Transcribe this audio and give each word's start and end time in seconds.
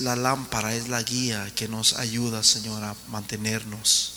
la 0.00 0.16
lámpara, 0.16 0.74
es 0.74 0.88
la 0.88 1.02
guía 1.02 1.52
que 1.54 1.68
nos 1.68 1.94
ayuda, 1.94 2.42
Señor, 2.42 2.82
a 2.84 2.96
mantenernos 3.08 4.12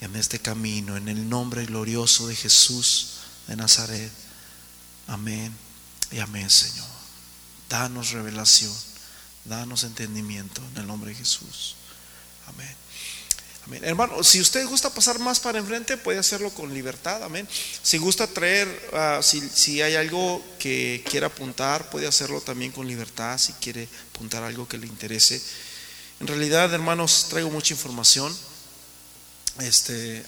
en 0.00 0.16
este 0.16 0.38
camino, 0.38 0.96
en 0.96 1.08
el 1.08 1.28
nombre 1.28 1.64
glorioso 1.66 2.28
de 2.28 2.36
Jesús 2.36 3.08
de 3.46 3.56
Nazaret. 3.56 4.12
Amén 5.06 5.54
y 6.10 6.18
amén, 6.18 6.50
Señor. 6.50 6.86
Danos 7.68 8.10
revelación, 8.10 8.74
danos 9.44 9.84
entendimiento 9.84 10.62
en 10.72 10.78
el 10.78 10.86
nombre 10.86 11.10
de 11.10 11.16
Jesús. 11.16 11.76
Amén. 12.46 12.85
Amén. 13.66 13.84
Hermano, 13.84 14.22
si 14.22 14.40
usted 14.40 14.64
gusta 14.66 14.94
pasar 14.94 15.18
más 15.18 15.40
para 15.40 15.58
enfrente, 15.58 15.96
puede 15.96 16.20
hacerlo 16.20 16.50
con 16.50 16.72
libertad. 16.72 17.24
Amén. 17.24 17.48
Si 17.82 17.98
gusta 17.98 18.28
traer, 18.28 18.68
ah, 18.92 19.18
si, 19.22 19.40
si, 19.40 19.82
hay 19.82 19.96
algo 19.96 20.40
que 20.60 21.04
quiera 21.10 21.26
apuntar, 21.26 21.90
puede 21.90 22.06
hacerlo 22.06 22.40
también 22.40 22.70
con 22.70 22.86
libertad. 22.86 23.36
Si 23.38 23.52
quiere 23.54 23.88
apuntar 24.14 24.44
algo 24.44 24.68
que 24.68 24.78
le 24.78 24.86
interese. 24.86 25.42
En 26.20 26.28
realidad, 26.28 26.72
hermanos, 26.72 27.26
traigo 27.28 27.50
mucha 27.50 27.74
información. 27.74 28.34
Este, 29.58 30.24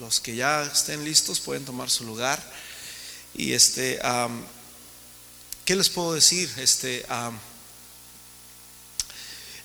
los 0.00 0.18
que 0.18 0.34
ya 0.34 0.64
estén 0.64 1.04
listos 1.04 1.38
pueden 1.38 1.64
tomar 1.64 1.90
su 1.90 2.04
lugar. 2.04 2.42
Y 3.34 3.52
este, 3.52 4.00
¿qué 5.64 5.76
les 5.76 5.90
puedo 5.90 6.12
decir? 6.12 6.52
Este, 6.56 7.06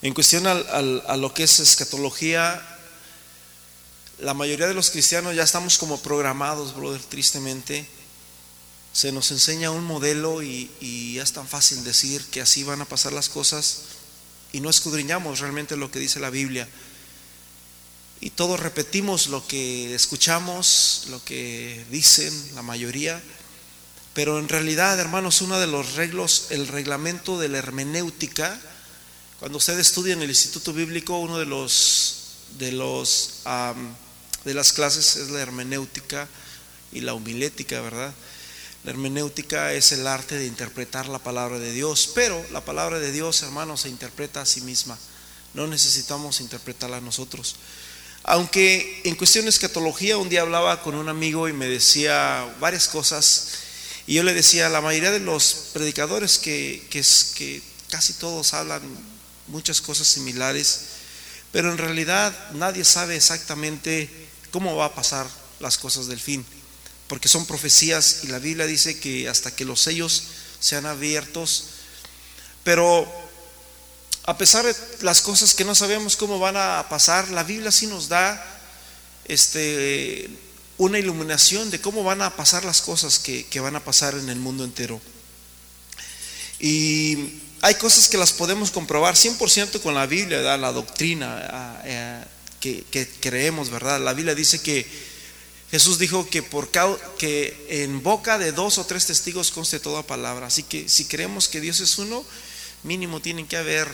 en 0.03 0.13
cuestión 0.13 0.45
a 0.45 1.17
lo 1.17 1.33
que 1.33 1.41
es 1.43 1.59
escatología, 1.59 2.77
la 4.21 4.33
mayoría 4.33 4.67
de 4.67 4.73
los 4.73 4.91
cristianos 4.91 5.35
ya 5.35 5.43
estamos 5.43 5.77
como 5.77 6.01
programados, 6.01 6.75
brother, 6.75 7.01
tristemente. 7.01 7.87
Se 8.91 9.11
nos 9.11 9.31
enseña 9.31 9.71
un 9.71 9.85
modelo 9.85 10.43
y, 10.43 10.69
y, 10.81 11.19
es 11.19 11.31
tan 11.31 11.47
fácil 11.47 11.83
decir 11.83 12.23
que 12.25 12.41
así 12.41 12.63
van 12.63 12.81
a 12.81 12.85
pasar 12.85 13.13
las 13.13 13.29
cosas 13.29 13.83
y 14.51 14.61
no 14.61 14.69
escudriñamos 14.69 15.39
realmente 15.39 15.77
lo 15.77 15.91
que 15.91 15.99
dice 15.99 16.19
la 16.19 16.29
Biblia. 16.29 16.67
Y 18.19 18.31
todos 18.31 18.59
repetimos 18.59 19.27
lo 19.27 19.45
que 19.47 19.95
escuchamos, 19.95 21.05
lo 21.09 21.23
que 21.23 21.85
dicen 21.89 22.33
la 22.55 22.61
mayoría, 22.61 23.21
pero 24.13 24.39
en 24.39 24.49
realidad, 24.49 24.99
hermanos, 24.99 25.41
uno 25.41 25.59
de 25.59 25.67
los 25.67 25.93
reglos, 25.93 26.47
el 26.49 26.67
reglamento 26.67 27.39
de 27.39 27.47
la 27.47 27.59
hermenéutica, 27.59 28.59
cuando 29.39 29.59
usted 29.59 29.79
estudia 29.79 30.13
en 30.13 30.21
el 30.21 30.29
Instituto 30.29 30.73
Bíblico, 30.73 31.19
uno 31.19 31.37
de 31.37 31.45
los 31.45 32.15
de 32.57 32.71
los 32.71 33.41
de 34.45 34.53
las 34.53 34.73
clases 34.73 35.15
es 35.15 35.29
la 35.29 35.41
hermenéutica 35.41 36.27
y 36.91 37.01
la 37.01 37.13
homilética, 37.13 37.81
¿verdad? 37.81 38.13
La 38.83 38.91
hermenéutica 38.91 39.73
es 39.73 39.91
el 39.91 40.07
arte 40.07 40.35
de 40.35 40.45
interpretar 40.45 41.07
la 41.07 41.19
palabra 41.19 41.59
de 41.59 41.73
Dios, 41.73 42.11
pero 42.15 42.41
la 42.51 42.63
palabra 42.63 42.99
de 42.99 43.11
Dios, 43.11 43.41
hermanos, 43.43 43.81
se 43.81 43.89
interpreta 43.89 44.41
a 44.41 44.45
sí 44.45 44.61
misma. 44.61 44.97
No 45.53 45.67
necesitamos 45.67 46.39
interpretarla 46.39 47.01
nosotros. 47.01 47.57
Aunque 48.23 49.01
en 49.03 49.15
cuestión 49.15 49.45
de 49.45 49.49
escatología, 49.49 50.17
un 50.17 50.29
día 50.29 50.41
hablaba 50.41 50.81
con 50.81 50.95
un 50.95 51.09
amigo 51.09 51.49
y 51.49 51.53
me 51.53 51.67
decía 51.67 52.47
varias 52.59 52.87
cosas, 52.87 53.49
y 54.07 54.15
yo 54.15 54.23
le 54.23 54.33
decía, 54.33 54.69
la 54.69 54.81
mayoría 54.81 55.11
de 55.11 55.19
los 55.19 55.71
predicadores 55.73 56.37
que, 56.37 56.87
que, 56.89 57.03
que 57.35 57.61
casi 57.89 58.13
todos 58.13 58.53
hablan 58.53 58.81
muchas 59.47 59.81
cosas 59.81 60.07
similares, 60.07 60.81
pero 61.51 61.71
en 61.71 61.77
realidad 61.77 62.51
nadie 62.53 62.85
sabe 62.85 63.15
exactamente 63.15 64.28
cómo 64.51 64.75
va 64.75 64.85
a 64.85 64.95
pasar 64.95 65.27
las 65.59 65.77
cosas 65.77 66.07
del 66.07 66.19
fin, 66.19 66.45
porque 67.07 67.27
son 67.27 67.45
profecías 67.45 68.21
y 68.23 68.27
la 68.27 68.39
Biblia 68.39 68.65
dice 68.65 68.99
que 68.99 69.27
hasta 69.27 69.55
que 69.55 69.65
los 69.65 69.81
sellos 69.81 70.23
sean 70.59 70.85
abiertos, 70.85 71.65
pero 72.63 73.07
a 74.25 74.37
pesar 74.37 74.65
de 74.65 74.75
las 75.01 75.21
cosas 75.21 75.55
que 75.55 75.65
no 75.65 75.73
sabemos 75.73 76.15
cómo 76.15 76.39
van 76.39 76.55
a 76.55 76.85
pasar, 76.89 77.29
la 77.29 77.43
Biblia 77.43 77.71
sí 77.71 77.87
nos 77.87 78.09
da 78.09 78.45
este, 79.25 80.29
una 80.77 80.99
iluminación 80.99 81.71
de 81.71 81.81
cómo 81.81 82.03
van 82.03 82.21
a 82.21 82.35
pasar 82.35 82.63
las 82.63 82.81
cosas 82.81 83.19
que, 83.19 83.59
van 83.59 83.75
a 83.75 83.83
pasar 83.83 84.13
en 84.15 84.29
el 84.29 84.39
mundo 84.39 84.63
entero. 84.63 85.01
Y 86.59 87.41
hay 87.61 87.75
cosas 87.75 88.07
que 88.07 88.17
las 88.17 88.31
podemos 88.31 88.71
comprobar 88.71 89.15
100% 89.15 89.81
con 89.81 89.93
la 89.95 90.05
Biblia, 90.05 90.57
la 90.57 90.71
doctrina. 90.71 91.81
Que, 92.59 92.83
creemos, 93.21 93.69
¿verdad? 93.69 94.01
La 94.01 94.13
Biblia 94.13 94.35
dice 94.35 94.61
que 94.61 94.85
Jesús 95.71 95.99
dijo 95.99 96.27
que, 96.29 96.43
por, 96.43 96.69
que 97.17 97.65
en 97.83 98.03
boca 98.03 98.37
de 98.37 98.51
dos 98.51 98.77
o 98.77 98.85
tres 98.85 99.05
testigos 99.05 99.51
conste 99.51 99.79
toda 99.79 100.03
palabra. 100.03 100.47
Así 100.47 100.63
que 100.63 100.89
si 100.89 101.05
creemos 101.05 101.47
que 101.47 101.61
Dios 101.61 101.79
es 101.79 101.97
uno, 101.97 102.25
mínimo 102.83 103.21
tienen 103.21 103.47
que 103.47 103.57
haber 103.57 103.87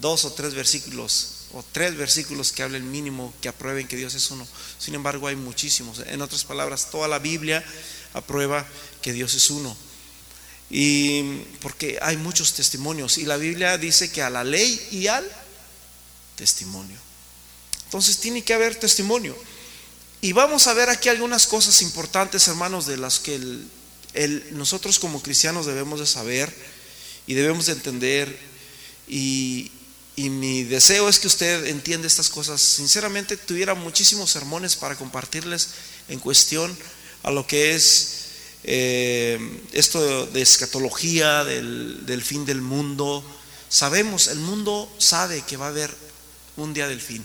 dos 0.00 0.24
o 0.24 0.32
tres 0.32 0.54
versículos 0.54 1.34
o 1.52 1.64
tres 1.72 1.96
versículos 1.96 2.52
que 2.52 2.62
hablen 2.62 2.90
mínimo, 2.90 3.32
que 3.40 3.48
aprueben 3.48 3.86
que 3.86 3.96
Dios 3.96 4.14
es 4.14 4.30
uno. 4.30 4.46
Sin 4.78 4.94
embargo, 4.94 5.28
hay 5.28 5.36
muchísimos. 5.36 6.00
En 6.06 6.20
otras 6.20 6.44
palabras, 6.44 6.90
toda 6.90 7.06
la 7.06 7.20
Biblia 7.20 7.64
aprueba 8.12 8.66
que 9.02 9.12
Dios 9.12 9.34
es 9.34 9.50
uno. 9.50 9.76
Y 10.68 11.42
porque 11.60 11.98
hay 12.02 12.16
muchos 12.16 12.54
testimonios. 12.54 13.18
Y 13.18 13.24
la 13.24 13.36
Biblia 13.36 13.78
dice 13.78 14.10
que 14.10 14.22
a 14.22 14.30
la 14.30 14.42
ley 14.42 14.88
y 14.90 15.06
al 15.06 15.24
testimonio. 16.34 16.98
Entonces 17.94 18.18
tiene 18.18 18.42
que 18.42 18.52
haber 18.52 18.74
testimonio. 18.74 19.36
Y 20.20 20.32
vamos 20.32 20.66
a 20.66 20.74
ver 20.74 20.90
aquí 20.90 21.08
algunas 21.08 21.46
cosas 21.46 21.80
importantes, 21.80 22.48
hermanos, 22.48 22.86
de 22.86 22.96
las 22.96 23.20
que 23.20 23.38
nosotros 24.50 24.98
como 24.98 25.22
cristianos 25.22 25.64
debemos 25.64 26.00
de 26.00 26.06
saber 26.06 26.52
y 27.28 27.34
debemos 27.34 27.66
de 27.66 27.72
entender. 27.74 28.36
Y, 29.06 29.70
mi 30.16 30.64
deseo 30.64 31.08
es 31.08 31.20
que 31.20 31.28
usted 31.28 31.66
entienda 31.66 32.08
estas 32.08 32.30
cosas. 32.30 32.60
Sinceramente, 32.60 33.36
tuviera 33.36 33.76
muchísimos 33.76 34.28
sermones 34.28 34.74
para 34.74 34.96
compartirles 34.96 35.68
en 36.08 36.18
cuestión 36.18 36.76
a 37.22 37.30
lo 37.30 37.46
que 37.46 37.76
es 37.76 38.24
eh, 38.64 39.38
esto 39.72 40.26
de 40.26 40.42
escatología, 40.42 41.44
del 41.44 42.22
fin 42.24 42.44
del 42.44 42.60
mundo. 42.60 43.24
Sabemos, 43.68 44.26
el 44.26 44.40
mundo 44.40 44.92
sabe 44.98 45.42
que 45.42 45.56
va 45.56 45.66
a 45.66 45.68
haber 45.68 45.94
un 46.56 46.74
día 46.74 46.88
del 46.88 47.00
fin. 47.00 47.24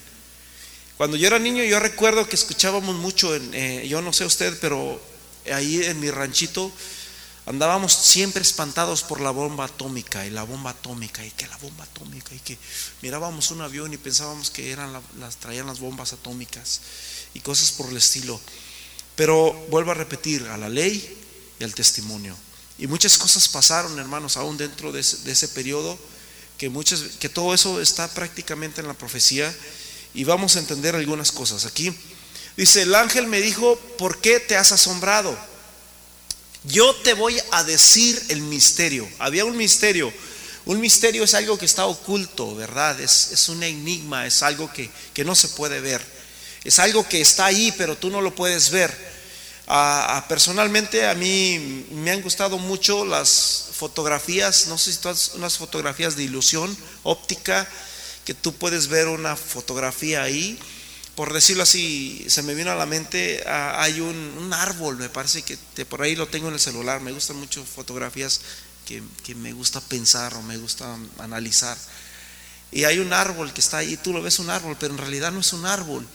Cuando 1.00 1.16
yo 1.16 1.28
era 1.28 1.40
niño, 1.40 1.64
yo 1.64 1.80
recuerdo 1.80 2.28
que 2.28 2.36
escuchábamos 2.36 2.94
mucho, 2.94 3.34
en, 3.34 3.54
eh, 3.54 3.88
yo 3.88 4.02
no 4.02 4.12
sé 4.12 4.26
usted, 4.26 4.60
pero 4.60 5.02
ahí 5.50 5.82
en 5.86 5.98
mi 6.02 6.12
ranchito 6.12 6.70
andábamos 7.46 7.94
siempre 7.94 8.42
espantados 8.42 9.04
por 9.04 9.22
la 9.22 9.32
bomba 9.32 9.64
atómica 9.64 10.26
y 10.26 10.30
la 10.30 10.44
bomba 10.44 10.72
atómica 10.72 11.26
y 11.26 11.32
que 11.32 11.48
la 11.48 11.56
bomba 11.56 11.86
atómica 11.86 12.36
y 12.36 12.40
que 12.40 12.58
mirábamos 13.02 13.50
un 13.52 13.62
avión 13.62 13.94
y 13.94 13.98
pensábamos 13.98 14.50
que 14.50 14.72
eran 14.72 14.92
las 15.22 15.38
traían 15.38 15.68
las 15.68 15.80
bombas 15.80 16.12
atómicas 16.12 16.82
y 17.34 17.40
cosas 17.40 17.72
por 17.72 17.90
el 17.90 17.96
estilo. 17.96 18.38
Pero 19.16 19.54
vuelvo 19.70 19.92
a 19.92 19.94
repetir, 19.94 20.48
a 20.48 20.58
la 20.58 20.68
ley 20.68 21.18
y 21.62 21.64
al 21.64 21.74
testimonio. 21.74 22.36
Y 22.78 22.88
muchas 22.88 23.18
cosas 23.18 23.48
pasaron, 23.48 23.98
hermanos, 24.00 24.36
aún 24.36 24.58
dentro 24.58 24.92
de 24.92 25.00
ese, 25.00 25.20
de 25.20 25.32
ese 25.32 25.48
periodo, 25.48 25.98
que, 26.58 26.68
muchas, 26.68 27.04
que 27.22 27.30
todo 27.30 27.54
eso 27.54 27.80
está 27.80 28.14
prácticamente 28.14 28.82
en 28.82 28.88
la 28.88 28.94
profecía 28.96 29.56
y 30.14 30.24
vamos 30.24 30.56
a 30.56 30.60
entender 30.60 30.96
algunas 30.96 31.32
cosas 31.32 31.66
aquí. 31.66 31.94
Dice, 32.58 32.82
el 32.82 32.96
ángel 32.96 33.28
me 33.28 33.42
dijo, 33.42 33.78
¿por 33.98 34.20
qué 34.20 34.40
te 34.40 34.58
has 34.58 34.72
asombrado? 34.72 35.38
Yo 36.66 36.94
te 36.96 37.14
voy 37.14 37.40
a 37.52 37.64
decir 37.64 38.22
el 38.30 38.42
misterio. 38.42 39.08
Había 39.20 39.46
un 39.46 39.56
misterio. 39.56 40.12
Un 40.66 40.82
misterio 40.82 41.24
es 41.24 41.34
algo 41.34 41.58
que 41.58 41.66
está 41.66 41.86
oculto, 41.86 42.56
¿verdad? 42.56 43.00
Es, 43.00 43.32
es 43.32 43.50
un 43.50 43.64
enigma, 43.64 44.28
es 44.28 44.44
algo 44.44 44.72
que, 44.72 44.90
que, 45.14 45.24
no 45.24 45.36
se 45.36 45.48
puede 45.50 45.80
ver. 45.80 46.06
Es 46.64 46.80
algo 46.80 47.08
que 47.08 47.22
está 47.22 47.46
ahí, 47.46 47.74
pero 47.78 47.98
tú 47.98 48.10
no 48.10 48.22
lo 48.22 48.36
puedes 48.36 48.70
ver. 48.72 48.94
personalmente 50.28 51.08
a 51.08 51.16
mí 51.16 51.86
me 51.92 52.12
han 52.12 52.22
gustado 52.22 52.58
mucho 52.58 53.06
las 53.06 53.68
fotografías, 53.74 54.68
no 54.68 54.78
sé 54.78 54.92
si 54.92 54.98
todas 54.98 55.32
unas 55.36 55.58
fotografías 55.58 56.18
de 56.18 56.24
ilusión 56.24 56.76
óptica 57.04 57.68
que 58.30 58.36
tú 58.36 58.54
puedes 58.54 58.90
ver 58.90 59.08
una 59.08 59.36
fotografía 59.36 60.22
ahí. 60.22 60.60
Por 61.16 61.34
decirlo 61.34 61.64
así, 61.64 62.24
se 62.30 62.44
me 62.44 62.54
vino 62.54 62.70
a 62.70 62.76
la 62.76 62.86
mente, 62.86 63.44
ah, 63.48 63.82
hay 63.82 64.02
un, 64.02 64.54
árbol, 64.54 64.98
me 64.98 65.10
parece 65.10 65.42
que 65.42 65.58
por 65.88 66.04
ahí 66.04 66.16
lo 66.16 66.28
tengo 66.28 66.48
en 66.48 66.54
el 66.54 66.60
celular. 66.60 67.02
Me 67.02 67.12
gustan 67.12 67.38
mucho 67.38 67.66
fotografías 67.66 68.42
que, 68.86 69.02
que 69.24 69.34
me 69.34 69.52
gusta 69.52 69.82
pensar 69.82 70.36
o 70.36 70.44
me 70.44 70.58
gusta 70.58 70.96
analizar. 71.18 71.76
Y 72.72 72.84
hay 72.84 73.00
un 73.00 73.14
árbol 73.14 73.52
que 73.52 73.62
está 73.62 73.78
ahí, 73.78 73.98
tú 73.98 74.14
lo 74.14 74.22
ves 74.22 74.38
un 74.38 74.52
árbol, 74.52 74.78
pero 74.80 74.94
en 74.94 75.00
realidad 75.00 75.32
no 75.32 75.40
es 75.40 75.52
un 75.52 75.66
árbol. 75.66 76.06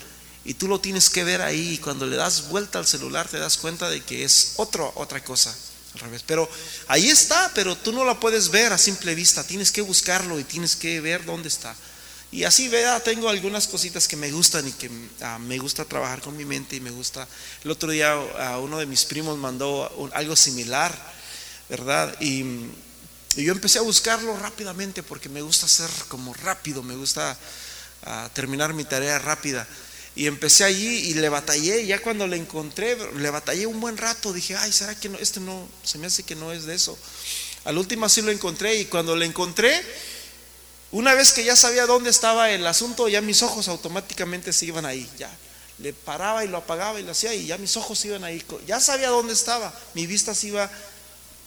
Y 0.45 0.55
tú 0.55 0.69
lo 0.69 0.79
tienes 0.79 1.11
que 1.11 1.25
ver 1.25 1.43
ahí. 1.43 1.71
Y 1.73 1.79
cuando 1.79 2.07
le 2.07 2.15
das 2.15 2.49
vuelta 2.49 2.79
al 2.79 2.87
celular 2.87 3.27
te 3.27 3.41
das 3.41 3.57
cuenta 3.57 3.91
de 3.91 4.03
que 4.03 4.23
es 4.23 4.53
otro, 4.59 4.93
otra 4.95 5.25
cosa. 5.25 5.53
Al 5.95 6.01
revés. 6.01 6.23
Pero 6.25 6.49
ahí 6.87 7.09
está, 7.09 7.51
pero 7.57 7.77
tú 7.77 7.91
no 7.91 8.05
la 8.05 8.21
puedes 8.21 8.51
ver 8.51 8.73
a 8.73 8.79
simple 8.79 9.17
vista. 9.17 9.45
Tienes 9.45 9.73
que 9.73 9.81
buscarlo 9.81 10.39
y 10.39 10.45
tienes 10.45 10.77
que 10.77 11.01
ver 11.01 11.25
dónde 11.25 11.49
está. 11.49 11.75
Y 12.35 12.43
así, 12.43 12.67
vea, 12.67 12.99
tengo 12.99 13.29
algunas 13.29 13.69
cositas 13.69 14.09
que 14.09 14.17
me 14.17 14.33
gustan 14.33 14.67
y 14.67 14.73
que 14.73 14.91
ah, 15.21 15.39
me 15.39 15.57
gusta 15.57 15.85
trabajar 15.85 16.21
con 16.21 16.37
mi 16.37 16.45
mente 16.45 16.75
y 16.75 16.81
me 16.81 16.91
gusta. 16.91 17.29
El 17.63 17.71
otro 17.71 17.93
día 17.93 18.11
a 18.13 18.59
uno 18.59 18.79
de 18.81 18.87
mis 18.87 19.05
primos 19.05 19.39
mandó 19.39 20.11
algo 20.13 20.35
similar, 20.35 20.93
¿verdad? 21.69 22.13
Y, 22.21 22.45
yo 23.37 23.53
empecé 23.53 23.79
a 23.79 23.83
buscarlo 23.83 24.37
rápidamente 24.37 25.05
porque 25.05 25.29
me 25.29 25.43
gusta 25.43 25.69
ser 25.69 25.89
como 26.09 26.35
rápido, 26.35 26.83
me 26.83 26.97
gusta 26.97 27.39
ah, 28.03 28.29
terminar 28.33 28.75
mi 28.75 28.83
tarea 28.83 29.21
rápida. 29.21 29.65
Y 30.17 30.27
empecé 30.27 30.65
allí 30.65 31.11
y 31.11 31.15
le 31.15 31.29
batallé, 31.29 31.87
ya 31.87 32.03
cuando 32.03 32.27
le 32.27 32.37
encontré, 32.37 32.99
le 33.17 33.31
batallé 33.31 33.67
un 33.67 33.81
buen 33.81 33.97
rato, 33.97 34.33
dije, 34.33 34.57
ay, 34.57 34.73
¿será 34.73 34.99
que 34.99 35.09
no? 35.09 35.19
Este 35.19 35.39
no, 35.39 35.69
se 35.85 35.99
me 35.99 36.09
hace 36.09 36.25
que 36.25 36.35
no 36.35 36.51
es 36.51 36.65
de 36.65 36.75
eso. 36.75 36.99
Al 37.65 37.79
último 37.79 38.09
sí 38.09 38.23
lo 38.23 38.33
encontré 38.33 38.75
y 38.75 38.87
cuando 38.87 39.15
lo 39.15 39.25
encontré, 39.25 39.81
una 40.95 41.13
vez 41.15 41.33
que 41.33 41.43
ya 41.43 41.57
sabía 41.57 41.87
dónde 41.87 42.09
estaba 42.09 42.51
el 42.51 42.65
asunto, 42.69 43.09
ya 43.09 43.21
mis 43.21 43.43
ojos 43.43 43.67
automáticamente 43.67 44.53
se 44.53 44.67
iban 44.67 44.87
ahí, 44.87 45.11
ya. 45.19 45.29
Le 45.79 45.93
paraba 45.93 46.45
y 46.45 46.49
lo 46.49 46.59
apagaba 46.59 47.01
y 47.01 47.03
lo 47.03 47.11
hacía 47.11 47.35
y 47.35 47.47
ya 47.47 47.59
mis 47.59 47.77
ojos 47.77 48.05
iban 48.05 48.23
ahí. 48.23 48.41
Ya 48.65 48.79
sabía 48.79 49.09
dónde 49.09 49.33
estaba, 49.33 49.77
mi 49.95 50.07
vista 50.07 50.37
se 50.37 50.47
iba. 50.47 50.71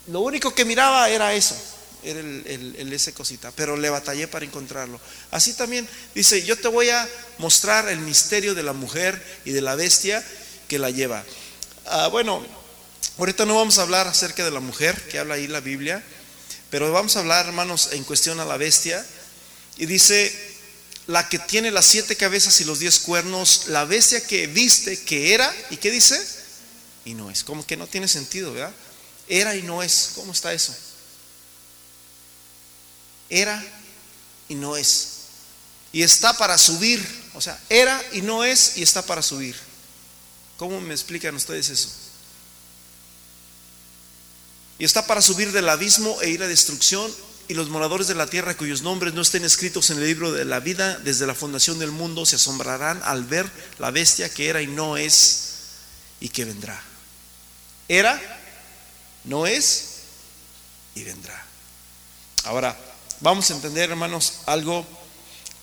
Lo 0.07 0.19
único 0.19 0.53
que 0.53 0.65
miraba 0.65 1.09
era 1.09 1.33
eso, 1.33 1.55
era 2.03 2.19
el, 2.19 2.91
ese 2.91 3.13
cosita, 3.13 3.53
pero 3.55 3.77
le 3.77 3.89
batallé 3.89 4.27
para 4.27 4.43
encontrarlo. 4.43 4.99
Así 5.31 5.53
también 5.53 5.87
dice, 6.13 6.43
yo 6.43 6.59
te 6.59 6.67
voy 6.67 6.89
a 6.89 7.07
mostrar 7.37 7.87
el 7.87 7.99
misterio 7.99 8.53
de 8.53 8.63
la 8.63 8.73
mujer 8.73 9.39
y 9.45 9.51
de 9.51 9.61
la 9.61 9.75
bestia 9.75 10.25
que 10.67 10.77
la 10.77 10.89
lleva. 10.89 11.23
Ah, 11.85 12.09
bueno, 12.09 12.45
ahorita 13.17 13.45
no 13.45 13.55
vamos 13.55 13.77
a 13.77 13.83
hablar 13.83 14.09
acerca 14.09 14.43
de 14.43 14.51
la 14.51 14.59
mujer 14.59 15.07
que 15.07 15.19
habla 15.19 15.35
ahí 15.35 15.47
la 15.47 15.61
Biblia, 15.61 16.03
pero 16.69 16.91
vamos 16.91 17.15
a 17.15 17.19
hablar, 17.19 17.45
hermanos, 17.45 17.91
en 17.93 18.03
cuestión 18.03 18.41
a 18.41 18.45
la 18.45 18.57
bestia. 18.57 19.05
Y 19.77 19.85
dice, 19.85 20.33
la 21.07 21.29
que 21.29 21.39
tiene 21.39 21.71
las 21.71 21.85
siete 21.85 22.15
cabezas 22.15 22.59
y 22.61 22.65
los 22.65 22.79
diez 22.79 22.99
cuernos, 22.99 23.67
la 23.67 23.85
bestia 23.85 24.25
que 24.25 24.47
viste 24.47 25.01
que 25.03 25.33
era, 25.33 25.53
¿y 25.69 25.77
qué 25.77 25.91
dice? 25.91 26.19
Y 27.05 27.13
no 27.13 27.29
es, 27.31 27.43
como 27.43 27.65
que 27.65 27.77
no 27.77 27.87
tiene 27.87 28.07
sentido, 28.07 28.53
¿verdad? 28.53 28.73
Era 29.27 29.55
y 29.55 29.63
no 29.63 29.83
es, 29.83 30.11
¿cómo 30.15 30.31
está 30.31 30.53
eso? 30.53 30.75
Era 33.29 33.63
y 34.49 34.55
no 34.55 34.77
es. 34.77 35.09
Y 35.91 36.03
está 36.03 36.33
para 36.37 36.57
subir. 36.57 37.05
O 37.33 37.41
sea, 37.41 37.59
era 37.69 38.01
y 38.13 38.21
no 38.21 38.43
es 38.43 38.77
y 38.77 38.83
está 38.83 39.01
para 39.01 39.21
subir. 39.21 39.55
¿Cómo 40.57 40.81
me 40.81 40.93
explican 40.93 41.35
ustedes 41.35 41.69
eso? 41.69 41.89
Y 44.79 44.85
está 44.85 45.05
para 45.05 45.21
subir 45.21 45.51
del 45.51 45.69
abismo 45.69 46.21
e 46.21 46.29
ir 46.29 46.43
a 46.43 46.47
destrucción. 46.47 47.11
Y 47.47 47.53
los 47.53 47.69
moradores 47.69 48.07
de 48.07 48.15
la 48.15 48.27
tierra 48.27 48.57
cuyos 48.57 48.81
nombres 48.81 49.13
no 49.13 49.21
estén 49.21 49.45
escritos 49.45 49.89
en 49.89 49.97
el 49.97 50.05
libro 50.05 50.31
de 50.31 50.45
la 50.45 50.59
vida 50.59 50.97
desde 50.99 51.27
la 51.27 51.35
fundación 51.35 51.79
del 51.79 51.91
mundo 51.91 52.25
se 52.25 52.35
asombrarán 52.35 53.01
al 53.03 53.23
ver 53.23 53.49
la 53.79 53.91
bestia 53.91 54.29
que 54.29 54.49
era 54.49 54.61
y 54.61 54.67
no 54.67 54.97
es 54.97 55.55
y 56.19 56.29
que 56.29 56.45
vendrá. 56.45 56.81
Era, 57.87 58.21
no 59.23 59.47
es 59.47 60.01
y 60.95 61.03
vendrá. 61.03 61.45
Ahora, 62.43 62.77
Vamos 63.19 63.49
a 63.49 63.55
entender, 63.55 63.89
hermanos, 63.89 64.41
algo 64.45 64.85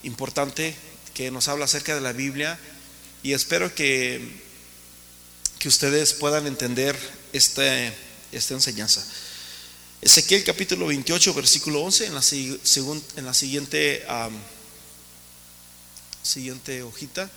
importante 0.03 0.75
que 1.15 1.31
nos 1.31 1.47
habla 1.47 1.67
acerca 1.67 1.95
de 1.95 2.01
la 2.01 2.13
Biblia 2.13 2.59
y 3.23 3.33
espero 3.33 3.73
que, 3.73 4.43
que 5.61 5.69
ustedes 5.69 6.15
puedan 6.15 6.49
entender 6.49 6.99
esta 7.33 7.93
enseñanza. 8.33 9.07
Ezequiel 10.05 10.45
capítulo 10.45 10.89
28, 10.89 11.33
versículo 11.33 11.81
11, 11.81 12.07
en 12.09 12.15
la, 12.15 12.21
en 13.17 13.25
la 13.25 13.33
siguiente, 13.33 14.05
siguiente 16.23 16.83
hojita. 16.83 17.31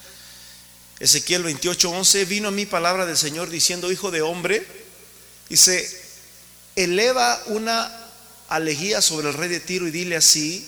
Ezequiel 0.99 1.43
28, 1.43 1.89
11, 1.89 2.25
vino 2.25 2.49
a 2.49 2.51
mí 2.51 2.65
palabra 2.65 3.05
del 3.05 3.15
Señor 3.15 3.49
diciendo, 3.49 3.89
hijo 3.89 4.11
de 4.11 4.21
hombre, 4.21 4.67
dice, 5.47 5.89
eleva 6.75 7.41
una 7.45 7.89
alegía 8.49 9.01
sobre 9.01 9.29
el 9.29 9.35
rey 9.35 9.47
de 9.47 9.61
Tiro 9.61 9.87
y 9.87 9.91
dile 9.91 10.17
así, 10.17 10.67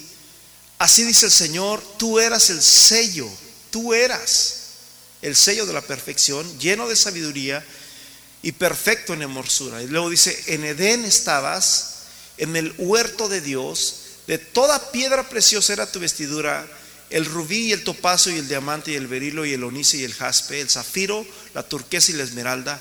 así 0.77 1.03
dice 1.03 1.25
el 1.25 1.33
Señor, 1.33 1.83
tú 1.97 2.17
eras 2.17 2.49
el 2.49 2.61
sello, 2.61 3.29
tú 3.71 3.93
eras 3.93 4.67
el 5.21 5.35
sello 5.35 5.65
de 5.65 5.73
la 5.73 5.81
perfección, 5.81 6.59
lleno 6.59 6.87
de 6.87 6.95
sabiduría 6.95 7.61
y 8.41 8.51
perfecto 8.53 9.13
en 9.13 9.21
hermosura. 9.21 9.81
Y 9.81 9.87
luego 9.87 10.09
dice, 10.09 10.43
en 10.47 10.63
Edén 10.63 11.05
estabas, 11.05 12.03
en 12.37 12.55
el 12.55 12.73
huerto 12.77 13.27
de 13.27 13.41
Dios, 13.41 13.95
de 14.27 14.37
toda 14.37 14.91
piedra 14.91 15.27
preciosa 15.27 15.73
era 15.73 15.91
tu 15.91 15.99
vestidura, 15.99 16.67
el 17.09 17.25
rubí 17.25 17.67
y 17.67 17.71
el 17.71 17.83
topazo 17.83 18.29
y 18.29 18.37
el 18.37 18.47
diamante 18.47 18.91
y 18.91 18.95
el 18.95 19.07
berilo 19.07 19.45
y 19.45 19.53
el 19.53 19.63
onice 19.63 19.97
y 19.97 20.03
el 20.03 20.13
jaspe, 20.13 20.61
el 20.61 20.69
zafiro, 20.69 21.25
la 21.53 21.63
turquesa 21.63 22.11
y 22.11 22.15
la 22.15 22.23
esmeralda, 22.23 22.79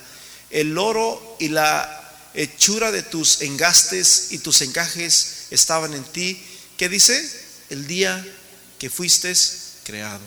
el 0.50 0.76
oro 0.76 1.36
y 1.40 1.48
la 1.48 1.98
hechura 2.34 2.92
de 2.92 3.02
tus 3.02 3.40
engastes 3.40 4.28
y 4.30 4.38
tus 4.38 4.60
encajes 4.60 5.46
estaban 5.50 5.94
en 5.94 6.04
ti. 6.04 6.40
¿Qué 6.76 6.88
dice? 6.88 7.28
El 7.70 7.86
día 7.86 8.24
que 8.78 8.90
fuiste 8.90 9.32
creado. 9.84 10.20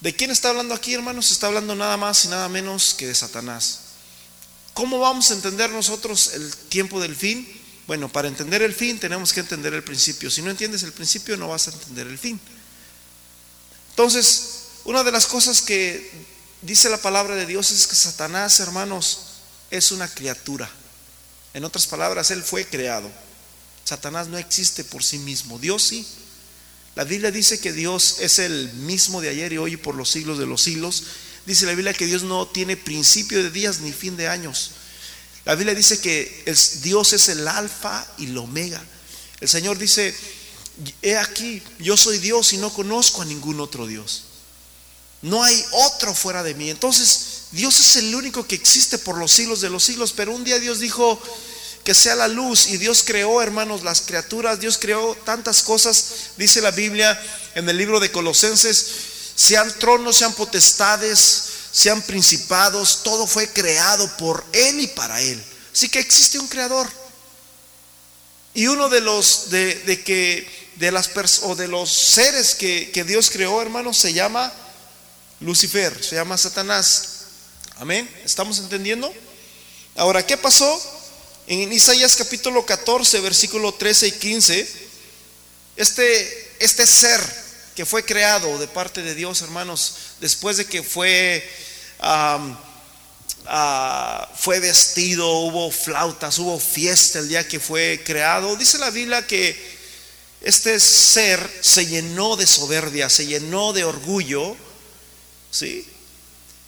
¿De 0.00 0.14
quién 0.14 0.30
está 0.30 0.50
hablando 0.50 0.74
aquí, 0.74 0.94
hermanos? 0.94 1.30
Está 1.30 1.48
hablando 1.48 1.74
nada 1.74 1.96
más 1.96 2.24
y 2.24 2.28
nada 2.28 2.48
menos 2.48 2.94
que 2.94 3.06
de 3.06 3.14
Satanás. 3.14 3.87
¿Cómo 4.78 5.00
vamos 5.00 5.28
a 5.32 5.34
entender 5.34 5.70
nosotros 5.70 6.34
el 6.34 6.54
tiempo 6.68 7.00
del 7.00 7.16
fin? 7.16 7.44
Bueno, 7.88 8.08
para 8.08 8.28
entender 8.28 8.62
el 8.62 8.72
fin 8.72 8.96
tenemos 9.00 9.32
que 9.32 9.40
entender 9.40 9.74
el 9.74 9.82
principio. 9.82 10.30
Si 10.30 10.40
no 10.40 10.50
entiendes 10.50 10.84
el 10.84 10.92
principio 10.92 11.36
no 11.36 11.48
vas 11.48 11.66
a 11.66 11.72
entender 11.72 12.06
el 12.06 12.16
fin. 12.16 12.38
Entonces, 13.90 14.66
una 14.84 15.02
de 15.02 15.10
las 15.10 15.26
cosas 15.26 15.62
que 15.62 16.08
dice 16.62 16.88
la 16.90 17.02
palabra 17.02 17.34
de 17.34 17.44
Dios 17.44 17.72
es 17.72 17.88
que 17.88 17.96
Satanás, 17.96 18.60
hermanos, 18.60 19.18
es 19.72 19.90
una 19.90 20.06
criatura. 20.06 20.70
En 21.54 21.64
otras 21.64 21.88
palabras, 21.88 22.30
Él 22.30 22.44
fue 22.44 22.64
creado. 22.64 23.10
Satanás 23.84 24.28
no 24.28 24.38
existe 24.38 24.84
por 24.84 25.02
sí 25.02 25.18
mismo. 25.18 25.58
Dios 25.58 25.82
sí. 25.82 26.06
La 26.94 27.02
Biblia 27.02 27.32
dice 27.32 27.58
que 27.58 27.72
Dios 27.72 28.18
es 28.20 28.38
el 28.38 28.72
mismo 28.74 29.20
de 29.20 29.30
ayer 29.30 29.54
y 29.54 29.58
hoy 29.58 29.72
y 29.72 29.76
por 29.76 29.96
los 29.96 30.08
siglos 30.08 30.38
de 30.38 30.46
los 30.46 30.62
siglos. 30.62 31.02
Dice 31.46 31.66
la 31.66 31.72
Biblia 31.72 31.94
que 31.94 32.06
Dios 32.06 32.22
no 32.22 32.46
tiene 32.46 32.76
principio 32.76 33.42
de 33.42 33.50
días 33.50 33.80
ni 33.80 33.92
fin 33.92 34.16
de 34.16 34.28
años. 34.28 34.72
La 35.44 35.54
Biblia 35.54 35.74
dice 35.74 36.00
que 36.00 36.44
Dios 36.82 37.12
es 37.12 37.28
el 37.28 37.48
alfa 37.48 38.06
y 38.18 38.26
el 38.26 38.36
omega. 38.36 38.82
El 39.40 39.48
Señor 39.48 39.78
dice, 39.78 40.14
he 41.00 41.16
aquí, 41.16 41.62
yo 41.78 41.96
soy 41.96 42.18
Dios 42.18 42.52
y 42.52 42.58
no 42.58 42.72
conozco 42.72 43.22
a 43.22 43.24
ningún 43.24 43.60
otro 43.60 43.86
Dios. 43.86 44.24
No 45.22 45.42
hay 45.42 45.64
otro 45.72 46.14
fuera 46.14 46.42
de 46.42 46.54
mí. 46.54 46.70
Entonces, 46.70 47.38
Dios 47.52 47.80
es 47.80 47.96
el 47.96 48.14
único 48.14 48.46
que 48.46 48.54
existe 48.54 48.98
por 48.98 49.16
los 49.16 49.32
siglos 49.32 49.60
de 49.60 49.70
los 49.70 49.84
siglos, 49.84 50.12
pero 50.12 50.34
un 50.34 50.44
día 50.44 50.58
Dios 50.58 50.80
dijo 50.80 51.20
que 51.82 51.94
sea 51.94 52.14
la 52.14 52.28
luz 52.28 52.68
y 52.68 52.76
Dios 52.76 53.02
creó, 53.02 53.40
hermanos, 53.40 53.82
las 53.82 54.02
criaturas, 54.02 54.60
Dios 54.60 54.76
creó 54.76 55.16
tantas 55.24 55.62
cosas, 55.62 56.32
dice 56.36 56.60
la 56.60 56.70
Biblia 56.70 57.18
en 57.54 57.68
el 57.68 57.78
libro 57.78 57.98
de 58.00 58.12
Colosenses, 58.12 58.86
sean 59.38 59.72
tronos, 59.78 60.16
sean 60.16 60.32
potestades, 60.32 61.44
sean 61.70 62.02
principados, 62.02 63.04
todo 63.04 63.24
fue 63.24 63.48
creado 63.48 64.10
por 64.16 64.44
Él 64.52 64.80
y 64.80 64.88
para 64.88 65.20
Él. 65.20 65.40
Así 65.72 65.88
que 65.88 66.00
existe 66.00 66.40
un 66.40 66.48
creador. 66.48 66.90
Y 68.52 68.66
uno 68.66 68.88
de 68.88 69.00
los 69.00 69.48
de, 69.50 70.02
que 70.04 70.44
de 70.74 70.90
las 70.90 71.08
o 71.42 71.54
de 71.54 71.68
los 71.68 71.88
seres 71.88 72.56
que, 72.56 72.90
que 72.90 73.04
Dios 73.04 73.30
creó, 73.30 73.62
hermanos, 73.62 73.96
se 73.96 74.12
llama 74.12 74.52
Lucifer, 75.38 76.04
se 76.04 76.16
llama 76.16 76.36
Satanás. 76.36 77.08
Amén. 77.76 78.10
¿Estamos 78.24 78.58
entendiendo? 78.58 79.14
Ahora, 79.94 80.26
¿qué 80.26 80.36
pasó? 80.36 80.82
En 81.46 81.72
Isaías 81.72 82.16
capítulo 82.16 82.66
14, 82.66 83.20
versículo 83.20 83.72
13 83.72 84.08
y 84.08 84.12
15, 84.12 84.68
este, 85.76 86.56
este 86.58 86.86
ser 86.88 87.47
que 87.78 87.86
fue 87.86 88.04
creado 88.04 88.58
de 88.58 88.66
parte 88.66 89.04
de 89.04 89.14
Dios, 89.14 89.40
hermanos, 89.40 89.94
después 90.18 90.56
de 90.56 90.66
que 90.66 90.82
fue, 90.82 91.48
ah, 92.00 92.56
fue 94.36 94.58
vestido, 94.58 95.30
hubo 95.30 95.70
flautas, 95.70 96.40
hubo 96.40 96.58
fiesta 96.58 97.20
el 97.20 97.28
día 97.28 97.46
que 97.46 97.60
fue 97.60 98.02
creado, 98.04 98.56
dice 98.56 98.78
la 98.78 98.90
Biblia 98.90 99.24
que 99.24 99.56
este 100.40 100.80
ser 100.80 101.38
se 101.60 101.86
llenó 101.86 102.34
de 102.34 102.48
soberbia, 102.48 103.08
se 103.08 103.26
llenó 103.26 103.72
de 103.72 103.84
orgullo, 103.84 104.56
¿sí? 105.52 105.86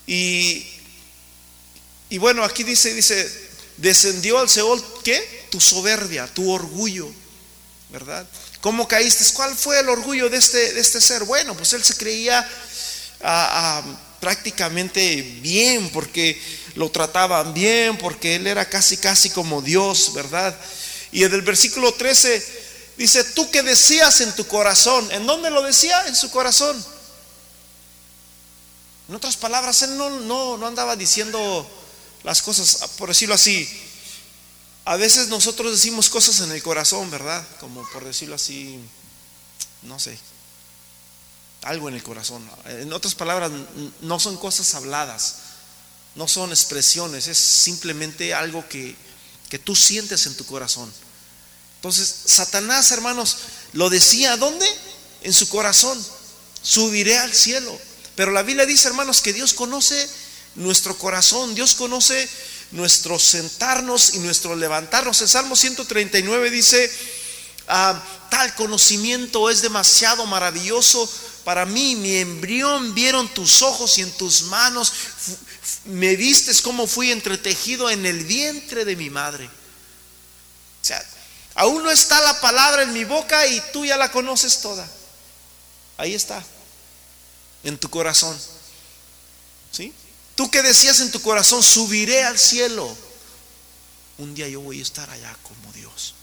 Y 0.07 0.65
y 2.09 2.19
bueno, 2.19 2.45
aquí 2.45 2.63
dice, 2.63 2.95
dice, 2.95 3.29
descendió 3.79 4.39
al 4.39 4.49
Seol, 4.49 4.81
¿qué? 5.03 5.49
Tu 5.51 5.61
soberbia, 5.61 6.29
tu 6.29 6.49
orgullo, 6.53 7.11
¿verdad? 7.89 8.29
¿Cómo 8.61 8.87
caíste? 8.87 9.25
¿Cuál 9.33 9.57
fue 9.57 9.81
el 9.81 9.89
orgullo 9.89 10.29
de 10.29 10.37
este, 10.37 10.75
de 10.75 10.81
este 10.81 11.01
ser? 11.01 11.25
Bueno, 11.25 11.57
pues 11.57 11.73
él 11.73 11.83
se 11.83 11.97
creía 11.97 12.41
ah, 13.23 13.83
ah, 13.83 13.83
prácticamente 14.21 15.23
bien 15.41 15.91
porque 15.91 16.41
lo 16.75 16.91
trataban 16.91 17.55
bien, 17.55 17.97
porque 17.97 18.37
él 18.37 18.47
era 18.47 18.69
casi, 18.69 18.99
casi 18.99 19.31
como 19.31 19.63
Dios, 19.63 20.13
¿verdad? 20.13 20.55
Y 21.11 21.25
en 21.25 21.33
el 21.33 21.43
versículo 21.43 21.95
13 21.95 22.61
dice, 22.99 23.25
tú 23.25 23.51
que 23.51 23.63
decías 23.63 24.21
en 24.21 24.35
tu 24.35 24.47
corazón, 24.47 25.11
¿en 25.11 25.27
dónde 25.27 25.51
lo 25.51 25.63
decía? 25.63 26.07
En 26.07 26.15
su 26.15 26.31
corazón. 26.31 26.85
En 29.09 29.15
otras 29.15 29.39
palabras, 29.39 29.81
él 29.83 29.97
no, 29.97 30.11
no, 30.11 30.59
no 30.59 30.67
andaba 30.67 30.97
diciendo 30.97 31.69
las 32.23 32.43
cosas, 32.43 32.91
por 32.99 33.09
decirlo 33.09 33.35
así, 33.35 33.69
a 34.91 34.97
veces 34.97 35.29
nosotros 35.29 35.71
decimos 35.71 36.11
cosas 36.11 36.41
en 36.41 36.51
el 36.51 36.65
corazón, 36.65 37.13
¿verdad? 37.13 37.47
Como 37.61 37.89
por 37.91 38.05
decirlo 38.05 38.35
así, 38.35 38.77
no 39.83 40.01
sé, 40.01 40.19
algo 41.63 41.89
en 41.89 41.95
el 41.95 42.03
corazón. 42.03 42.43
En 42.65 42.93
otras 42.93 43.15
palabras, 43.15 43.53
no 44.01 44.19
son 44.19 44.37
cosas 44.37 44.75
habladas, 44.75 45.37
no 46.17 46.27
son 46.27 46.51
expresiones, 46.51 47.29
es 47.29 47.39
simplemente 47.39 48.35
algo 48.35 48.69
que, 48.69 48.97
que 49.49 49.61
tú 49.61 49.77
sientes 49.77 50.27
en 50.27 50.37
tu 50.37 50.45
corazón. 50.45 50.93
Entonces, 51.77 52.13
Satanás, 52.25 52.91
hermanos, 52.91 53.37
lo 53.75 53.91
decía, 53.91 54.37
¿dónde? 54.39 54.67
En 55.23 55.33
su 55.33 55.49
corazón. 55.51 56.05
Subiré 56.65 57.17
al 57.17 57.33
cielo. 57.33 57.79
Pero 58.17 58.33
la 58.33 58.43
Biblia 58.43 58.67
dice, 58.67 58.89
hermanos, 58.89 59.21
que 59.21 59.33
Dios 59.33 59.55
conoce 59.55 60.11
nuestro 60.57 60.99
corazón, 60.99 61.55
Dios 61.55 61.75
conoce 61.75 62.29
nuestro 62.73 63.19
sentarnos 63.19 64.15
y 64.15 64.19
nuestro 64.19 64.55
levantarnos. 64.57 65.21
El 65.21 65.29
Salmo 65.29 65.57
139 65.57 66.51
dice, 66.51 66.91
ah, 67.69 68.03
tal 68.31 68.55
conocimiento 68.55 69.51
es 69.51 69.63
demasiado 69.63 70.27
maravilloso 70.27 71.09
para 71.45 71.65
mí, 71.65 71.97
mi 71.97 72.17
embrión 72.17 72.95
vieron 72.95 73.29
tus 73.29 73.63
ojos 73.63 73.99
y 73.99 74.03
en 74.03 74.13
tus 74.13 74.43
manos 74.43 74.93
me 75.87 76.15
vistes 76.17 76.61
como 76.61 76.87
fui 76.87 77.11
entretejido 77.11 77.89
en 77.91 78.05
el 78.05 78.25
vientre 78.25 78.85
de 78.85 78.97
mi 78.97 79.11
madre. 79.11 79.47
O 79.47 80.85
sea, 80.85 81.05
aún 81.55 81.83
no 81.83 81.91
está 81.91 82.21
la 82.21 82.41
palabra 82.41 82.83
en 82.83 82.93
mi 82.93 83.05
boca 83.05 83.47
y 83.47 83.61
tú 83.73 83.87
ya 83.87 83.97
la 83.97 84.13
conoces 84.13 84.61
toda. 84.61 84.87
Ahí 85.97 86.15
está, 86.15 86.45
en 87.65 87.79
tu 87.79 87.89
corazón. 87.89 88.39
¿Sí? 89.73 89.93
Tú 90.41 90.51
que 90.51 90.63
decías 90.63 91.01
en 91.01 91.11
tu 91.11 91.21
corazón, 91.21 91.63
subiré 91.63 92.25
al 92.25 92.39
cielo. 92.39 92.97
Un 94.17 94.35
día 94.35 94.49
yo 94.49 94.63
voy 94.63 94.81
a 94.81 94.83
estar 94.83 95.11
allá 95.11 95.37
como 95.43 95.71
Dios. 95.75 96.15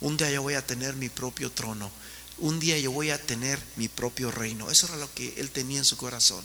Un 0.00 0.16
día 0.16 0.30
yo 0.30 0.40
voy 0.40 0.54
a 0.54 0.66
tener 0.66 0.96
mi 0.96 1.10
propio 1.10 1.52
trono. 1.52 1.90
Un 2.38 2.58
día 2.58 2.78
yo 2.78 2.90
voy 2.90 3.10
a 3.10 3.20
tener 3.20 3.60
mi 3.76 3.86
propio 3.86 4.30
reino. 4.30 4.70
Eso 4.70 4.86
era 4.86 4.96
lo 4.96 5.12
que 5.12 5.34
él 5.36 5.50
tenía 5.50 5.76
en 5.76 5.84
su 5.84 5.98
corazón. 5.98 6.42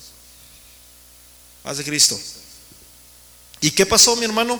Paz 1.64 1.78
de 1.78 1.86
Cristo. 1.86 2.20
¿Y 3.62 3.72
qué 3.72 3.86
pasó, 3.86 4.18
mi 4.18 4.26
hermano? 4.26 4.60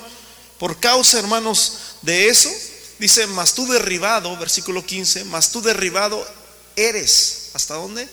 Por 0.60 0.80
causa, 0.80 1.20
hermanos, 1.20 1.74
de 2.04 2.30
eso, 2.30 2.50
dice, 3.00 3.28
mas 3.28 3.54
tú 3.54 3.68
derribado, 3.68 4.38
versículo 4.38 4.86
15, 4.86 5.26
mas 5.26 5.52
tú 5.52 5.62
derribado 5.62 6.26
eres. 6.78 7.50
¿Hasta 7.54 7.74
dónde? 7.74 8.08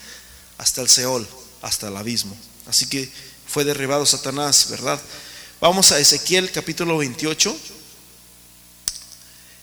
Hasta 0.59 0.81
el 0.81 0.89
Seol, 0.89 1.29
hasta 1.63 1.87
el 1.87 1.97
abismo. 1.97 2.37
Así 2.67 2.87
que 2.87 3.30
fue 3.51 3.65
derribado 3.65 4.07
Satanás, 4.07 4.69
¿verdad? 4.71 5.01
Vamos 5.61 5.91
a 5.91 5.99
Ezequiel 5.99 6.53
capítulo 6.53 6.97
28, 6.99 7.59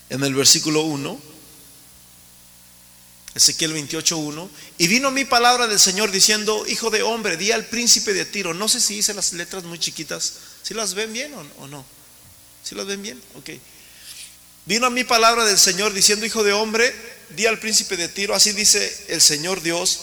en 0.10 0.24
el 0.24 0.36
versículo 0.36 0.82
1. 0.82 1.18
Ezequiel 3.34 3.72
28, 3.72 4.18
1. 4.18 4.50
Y 4.80 4.88
vino 4.88 5.10
mi 5.12 5.24
palabra 5.24 5.68
del 5.68 5.80
Señor 5.80 6.12
diciendo, 6.12 6.66
hijo 6.68 6.90
de 6.90 7.02
hombre, 7.02 7.38
di 7.38 7.52
al 7.52 7.66
príncipe 7.66 8.14
de 8.14 8.26
Tiro. 8.26 8.54
No 8.54 8.68
sé 8.68 8.82
si 8.82 8.98
hice 8.98 9.14
las 9.14 9.32
letras 9.32 9.64
muy 9.64 9.80
chiquitas. 9.80 10.34
¿Si 10.64 10.74
las 10.74 10.94
ven 10.94 11.14
bien 11.14 11.34
o, 11.34 11.68
no? 11.68 11.86
¿Si 12.64 12.76
las 12.76 12.88
ven 12.88 13.02
bien? 13.02 13.22
Ok. 13.36 13.52
Vino 14.66 14.90
mi 14.90 15.06
palabra 15.06 15.46
del 15.46 15.58
Señor 15.58 15.94
diciendo, 15.94 16.26
hijo 16.26 16.44
de 16.44 16.52
hombre, 16.52 16.94
di 17.30 17.46
al 17.46 17.60
príncipe 17.60 17.96
de 17.96 18.10
Tiro. 18.10 18.36
Así 18.36 18.52
dice 18.52 19.06
el 19.08 19.22
Señor 19.22 19.62
Dios. 19.62 20.00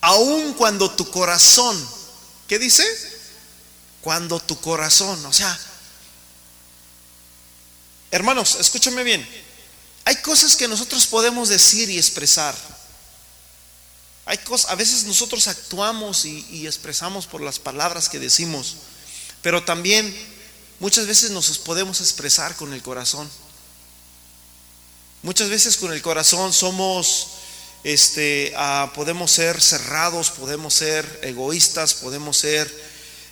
Aun 0.00 0.54
cuando 0.54 0.90
tu 0.90 1.08
corazón 1.10 1.99
¿Qué 2.50 2.58
dice? 2.58 2.84
Cuando 4.00 4.40
tu 4.40 4.60
corazón, 4.60 5.24
o 5.24 5.32
sea, 5.32 5.56
hermanos, 8.10 8.56
escúchame 8.58 9.04
bien. 9.04 9.24
Hay 10.04 10.16
cosas 10.16 10.56
que 10.56 10.66
nosotros 10.66 11.06
podemos 11.06 11.48
decir 11.48 11.88
y 11.90 11.96
expresar. 11.96 12.56
Hay 14.26 14.38
cosas, 14.38 14.72
a 14.72 14.74
veces 14.74 15.04
nosotros 15.04 15.46
actuamos 15.46 16.24
y, 16.24 16.44
y 16.50 16.66
expresamos 16.66 17.28
por 17.28 17.40
las 17.40 17.60
palabras 17.60 18.08
que 18.08 18.18
decimos, 18.18 18.78
pero 19.42 19.62
también 19.62 20.12
muchas 20.80 21.06
veces 21.06 21.30
nos 21.30 21.56
podemos 21.58 22.00
expresar 22.00 22.56
con 22.56 22.72
el 22.72 22.82
corazón. 22.82 23.30
Muchas 25.22 25.50
veces 25.50 25.76
con 25.76 25.92
el 25.92 26.02
corazón 26.02 26.52
somos 26.52 27.28
este, 27.82 28.52
ah, 28.56 28.92
podemos 28.94 29.30
ser 29.30 29.60
cerrados, 29.60 30.30
podemos 30.30 30.74
ser 30.74 31.20
egoístas, 31.22 31.94
podemos 31.94 32.36
ser, 32.36 32.70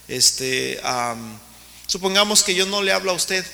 este, 0.09 0.81
supongamos 1.87 2.43
que 2.43 2.55
yo 2.55 2.67
no 2.67 2.83
le 2.83 2.93
hablo 2.93 3.11
a 3.11 3.15
usted. 3.15 3.45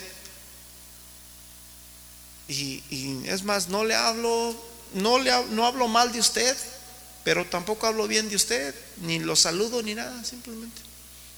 Y, 2.46 2.82
es 3.26 3.42
más, 3.42 3.68
no 3.68 3.84
le 3.84 3.94
hablo, 3.94 4.54
no 4.94 5.18
le 5.18 5.32
no 5.46 5.66
hablo 5.66 5.88
mal 5.88 6.12
de 6.12 6.20
usted, 6.20 6.56
pero 7.24 7.46
tampoco 7.46 7.86
hablo 7.86 8.06
bien 8.06 8.28
de 8.28 8.36
usted, 8.36 8.74
ni 8.98 9.18
lo 9.18 9.34
saludo 9.34 9.82
ni 9.82 9.94
nada, 9.94 10.22
simplemente. 10.24 10.80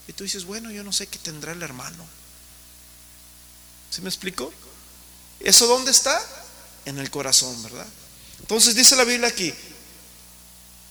Y 0.09 0.13
tú 0.13 0.25
dices, 0.25 0.45
bueno, 0.45 0.71
yo 0.71 0.85
no 0.85 0.93
sé 0.93 1.07
qué 1.07 1.19
tendrá 1.19 1.53
el 1.53 1.63
hermano. 1.63 2.05
¿Sí 3.91 4.03
me 4.03 4.09
explico? 4.09 4.53
¿Eso 5.41 5.67
dónde 5.67 5.91
está? 5.91 6.21
En 6.85 6.99
el 6.99 7.11
corazón, 7.11 7.63
¿verdad? 7.63 7.87
Entonces 8.47 8.77
dice 8.77 8.95
la 8.95 9.03
Biblia 9.03 9.27
aquí, 9.27 9.53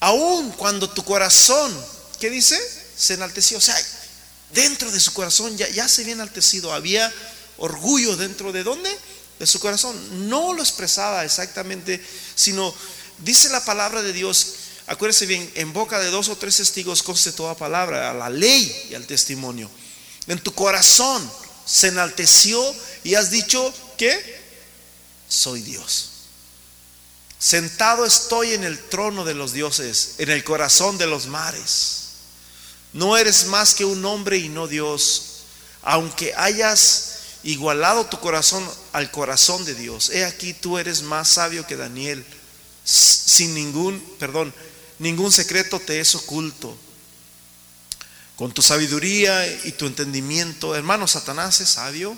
aun 0.01 0.51
cuando 0.51 0.89
tu 0.89 1.05
corazón, 1.05 1.73
¿qué 2.19 2.29
dice? 2.29 2.59
Se 2.97 3.13
enalteció. 3.13 3.59
O 3.59 3.61
sea, 3.61 3.81
dentro 4.53 4.91
de 4.91 4.99
su 4.99 5.13
corazón 5.13 5.55
ya, 5.55 5.69
ya 5.69 5.87
se 5.87 6.01
había 6.01 6.15
enaltecido, 6.15 6.73
había 6.73 7.13
orgullo 7.55 8.17
dentro 8.17 8.51
de 8.51 8.65
dónde? 8.65 8.93
De 9.39 9.47
su 9.47 9.61
corazón. 9.61 10.29
No 10.29 10.51
lo 10.51 10.61
expresaba 10.61 11.23
exactamente, 11.23 12.05
sino 12.35 12.75
dice 13.19 13.47
la 13.47 13.63
palabra 13.63 14.01
de 14.01 14.11
Dios. 14.11 14.55
Acuérdese 14.87 15.25
bien, 15.25 15.49
en 15.55 15.71
boca 15.71 15.97
de 15.99 16.09
dos 16.09 16.27
o 16.27 16.35
tres 16.35 16.57
testigos 16.57 17.03
conste 17.03 17.31
toda 17.31 17.55
palabra, 17.55 18.11
a 18.11 18.13
la 18.13 18.29
ley 18.29 18.87
y 18.89 18.95
al 18.95 19.07
testimonio. 19.07 19.71
En 20.27 20.39
tu 20.39 20.53
corazón 20.53 21.31
se 21.65 21.87
enalteció 21.87 22.61
y 23.05 23.15
has 23.15 23.31
dicho 23.31 23.73
que 23.97 24.43
soy 25.29 25.61
Dios. 25.61 26.14
Sentado 27.39 28.05
estoy 28.05 28.53
en 28.53 28.63
el 28.63 28.79
trono 28.79 29.25
de 29.25 29.33
los 29.33 29.53
dioses, 29.53 30.15
en 30.17 30.29
el 30.29 30.43
corazón 30.43 30.97
de 30.97 31.07
los 31.07 31.27
mares. 31.27 32.01
No 32.93 33.17
eres 33.17 33.47
más 33.47 33.75
que 33.75 33.85
un 33.85 34.03
hombre 34.05 34.37
y 34.37 34.49
no 34.49 34.67
Dios, 34.67 35.43
aunque 35.81 36.33
hayas 36.35 37.15
igualado 37.43 38.05
tu 38.05 38.19
corazón 38.19 38.67
al 38.93 39.11
corazón 39.11 39.65
de 39.65 39.75
Dios. 39.75 40.09
He 40.09 40.25
aquí 40.25 40.53
tú 40.53 40.77
eres 40.77 41.01
más 41.01 41.27
sabio 41.29 41.67
que 41.67 41.75
Daniel. 41.75 42.25
Sin 42.83 43.53
ningún, 43.53 43.99
perdón, 44.19 44.53
ningún 44.99 45.31
secreto 45.31 45.79
te 45.79 45.99
es 45.99 46.15
oculto. 46.15 46.75
Con 48.35 48.51
tu 48.51 48.61
sabiduría 48.61 49.45
y 49.65 49.71
tu 49.73 49.85
entendimiento, 49.85 50.75
hermano, 50.75 51.07
Satanás 51.07 51.61
es 51.61 51.69
sabio. 51.69 52.15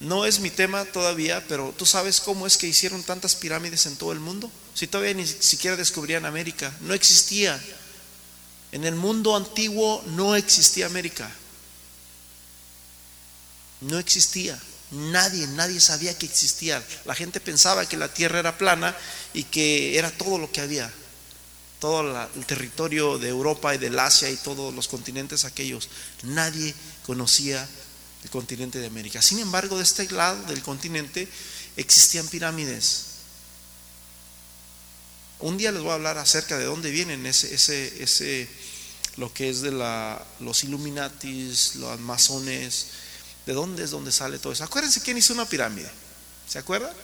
No 0.00 0.24
es 0.24 0.38
mi 0.38 0.50
tema 0.50 0.84
todavía, 0.84 1.44
pero 1.48 1.74
tú 1.76 1.84
sabes 1.84 2.20
cómo 2.20 2.46
es 2.46 2.56
que 2.56 2.68
hicieron 2.68 3.02
tantas 3.02 3.34
pirámides 3.34 3.86
en 3.86 3.96
todo 3.96 4.12
el 4.12 4.20
mundo. 4.20 4.50
Si 4.74 4.86
todavía 4.86 5.14
ni 5.14 5.26
siquiera 5.26 5.76
descubrían 5.76 6.24
América, 6.24 6.72
no 6.82 6.94
existía. 6.94 7.60
En 8.70 8.84
el 8.84 8.94
mundo 8.94 9.34
antiguo 9.34 10.02
no 10.06 10.36
existía 10.36 10.86
América. 10.86 11.28
No 13.80 13.98
existía. 13.98 14.58
Nadie, 14.90 15.46
nadie 15.48 15.80
sabía 15.80 16.16
que 16.16 16.26
existía. 16.26 16.82
La 17.04 17.14
gente 17.14 17.40
pensaba 17.40 17.86
que 17.86 17.96
la 17.96 18.12
tierra 18.12 18.38
era 18.38 18.56
plana 18.56 18.96
y 19.34 19.44
que 19.44 19.98
era 19.98 20.12
todo 20.12 20.38
lo 20.38 20.52
que 20.52 20.60
había. 20.60 20.92
Todo 21.80 22.28
el 22.36 22.46
territorio 22.46 23.18
de 23.18 23.28
Europa 23.28 23.74
y 23.74 23.78
del 23.78 23.98
Asia 23.98 24.30
y 24.30 24.36
todos 24.36 24.72
los 24.72 24.86
continentes 24.86 25.44
aquellos. 25.44 25.88
Nadie 26.22 26.74
conocía 27.04 27.68
el 28.24 28.30
continente 28.30 28.78
de 28.78 28.86
América. 28.86 29.22
Sin 29.22 29.38
embargo, 29.38 29.76
de 29.76 29.84
este 29.84 30.10
lado 30.10 30.42
del 30.44 30.62
continente 30.62 31.28
existían 31.76 32.26
pirámides. 32.28 33.04
Un 35.40 35.56
día 35.56 35.70
les 35.70 35.82
voy 35.82 35.92
a 35.92 35.94
hablar 35.94 36.18
acerca 36.18 36.58
de 36.58 36.64
dónde 36.64 36.90
vienen 36.90 37.24
ese, 37.26 37.54
ese, 37.54 38.02
ese 38.02 38.48
lo 39.16 39.32
que 39.32 39.48
es 39.48 39.60
de 39.60 39.70
la, 39.70 40.24
los 40.40 40.64
Illuminatis, 40.64 41.76
los 41.76 41.98
masones, 42.00 42.86
de 43.46 43.52
dónde 43.52 43.84
es 43.84 43.90
donde 43.90 44.10
sale 44.10 44.38
todo 44.38 44.52
eso. 44.52 44.64
Acuérdense 44.64 45.00
quién 45.00 45.16
hizo 45.16 45.32
una 45.32 45.48
pirámide. 45.48 45.90
¿Se 46.48 46.58
acuerdan? 46.58 46.94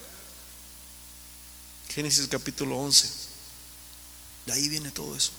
Génesis 1.95 2.27
capítulo 2.29 2.77
11. 2.79 3.09
De 4.47 4.53
ahí 4.53 4.69
viene 4.69 4.91
todo 4.91 5.17
eso. 5.17 5.31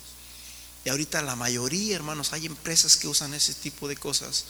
Y 0.86 0.90
ahorita 0.90 1.22
la 1.22 1.36
mayoría, 1.36 1.96
hermanos, 1.96 2.32
hay 2.32 2.46
empresas 2.46 2.96
que 2.96 3.08
usan 3.08 3.34
ese 3.34 3.54
tipo 3.56 3.88
de 3.88 3.98
cosas 3.98 4.46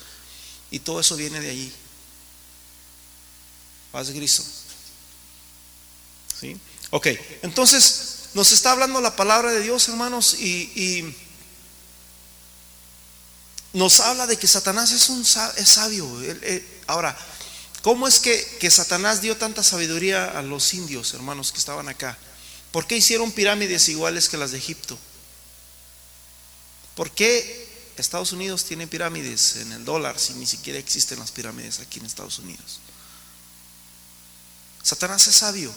y 0.76 0.80
todo 0.80 1.00
eso 1.00 1.16
viene 1.16 1.40
de 1.40 1.50
allí. 1.50 1.72
Paz 3.94 4.08
de 4.08 4.14
Cristo. 4.14 4.44
¿Sí? 6.38 6.58
Ok, 6.90 7.08
entonces 7.44 8.26
nos 8.34 8.52
está 8.52 8.74
hablando 8.74 9.00
la 9.00 9.16
palabra 9.16 9.54
de 9.54 9.62
Dios, 9.62 9.88
hermanos, 9.88 10.34
y, 10.34 11.16
nos 13.72 14.02
habla 14.02 14.28
de 14.28 14.38
que 14.38 14.48
Satanás 14.48 14.92
es, 14.92 15.08
un, 15.08 15.22
es 15.22 15.70
sabio. 15.70 16.10
ahora, 16.88 17.18
¿cómo 17.82 18.06
es 18.06 18.20
que, 18.20 18.58
que 18.60 18.70
Satanás 18.70 19.22
dio 19.22 19.38
tanta 19.38 19.64
sabiduría 19.64 20.26
a 20.38 20.42
los 20.42 20.74
indios, 20.74 21.14
hermanos, 21.14 21.54
que 21.54 21.60
estaban 21.60 21.88
acá? 21.88 22.18
¿Por 22.74 22.86
qué 22.86 22.98
hicieron 22.98 23.32
pirámides 23.32 23.88
iguales 23.88 24.28
que 24.28 24.36
las 24.36 24.52
de 24.52 24.58
Egipto? 24.58 24.98
¿Por 26.96 27.12
qué 27.12 27.65
Estados 28.02 28.32
Unidos 28.32 28.66
tiene 28.66 28.88
pirámides 28.88 29.58
en 29.58 29.72
el 29.72 29.86
dólar 29.86 30.20
si 30.20 30.34
ni 30.34 30.46
siquiera 30.46 30.80
existen 30.80 31.20
las 31.20 31.32
pirámides 31.32 31.80
aquí 31.80 32.00
en 32.00 32.06
Estados 32.06 32.40
Unidos? 32.40 32.80
Satanás 34.84 35.28
es 35.28 35.36
sabio. 35.36 35.74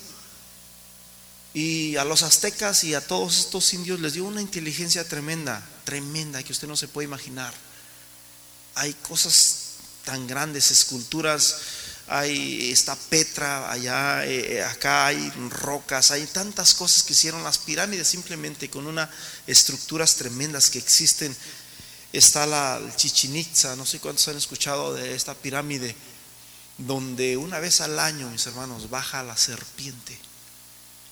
Y 1.54 1.96
a 1.96 2.04
los 2.04 2.22
aztecas 2.22 2.84
y 2.84 2.94
a 2.94 3.06
todos 3.06 3.38
estos 3.38 3.72
indios 3.72 4.00
les 4.00 4.12
dio 4.12 4.24
una 4.24 4.42
inteligencia 4.42 5.08
tremenda, 5.08 5.66
tremenda, 5.84 6.42
que 6.42 6.52
usted 6.52 6.68
no 6.68 6.76
se 6.76 6.88
puede 6.88 7.06
imaginar 7.06 7.54
hay 8.78 8.94
cosas 8.94 9.56
tan 10.04 10.26
grandes, 10.26 10.70
esculturas, 10.70 11.56
hay 12.06 12.70
esta 12.70 12.94
Petra, 12.94 13.70
allá, 13.70 14.24
eh, 14.24 14.62
acá 14.62 15.06
hay 15.06 15.30
rocas, 15.50 16.12
hay 16.12 16.26
tantas 16.26 16.74
cosas 16.74 17.02
que 17.02 17.12
hicieron 17.12 17.42
las 17.42 17.58
pirámides 17.58 18.06
simplemente 18.06 18.70
con 18.70 18.86
unas 18.86 19.10
estructuras 19.46 20.14
tremendas 20.14 20.70
que 20.70 20.78
existen. 20.78 21.36
Está 22.12 22.46
la 22.46 22.80
Chichen 22.96 23.36
Itza, 23.36 23.76
no 23.76 23.84
sé 23.84 24.00
cuántos 24.00 24.28
han 24.28 24.36
escuchado 24.36 24.94
de 24.94 25.14
esta 25.14 25.34
pirámide, 25.34 25.94
donde 26.78 27.36
una 27.36 27.58
vez 27.58 27.80
al 27.80 27.98
año, 27.98 28.30
mis 28.30 28.46
hermanos, 28.46 28.88
baja 28.88 29.22
la 29.22 29.36
serpiente, 29.36 30.18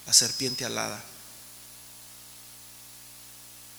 la 0.06 0.12
serpiente 0.12 0.64
alada. 0.64 1.04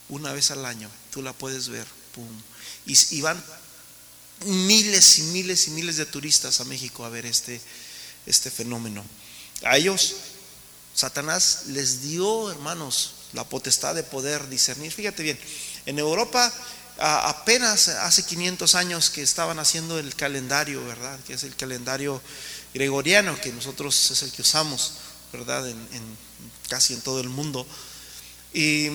Una 0.10 0.32
vez 0.32 0.52
al 0.52 0.66
año, 0.66 0.90
tú 1.12 1.22
la 1.22 1.34
puedes 1.34 1.70
ver, 1.70 1.88
pum. 2.14 2.30
Y, 2.86 3.18
y 3.18 3.22
van 3.22 3.44
miles 4.46 5.20
y 5.20 5.24
miles 5.24 5.68
y 5.68 5.72
miles 5.72 5.98
de 5.98 6.06
turistas 6.06 6.62
a 6.62 6.66
México 6.66 7.04
a 7.04 7.10
ver 7.10 7.26
este, 7.26 7.60
este 8.26 8.52
fenómeno. 8.52 9.04
A 9.64 9.78
ellos, 9.78 10.16
Satanás 10.94 11.64
les 11.68 12.02
dio, 12.02 12.52
hermanos, 12.52 13.14
la 13.34 13.44
potestad 13.44 13.96
de 13.96 14.04
poder 14.04 14.48
discernir. 14.50 14.92
Fíjate 14.92 15.24
bien, 15.24 15.40
en 15.86 16.00
Europa 16.00 16.54
apenas 17.00 17.88
hace 17.90 18.24
500 18.24 18.76
años 18.76 19.10
que 19.10 19.22
estaban 19.22 19.60
haciendo 19.60 20.00
el 20.00 20.16
calendario, 20.16 20.86
¿verdad? 20.86 21.20
Que 21.26 21.34
es 21.34 21.44
el 21.44 21.56
calendario 21.56 22.22
gregoriano, 22.74 23.40
que 23.40 23.52
nosotros 23.52 24.12
es 24.12 24.24
el 24.24 24.32
que 24.32 24.42
usamos, 24.42 24.94
¿verdad? 25.32 25.68
En, 25.70 26.18
casi 26.70 26.94
en 26.94 27.02
todo 27.02 27.20
el 27.22 27.30
mundo. 27.30 27.66
Y 28.54 28.90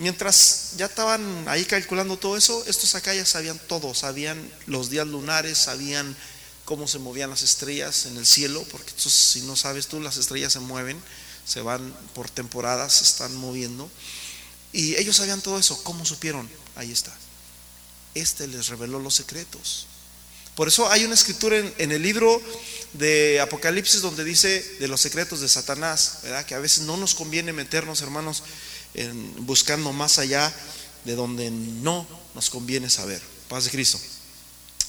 Mientras 0.00 0.70
ya 0.78 0.86
estaban 0.86 1.46
ahí 1.46 1.66
calculando 1.66 2.16
todo 2.16 2.34
eso, 2.34 2.64
estos 2.66 2.94
acá 2.94 3.14
ya 3.14 3.26
sabían 3.26 3.60
todo, 3.68 3.92
sabían 3.92 4.50
los 4.64 4.88
días 4.88 5.06
lunares, 5.06 5.58
sabían 5.58 6.16
cómo 6.64 6.88
se 6.88 6.98
movían 6.98 7.28
las 7.28 7.42
estrellas 7.42 8.06
en 8.06 8.16
el 8.16 8.24
cielo, 8.24 8.64
porque 8.70 8.92
si 8.96 9.42
no 9.42 9.56
sabes 9.56 9.88
tú, 9.88 10.00
las 10.00 10.16
estrellas 10.16 10.54
se 10.54 10.60
mueven, 10.60 10.98
se 11.44 11.60
van 11.60 11.94
por 12.14 12.30
temporadas, 12.30 12.94
se 12.94 13.04
están 13.04 13.36
moviendo. 13.36 13.90
Y 14.72 14.96
ellos 14.96 15.16
sabían 15.16 15.42
todo 15.42 15.58
eso, 15.58 15.84
¿cómo 15.84 16.06
supieron? 16.06 16.48
Ahí 16.76 16.92
está. 16.92 17.12
Este 18.14 18.46
les 18.46 18.68
reveló 18.68 18.98
los 18.98 19.14
secretos. 19.14 19.86
Por 20.54 20.68
eso 20.68 20.90
hay 20.90 21.04
una 21.04 21.14
escritura 21.14 21.56
en, 21.56 21.72
en, 21.78 21.92
el 21.92 22.02
libro 22.02 22.42
de 22.92 23.40
Apocalipsis 23.40 24.02
donde 24.02 24.24
dice 24.24 24.62
de 24.80 24.88
los 24.88 25.00
secretos 25.00 25.40
de 25.40 25.48
Satanás, 25.48 26.18
¿verdad? 26.22 26.44
Que 26.44 26.54
a 26.54 26.58
veces 26.58 26.84
no 26.84 26.96
nos 26.96 27.14
conviene 27.14 27.52
meternos, 27.52 28.02
hermanos, 28.02 28.42
buscando 29.38 29.92
más 29.92 30.18
allá 30.18 30.52
de 31.04 31.14
donde 31.14 31.50
no 31.50 32.06
nos 32.34 32.50
conviene 32.50 32.90
saber. 32.90 33.22
Paz 33.48 33.64
de 33.64 33.70
Cristo. 33.70 33.98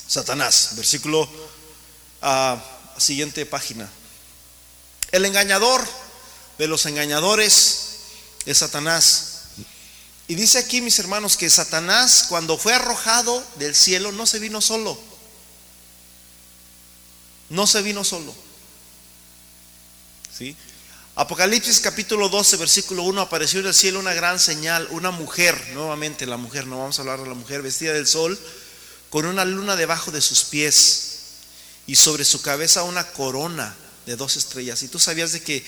Satanás, 0.07 0.71
versículo 0.75 1.29
a 2.21 2.61
siguiente 2.97 3.45
página. 3.45 3.89
El 5.11 5.25
engañador 5.25 5.81
de 6.57 6.67
los 6.67 6.85
engañadores 6.85 7.97
es 8.45 8.57
Satanás. 8.57 9.30
Y 10.31 10.35
dice 10.35 10.59
aquí, 10.59 10.79
mis 10.79 10.98
hermanos, 10.98 11.35
que 11.35 11.50
Satanás 11.50 12.27
cuando 12.29 12.57
fue 12.57 12.74
arrojado 12.74 13.46
del 13.55 13.75
cielo 13.75 14.13
no 14.13 14.25
se 14.25 14.39
vino 14.39 14.61
solo. 14.61 14.98
No 17.50 17.67
se 17.67 17.81
vino 17.81 18.05
solo. 18.05 18.33
Apocalipsis 21.15 21.81
capítulo 21.81 22.29
12, 22.29 22.55
versículo 22.55 23.03
1, 23.03 23.20
apareció 23.20 23.59
en 23.59 23.67
el 23.67 23.74
cielo 23.74 24.00
una 24.00 24.13
gran 24.13 24.39
señal, 24.39 24.87
una 24.91 25.11
mujer, 25.11 25.53
nuevamente 25.74 26.25
la 26.25 26.37
mujer, 26.37 26.65
no 26.65 26.79
vamos 26.79 26.98
a 26.98 27.01
hablar 27.01 27.20
de 27.20 27.27
la 27.27 27.33
mujer, 27.33 27.61
vestida 27.61 27.91
del 27.91 28.07
sol, 28.07 28.39
con 29.09 29.25
una 29.25 29.44
luna 29.44 29.75
debajo 29.75 30.11
de 30.11 30.22
sus 30.22 30.46
pies 30.46 31.17
y 31.87 31.98
sobre 31.98 32.24
su 32.24 32.41
cabeza 32.41 32.83
una 32.83 33.05
corona 33.11 33.75
de 34.05 34.15
dos 34.15 34.37
estrellas. 34.37 34.81
Y 34.81 34.87
tú 34.87 34.98
sabías 34.98 35.33
de 35.33 35.44
que 35.44 35.65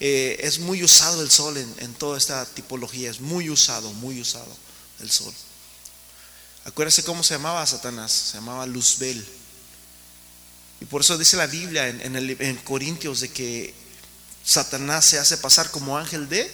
eh, 0.00 0.38
es 0.40 0.58
muy 0.58 0.82
usado 0.82 1.22
el 1.22 1.30
sol 1.30 1.56
en, 1.56 1.94
toda 1.94 2.18
esta 2.18 2.44
tipología, 2.46 3.10
es 3.10 3.20
muy 3.20 3.50
usado, 3.50 3.92
muy 3.94 4.20
usado 4.20 4.56
el 5.00 5.10
sol. 5.10 5.32
Acuérdese 6.64 7.04
cómo 7.04 7.22
se 7.22 7.34
llamaba 7.34 7.66
Satanás, 7.66 8.12
se 8.12 8.34
llamaba 8.34 8.66
Luzbel. 8.66 9.24
Y 10.80 10.84
por 10.86 11.02
eso 11.02 11.16
dice 11.16 11.36
la 11.36 11.46
Biblia 11.46 11.88
en 11.88 12.56
Corintios 12.64 13.20
de 13.20 13.30
que 13.30 13.74
Satanás 14.44 15.06
se 15.06 15.18
hace 15.18 15.38
pasar 15.38 15.70
como 15.70 15.96
ángel 15.96 16.28
de 16.28 16.50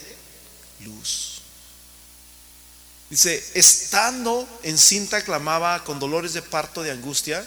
luz. 0.81 1.41
Dice, 3.09 3.43
estando 3.55 4.47
en 4.63 4.77
cinta 4.77 5.21
clamaba 5.21 5.83
con 5.83 5.99
dolores 5.99 6.31
de 6.31 6.41
parto, 6.41 6.81
de 6.81 6.91
angustia, 6.91 7.45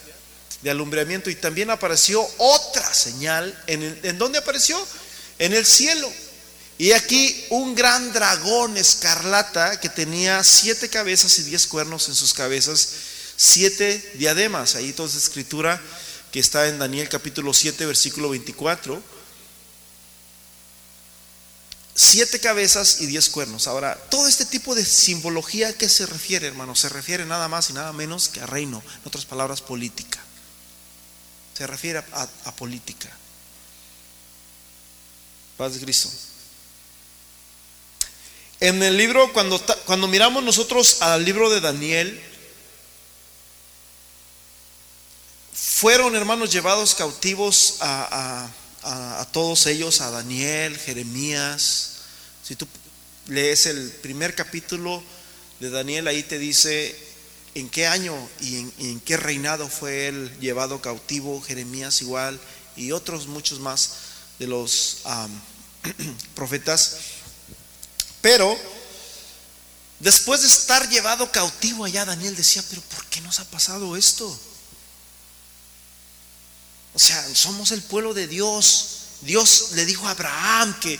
de 0.60 0.70
alumbramiento, 0.70 1.30
y 1.30 1.36
también 1.36 1.70
apareció 1.70 2.22
otra 2.36 2.92
señal. 2.92 3.58
¿En, 3.66 3.98
¿en 4.02 4.18
dónde 4.18 4.38
apareció? 4.38 4.76
En 5.38 5.54
el 5.54 5.66
cielo. 5.66 6.10
Y 6.76 6.92
aquí 6.92 7.44
un 7.50 7.74
gran 7.74 8.12
dragón 8.12 8.76
escarlata 8.76 9.78
que 9.78 9.88
tenía 9.88 10.42
siete 10.42 10.88
cabezas 10.88 11.38
y 11.38 11.44
diez 11.44 11.66
cuernos 11.68 12.08
en 12.08 12.16
sus 12.16 12.34
cabezas, 12.34 12.88
siete 13.36 14.12
diademas. 14.14 14.74
Ahí 14.74 14.92
toda 14.92 15.08
esa 15.08 15.18
escritura 15.18 15.80
que 16.32 16.40
está 16.40 16.66
en 16.68 16.80
Daniel 16.80 17.08
capítulo 17.08 17.54
7, 17.54 17.86
versículo 17.86 18.30
24 18.30 19.14
siete 21.94 22.40
cabezas 22.40 23.00
y 23.00 23.06
diez 23.06 23.28
cuernos. 23.28 23.66
Ahora, 23.66 23.96
todo 24.10 24.26
este 24.26 24.44
tipo 24.44 24.74
de 24.74 24.84
simbología, 24.84 25.68
¿a 25.68 25.72
qué 25.72 25.88
se 25.88 26.06
refiere, 26.06 26.46
hermano? 26.46 26.74
Se 26.74 26.88
refiere 26.88 27.24
nada 27.24 27.48
más 27.48 27.70
y 27.70 27.72
nada 27.72 27.92
menos 27.92 28.28
que 28.28 28.40
a 28.40 28.46
reino, 28.46 28.82
en 28.86 29.02
otras 29.04 29.24
palabras, 29.24 29.62
política. 29.62 30.20
Se 31.56 31.66
refiere 31.66 32.02
a, 32.12 32.56
política. 32.56 33.08
Paz 35.56 35.74
de 35.74 35.80
Cristo. 35.80 36.10
En 38.60 38.82
el 38.82 38.96
libro, 38.96 39.32
cuando, 39.32 39.60
cuando 39.84 40.08
miramos 40.08 40.42
nosotros 40.42 41.02
al 41.02 41.24
libro 41.24 41.50
de 41.50 41.60
Daniel, 41.60 42.20
fueron 45.52 46.16
hermanos 46.16 46.50
llevados 46.50 46.94
cautivos 46.94 47.76
a 47.80 48.48
a, 48.84 49.26
todos 49.32 49.66
ellos, 49.66 50.00
a 50.00 50.10
Daniel, 50.10 50.78
Jeremías. 50.78 51.92
Si 52.42 52.54
tú 52.54 52.66
lees 53.28 53.66
el 53.66 53.90
primer 53.90 54.34
capítulo 54.34 55.02
de 55.60 55.70
Daniel, 55.70 56.06
ahí 56.06 56.22
te 56.22 56.38
dice 56.38 56.96
en 57.54 57.68
qué 57.68 57.86
año 57.86 58.14
y 58.40 58.56
en, 58.56 59.00
qué 59.00 59.16
reinado 59.16 59.68
fue 59.68 60.08
él 60.08 60.30
llevado 60.40 60.80
cautivo, 60.80 61.40
Jeremías 61.40 62.02
igual, 62.02 62.38
y 62.76 62.92
otros 62.92 63.26
muchos 63.26 63.60
más 63.60 63.90
de 64.38 64.46
los 64.46 64.98
profetas. 66.34 66.96
Pero 68.20 68.58
después 70.00 70.42
de 70.42 70.48
estar 70.48 70.88
llevado 70.88 71.30
cautivo 71.30 71.84
allá, 71.84 72.04
Daniel 72.04 72.36
decía, 72.36 72.64
pero 72.68 72.82
¿por 72.82 73.04
qué 73.06 73.20
nos 73.20 73.40
ha 73.40 73.44
pasado 73.50 73.96
esto? 73.96 74.26
O 76.94 76.98
sea, 76.98 77.34
somos 77.34 77.72
el 77.72 77.82
pueblo 77.82 78.14
de 78.14 78.26
Dios. 78.26 78.88
Dios 79.22 79.72
le 79.72 79.84
dijo 79.84 80.06
a 80.06 80.12
Abraham 80.12 80.78
que, 80.80 80.98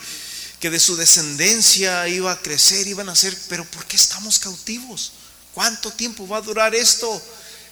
que 0.61 0.71
de 0.71 0.81
su 0.81 0.97
descendencia 0.97 2.09
iba 2.09 2.33
a 2.33 2.41
crecer, 2.41 2.87
iban 2.87 3.09
a 3.09 3.17
ser, 3.17 3.37
pero 3.49 3.65
¿por 3.71 3.85
qué 3.87 3.97
estamos 3.97 4.39
cautivos? 4.39 5.13
¿Cuánto 5.53 5.91
tiempo 5.93 6.27
va 6.27 6.39
a 6.39 6.43
durar 6.43 6.75
esto? 6.75 7.23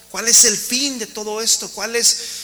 ¿Cuál 0.09 0.27
es 0.27 0.45
el 0.45 0.57
fin 0.57 0.99
de 0.99 1.07
todo 1.07 1.41
esto? 1.41 1.69
¿Cuál 1.71 1.95
es? 1.95 2.42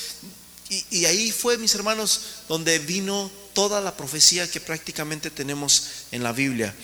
Y, 0.69 1.05
ahí 1.05 1.31
fue, 1.31 1.57
mis 1.57 1.73
hermanos, 1.73 2.21
donde 2.47 2.77
vino 2.77 3.31
toda 3.53 3.81
la 3.81 3.97
profecía 3.97 4.49
que 4.49 4.59
prácticamente 4.59 5.31
tenemos 5.31 5.87
en 6.11 6.21
la 6.21 6.31
Biblia. 6.31 6.75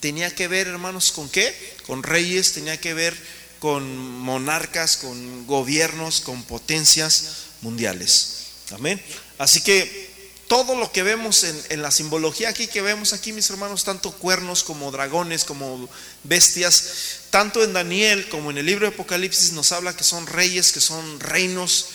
Tenía 0.00 0.34
que 0.34 0.48
ver, 0.48 0.66
hermanos, 0.66 1.12
con 1.12 1.28
qué? 1.28 1.54
Con 1.86 2.02
reyes, 2.02 2.52
tenía 2.52 2.80
que 2.80 2.94
ver 2.94 3.16
con 3.60 3.96
monarcas, 3.96 4.96
con 4.96 5.46
gobiernos, 5.46 6.20
con 6.20 6.42
potencias 6.42 7.46
mundiales. 7.60 8.46
Amén. 8.72 9.00
Así 9.38 9.60
que 9.60 10.08
todo 10.48 10.74
lo 10.74 10.90
que 10.90 11.02
vemos 11.02 11.44
en, 11.44 11.82
la 11.82 11.90
simbología 11.90 12.48
aquí 12.48 12.66
que 12.66 12.80
vemos 12.80 13.12
aquí, 13.12 13.32
mis 13.32 13.50
hermanos, 13.50 13.84
tanto 13.84 14.10
cuernos 14.12 14.64
como 14.64 14.90
dragones, 14.90 15.44
como 15.44 15.88
bestias, 16.24 16.84
tanto 17.30 17.62
en 17.62 17.74
Daniel 17.74 18.28
como 18.30 18.50
en 18.50 18.58
el 18.58 18.66
libro 18.66 18.88
de 18.88 18.94
Apocalipsis 18.94 19.52
nos 19.52 19.72
habla 19.72 19.94
que 19.94 20.04
son 20.04 20.26
reyes, 20.26 20.72
que 20.72 20.80
son 20.80 21.20
reinos 21.20 21.86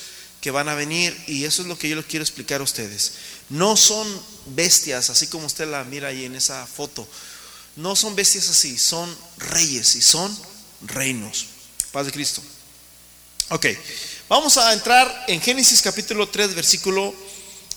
que 0.44 0.52
van 0.52 0.68
a 0.68 0.76
venir 0.76 1.18
y 1.26 1.46
eso 1.46 1.62
es 1.62 1.70
lo 1.70 1.80
que 1.80 1.88
yo 1.88 1.96
les 1.96 2.06
quiero 2.06 2.22
explicar 2.22 2.60
a 2.60 2.66
ustedes. 2.66 3.14
No 3.48 3.78
son 3.78 4.06
bestias, 4.48 5.10
así 5.10 5.28
como 5.28 5.46
usted 5.46 5.66
la 5.70 5.86
mira 5.86 6.10
ahí 6.10 6.26
en 6.26 6.36
esa 6.36 6.68
foto. 6.68 7.08
No 7.78 7.96
son 7.96 8.14
bestias 8.14 8.50
así, 8.50 8.78
son 8.78 9.18
reyes 9.38 9.96
y 9.96 10.02
son 10.02 10.38
reinos. 10.82 11.46
Paz 11.94 12.08
de 12.08 12.12
Cristo. 12.12 12.44
Ok, 13.52 13.68
vamos 14.28 14.58
a 14.58 14.74
entrar 14.74 15.26
en 15.30 15.40
Génesis 15.40 15.82
capítulo 15.82 16.28
3, 16.28 16.56
versículo 16.56 17.16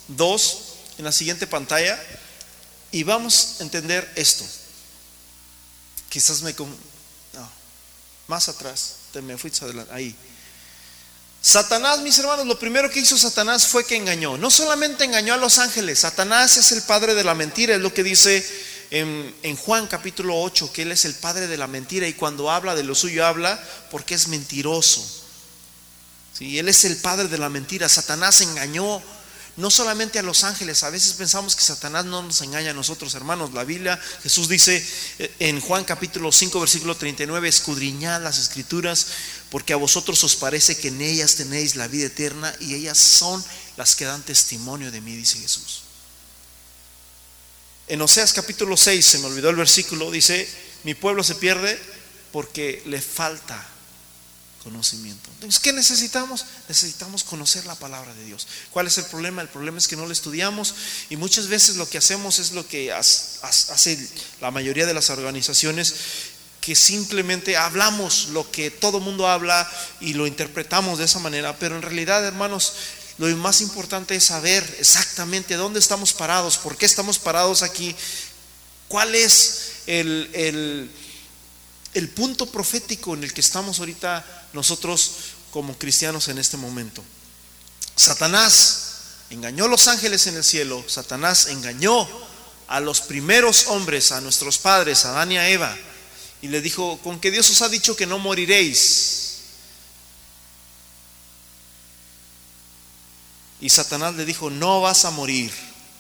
2, 0.09 0.59
en 0.99 1.05
la 1.05 1.13
siguiente 1.13 1.47
pantalla, 1.47 1.97
y 2.91 3.05
vamos 3.05 3.59
a 3.61 3.63
entender 3.63 4.13
esto. 4.17 4.45
Quizás 6.09 6.43
me... 6.43 6.53
No, 6.53 7.49
más 8.27 8.49
atrás, 8.49 8.97
te 9.13 9.23
me 9.23 9.39
fuiste 9.39 9.65
adelante, 9.65 9.95
ahí. 9.95 10.17
Satanás, 11.47 12.01
mis 12.01 12.19
hermanos, 12.19 12.45
lo 12.45 12.59
primero 12.59 12.91
que 12.91 12.99
hizo 12.99 13.17
Satanás 13.17 13.69
fue 13.69 13.87
que 13.87 13.95
engañó. 13.95 14.37
No 14.37 14.51
solamente 14.51 15.05
engañó 15.05 15.33
a 15.33 15.37
los 15.37 15.59
ángeles, 15.59 16.01
Satanás 16.01 16.57
es 16.57 16.73
el 16.73 16.83
padre 16.83 17.15
de 17.15 17.23
la 17.23 17.37
mentira, 17.37 17.77
es 17.77 17.81
lo 17.81 17.95
que 17.95 18.03
dice 18.03 18.45
en, 18.91 19.57
Juan 19.57 19.87
capítulo 19.87 20.43
8, 20.43 20.73
que 20.73 20.83
él 20.83 20.91
es 20.91 21.05
el 21.05 21.15
padre 21.15 21.47
de 21.47 21.57
la 21.57 21.69
mentira 21.69 22.09
y 22.09 22.15
cuando 22.15 22.51
habla 22.51 22.75
de 22.75 22.83
lo 22.83 22.97
suyo 22.97 23.25
habla 23.25 23.63
porque 23.93 24.17
es 24.17 24.27
mentiroso. 24.27 25.09
¿Sí? 26.33 26.59
Él 26.59 26.69
es 26.69 26.85
el 26.85 26.97
padre 26.97 27.29
de 27.29 27.39
la 27.39 27.49
mentira. 27.49 27.89
Satanás 27.89 28.41
engañó 28.41 29.01
no 29.57 29.71
solamente 29.71 30.19
a 30.19 30.23
los 30.23 30.45
ángeles, 30.45 30.83
a 30.83 30.91
veces 30.91 31.15
pensamos 31.15 31.57
que 31.57 31.63
Satanás 31.63 32.05
no 32.05 32.23
nos 32.23 32.43
engaña 32.43 32.73
a 32.73 32.75
nosotros, 32.75 33.15
hermanos. 33.15 33.55
La 33.55 33.65
Biblia, 33.65 33.99
Jesús 34.23 34.49
dice 34.49 34.87
eh, 35.19 35.35
en 35.39 35.61
Juan 35.61 35.85
capítulo 35.85 36.31
5, 36.31 36.61
versículo 36.61 36.95
39, 36.95 37.49
escudriñad 37.49 38.23
las 38.23 38.39
escrituras, 38.39 39.07
porque 39.51 39.73
a 39.73 39.77
vosotros 39.77 40.23
os 40.25 40.37
parece 40.37 40.77
que 40.77 40.89
en 40.89 41.01
ellas 41.01 41.37
tenéis 41.37 41.77
la 41.77 41.89
vida 41.89 42.07
eterna 42.07 42.55
y 42.61 42.75
ellas 42.75 42.99
son 42.99 43.43
las 43.77 43.95
que 43.95 44.05
dan 44.05 44.23
testimonio 44.23 44.91
de 44.91 45.01
mí, 45.01 45.15
dice 45.17 45.39
Jesús. 45.39 45.83
En 47.89 48.03
Oseas 48.03 48.33
capítulo 48.33 48.77
6, 48.77 49.05
se 49.05 49.19
me 49.19 49.27
olvidó 49.27 49.51
el 49.51 49.57
versículo, 49.57 50.11
dice, 50.11 50.49
mi 50.83 50.95
pueblo 50.95 51.23
se 51.23 51.37
pierde 51.37 51.81
porque 52.33 52.83
le 52.87 53.01
falta 53.01 53.65
conocimiento. 54.65 55.31
Entonces, 55.35 55.61
¿qué 55.61 55.73
necesitamos? 55.73 56.45
Necesitamos 56.69 57.23
conocer 57.23 57.65
la 57.67 57.77
palabra 57.77 58.13
de 58.15 58.25
Dios. 58.25 58.49
¿Cuál 58.73 58.89
es 58.89 58.99
el 58.99 59.05
problema? 59.05 59.41
El 59.41 59.49
problema 59.49 59.79
es 59.79 59.87
que 59.87 59.95
no 59.95 60.07
la 60.07 60.13
estudiamos 60.13 60.75
y 61.09 61.17
muchas 61.17 61.47
veces 61.47 61.77
lo 61.77 61.89
que 61.89 61.99
hacemos 61.99 62.41
es 62.41 62.51
lo 62.51 62.67
que 62.67 62.93
hace 62.93 64.09
la 64.41 64.51
mayoría 64.51 64.85
de 64.85 64.95
las 64.95 65.09
organizaciones 65.11 65.95
que 66.67 66.75
simplemente 66.75 67.57
hablamos 67.57 68.31
lo 68.31 68.51
que 68.51 68.73
todo 68.73 68.99
mundo 68.99 69.29
habla 69.29 69.71
y 70.01 70.15
lo 70.15 70.27
interpretamos 70.27 70.99
de 70.99 71.05
esa 71.05 71.21
manera, 71.21 71.57
pero 71.61 71.77
en 71.77 71.83
realidad, 71.83 72.25
hermanos, 72.27 72.73
lo 73.19 73.29
más 73.37 73.61
importante 73.61 74.17
es 74.17 74.25
saber 74.25 74.65
exactamente 74.81 75.55
dónde 75.55 75.79
estamos 75.79 76.13
parados, 76.13 76.59
por 76.59 76.77
qué 76.77 76.85
estamos 76.85 77.21
parados 77.21 77.63
aquí, 77.63 77.95
cuál 78.89 79.15
es 79.15 79.75
el, 79.87 80.91
el, 81.95 82.09
punto 82.09 82.47
profético 82.47 83.15
en 83.15 83.23
el 83.23 83.33
que 83.33 83.43
estamos 83.43 83.79
ahorita 83.79 84.49
nosotros 84.53 85.13
como 85.53 85.79
cristianos 85.79 86.27
en 86.27 86.39
este 86.39 86.57
momento. 86.57 87.05
Satanás 87.95 88.89
engañó 89.31 89.67
a 89.67 89.69
los 89.69 89.87
ángeles 89.87 90.27
en 90.27 90.35
el 90.35 90.43
cielo, 90.43 90.85
Satanás 90.89 91.47
engañó 91.47 92.09
a 92.67 92.81
los 92.81 93.03
primeros 93.03 93.69
hombres, 93.69 94.11
a 94.11 94.21
nuestros 94.21 94.59
padres, 94.59 95.05
a 95.05 95.11
Adán 95.11 95.31
y 95.31 95.39
a 95.39 95.49
Eva, 95.49 95.77
y 96.43 96.49
le 96.49 96.61
dijo, 96.61 96.99
con 96.99 97.19
que 97.21 97.31
Dios 97.31 97.49
os 97.51 97.63
ha 97.63 97.69
dicho 97.69 97.97
que 97.97 98.07
no 98.07 98.19
moriréis. 98.19 99.23
Y 103.61 103.71
Satanás 103.71 104.15
le 104.15 104.25
dijo, 104.25 104.51
no 104.51 104.81
vas 104.81 105.05
a 105.05 105.11
morir, 105.11 105.53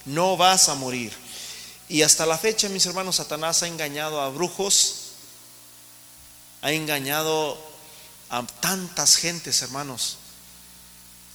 no 0.04 0.36
vas 0.36 0.68
a 0.68 0.74
morir. 0.74 1.12
Y 1.88 2.02
hasta 2.02 2.26
la 2.26 2.36
fecha, 2.36 2.68
mis 2.68 2.84
hermanos, 2.86 3.16
Satanás 3.16 3.62
ha 3.62 3.68
engañado 3.68 4.20
a 4.20 4.28
brujos, 4.28 5.12
ha 6.62 6.72
engañado 6.72 7.58
a 8.28 8.46
tantas 8.46 9.16
gentes, 9.16 9.62
hermanos. 9.62 10.18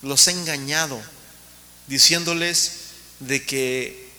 Los 0.02 0.28
ha 0.28 0.32
engañado 0.32 1.02
diciéndoles 1.88 2.74
de 3.20 3.46
que 3.46 4.11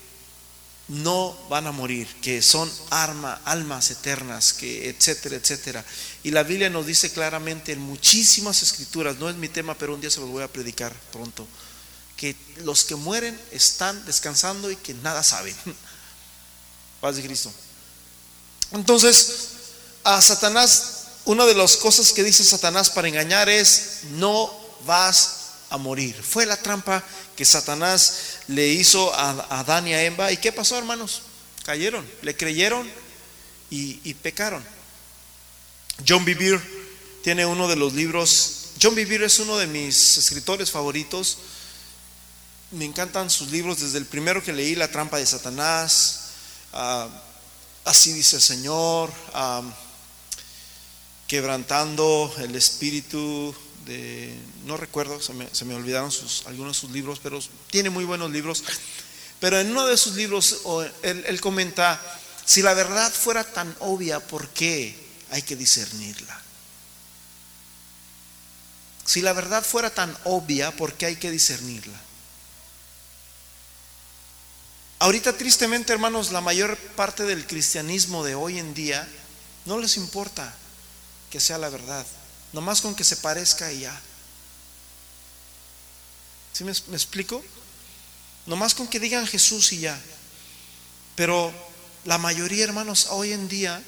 no 0.92 1.36
van 1.48 1.66
a 1.66 1.72
morir, 1.72 2.08
que 2.20 2.42
son 2.42 2.70
arma, 2.90 3.40
almas 3.44 3.90
eternas, 3.90 4.52
que 4.52 4.88
etcétera, 4.88 5.36
etcétera. 5.36 5.84
Y 6.22 6.30
la 6.30 6.42
Biblia 6.42 6.70
nos 6.70 6.86
dice 6.86 7.10
claramente 7.10 7.72
en 7.72 7.80
muchísimas 7.80 8.62
escrituras, 8.62 9.16
no 9.18 9.28
es 9.28 9.36
mi 9.36 9.48
tema, 9.48 9.76
pero 9.76 9.94
un 9.94 10.00
día 10.00 10.10
se 10.10 10.20
los 10.20 10.28
voy 10.28 10.42
a 10.42 10.52
predicar 10.52 10.94
pronto, 11.12 11.46
que 12.16 12.36
los 12.64 12.84
que 12.84 12.94
mueren 12.94 13.38
están 13.50 14.04
descansando 14.06 14.70
y 14.70 14.76
que 14.76 14.94
nada 14.94 15.22
saben. 15.22 15.56
Paz 17.00 17.16
de 17.16 17.22
Cristo. 17.22 17.52
Entonces, 18.72 19.48
a 20.04 20.20
Satanás 20.20 21.02
una 21.24 21.46
de 21.46 21.54
las 21.54 21.76
cosas 21.76 22.12
que 22.12 22.24
dice 22.24 22.42
Satanás 22.42 22.90
para 22.90 23.08
engañar 23.08 23.48
es, 23.48 24.00
no 24.12 24.52
vas 24.84 25.36
a 25.70 25.76
morir. 25.76 26.20
Fue 26.20 26.46
la 26.46 26.56
trampa 26.56 27.04
que 27.36 27.44
Satanás 27.44 28.38
le 28.48 28.68
hizo 28.68 29.12
a 29.14 29.60
Adán 29.60 29.88
y 29.88 29.94
a 29.94 30.04
Emba. 30.04 30.32
¿Y 30.32 30.36
qué 30.36 30.52
pasó, 30.52 30.78
hermanos? 30.78 31.22
Cayeron, 31.64 32.08
le 32.22 32.36
creyeron 32.36 32.90
y, 33.70 34.14
pecaron. 34.14 34.62
John 36.06 36.24
Bevere 36.24 36.60
tiene 37.22 37.46
uno 37.46 37.68
de 37.68 37.76
los 37.76 37.94
libros. 37.94 38.72
John 38.80 38.94
Bevere 38.94 39.26
es 39.26 39.38
uno 39.38 39.56
de 39.56 39.66
mis 39.66 40.18
escritores 40.18 40.70
favoritos. 40.70 41.38
Me 42.72 42.84
encantan 42.84 43.30
sus 43.30 43.50
libros, 43.50 43.80
desde 43.80 43.98
el 43.98 44.06
primero 44.06 44.42
que 44.42 44.52
leí, 44.52 44.74
La 44.74 44.90
trampa 44.90 45.18
de 45.18 45.26
Satanás. 45.26 46.20
Ah, 46.72 47.08
así 47.84 48.12
dice 48.12 48.36
el 48.36 48.42
Señor. 48.42 49.12
Ah, 49.32 49.62
quebrantando 51.26 52.34
el 52.38 52.54
espíritu 52.56 53.54
de, 53.86 54.34
no 54.64 54.76
recuerdo, 54.76 55.20
se 55.20 55.32
me, 55.34 55.74
olvidaron 55.74 56.10
algunos 56.46 56.76
de 56.76 56.80
sus 56.80 56.90
libros, 56.90 57.20
pero 57.22 57.40
tiene 57.70 57.90
muy 57.90 58.04
buenos 58.04 58.30
libros. 58.30 58.64
Pero 59.40 59.58
en 59.58 59.70
uno 59.70 59.86
de 59.86 59.96
sus 59.96 60.14
libros 60.14 60.62
él, 61.02 61.24
él 61.26 61.40
comenta, 61.40 62.00
si 62.44 62.62
la 62.62 62.74
verdad 62.74 63.12
fuera 63.12 63.44
tan 63.44 63.74
obvia, 63.80 64.20
¿por 64.20 64.48
qué 64.48 64.96
hay 65.30 65.42
que 65.42 65.56
discernirla? 65.56 66.40
Si 69.04 69.20
la 69.20 69.32
verdad 69.32 69.64
fuera 69.64 69.90
tan 69.90 70.16
obvia, 70.24 70.70
¿por 70.70 70.94
qué 70.94 71.06
hay 71.06 71.16
que 71.16 71.30
discernirla? 71.30 72.00
Ahorita 75.00 75.36
tristemente, 75.36 75.92
hermanos, 75.92 76.30
la 76.30 76.40
mayor 76.40 76.76
parte 76.94 77.24
del 77.24 77.44
cristianismo 77.44 78.22
de 78.22 78.36
hoy 78.36 78.60
en 78.60 78.72
día 78.72 79.08
no 79.64 79.78
les 79.78 79.96
importa 79.96 80.54
que 81.28 81.40
sea 81.40 81.58
la 81.58 81.70
verdad. 81.70 82.06
Nomás 82.52 82.80
con 82.80 82.94
que 82.94 83.04
se 83.04 83.16
parezca 83.16 83.72
y 83.72 83.80
ya. 83.80 84.00
¿Sí 86.52 86.64
me, 86.64 86.72
me 86.88 86.96
explico? 86.96 87.42
Nomás 88.46 88.74
con 88.74 88.88
que 88.88 89.00
digan 89.00 89.26
Jesús 89.26 89.72
y 89.72 89.80
ya. 89.80 90.00
Pero 91.14 91.52
la 92.04 92.18
mayoría, 92.18 92.64
hermanos, 92.64 93.06
hoy 93.10 93.32
en 93.32 93.48
día, 93.48 93.82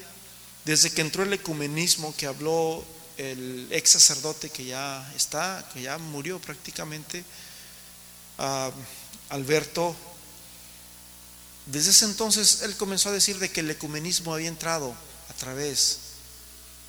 desde 0.65 0.91
que 0.91 1.01
entró 1.01 1.25
el 1.25 1.33
ecumenismo 1.33 2.15
que 2.17 2.27
habló 2.27 2.85
el 3.17 3.69
ex 3.71 3.91
sacerdote 3.91 4.51
que 4.51 4.65
ya 4.65 5.13
está, 5.15 5.69
que 5.73 5.83
ya 5.83 5.99
murió 5.99 6.41
prácticamente, 6.41 7.25
ah, 8.39 8.71
Alberto, 9.31 9.95
desde 11.67 11.91
ese 11.91 12.05
entonces 12.05 12.63
él 12.63 12.77
comenzó 12.77 13.09
a 13.09 13.13
decir 13.13 13.39
de 13.39 13.51
que 13.51 13.61
el 13.61 13.71
ecumenismo 13.71 14.35
había 14.35 14.49
entrado 14.49 14.95
a 15.31 15.33
través 15.35 15.99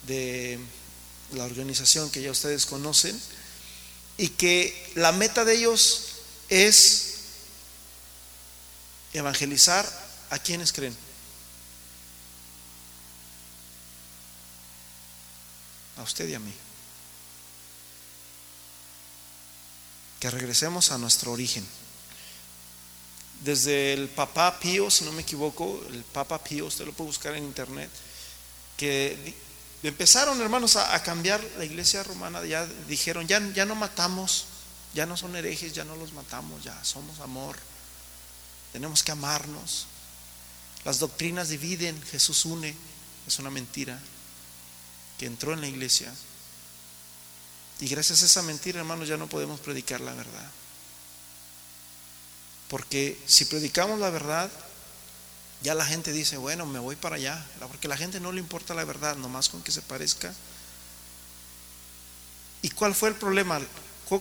de 0.06 0.60
la 1.34 1.46
organización 1.46 2.10
que 2.10 2.22
ya 2.22 2.32
ustedes 2.32 2.66
conocen 2.66 3.20
y 4.18 4.30
que 4.30 4.92
la 4.96 5.12
meta 5.12 5.44
de 5.44 5.56
ellos 5.56 6.08
es 6.50 7.16
evangelizar 9.14 9.86
a 10.30 10.40
quienes 10.40 10.72
creen. 10.72 10.96
A 15.98 16.04
usted 16.04 16.28
y 16.28 16.34
a 16.34 16.40
mí. 16.40 16.54
Que 20.20 20.30
regresemos 20.30 20.92
a 20.92 20.98
nuestro 20.98 21.32
origen. 21.32 21.66
Desde 23.42 23.94
el 23.94 24.08
Papa 24.10 24.60
Pío, 24.60 24.90
si 24.90 25.04
no 25.04 25.12
me 25.12 25.22
equivoco, 25.22 25.82
el 25.90 26.04
Papa 26.04 26.44
Pío, 26.44 26.66
usted 26.66 26.86
lo 26.86 26.94
puede 26.94 27.10
buscar 27.10 27.36
en 27.36 27.44
internet, 27.44 27.90
que 28.78 29.36
Empezaron, 29.86 30.41
hermanos, 30.41 30.78
a, 30.78 31.04
cambiar 31.04 31.43
la 31.60 31.63
iglesia 31.63 32.02
romana, 32.02 32.43
ya 32.43 32.65
dijeron, 32.88 33.28
ya, 33.28 33.39
ya 33.54 33.65
no 33.65 33.76
matamos, 33.76 34.45
ya 34.95 35.06
no 35.06 35.15
son 35.15 35.36
herejes, 35.36 35.74
ya 35.74 35.84
no 35.84 35.95
los 35.95 36.12
matamos, 36.13 36.63
ya 36.63 36.84
somos 36.84 37.19
amor. 37.19 37.56
tenemos 38.74 39.04
que 39.04 39.12
amarnos. 39.12 39.86
Las 40.86 40.98
doctrinas 40.98 41.50
dividen, 41.50 42.02
Jesús 42.02 42.45
une, 42.45 42.76
es 43.28 43.38
una 43.38 43.52
mentira 43.52 44.00
que 45.19 45.28
entró 45.28 45.54
en 45.54 45.62
la 45.62 45.67
iglesia. 45.67 46.12
Y 47.80 47.88
gracias 47.88 48.24
a 48.24 48.26
esa 48.26 48.41
mentira, 48.41 48.80
hermanos, 48.80 49.08
ya 49.08 49.17
no 49.17 49.30
podemos 49.30 49.60
predicar 49.60 50.02
la 50.02 50.15
verdad. 50.15 50.52
Porque 52.69 53.21
si 53.28 53.45
predicamos 53.45 54.00
la 54.00 54.10
verdad, 54.10 54.50
ya 55.65 55.73
la 55.73 55.84
gente 55.84 56.13
dice, 56.13 56.38
bueno, 56.38 56.67
me 56.67 56.78
voy 56.78 56.95
para 56.95 57.15
allá. 57.15 57.43
Porque 57.60 57.88
a 57.88 57.89
la 57.89 57.97
gente 57.97 58.19
no 58.19 58.32
le 58.32 58.39
importa 58.39 58.75
la 58.75 58.86
verdad, 58.86 59.15
nomás 59.15 59.49
con 59.49 59.63
que 59.63 59.71
se 59.71 59.82
parezca. 59.82 60.32
¿Y 62.62 62.69
cuál 62.69 62.93
fue 62.93 63.10
el 63.10 63.15
problema? 63.15 63.60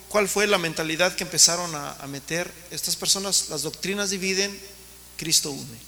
¿Cuál 0.09 0.27
fue 0.27 0.47
la 0.47 0.57
mentalidad 0.57 1.15
que 1.15 1.25
empezaron 1.25 1.71
a, 1.75 2.07
meter 2.07 2.51
estas 2.71 2.97
personas? 2.97 3.51
Las 3.51 3.61
doctrinas 3.61 4.09
dividen, 4.09 4.59
Cristo 5.19 5.51
une. 5.51 5.79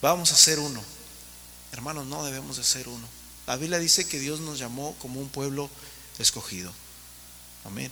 Vamos 0.00 0.30
a 0.30 0.36
ser 0.36 0.60
uno. 0.60 0.80
Hermanos, 1.72 2.06
no 2.06 2.24
debemos 2.24 2.58
de 2.58 2.64
ser 2.64 2.88
uno. 2.88 3.08
La 3.48 3.56
Biblia 3.56 3.80
dice 3.80 4.06
que 4.06 4.20
Dios 4.20 4.38
nos 4.38 4.60
llamó 4.60 4.94
como 5.00 5.20
un 5.20 5.28
pueblo 5.28 5.68
escogido. 6.20 6.72
Amén. 7.64 7.90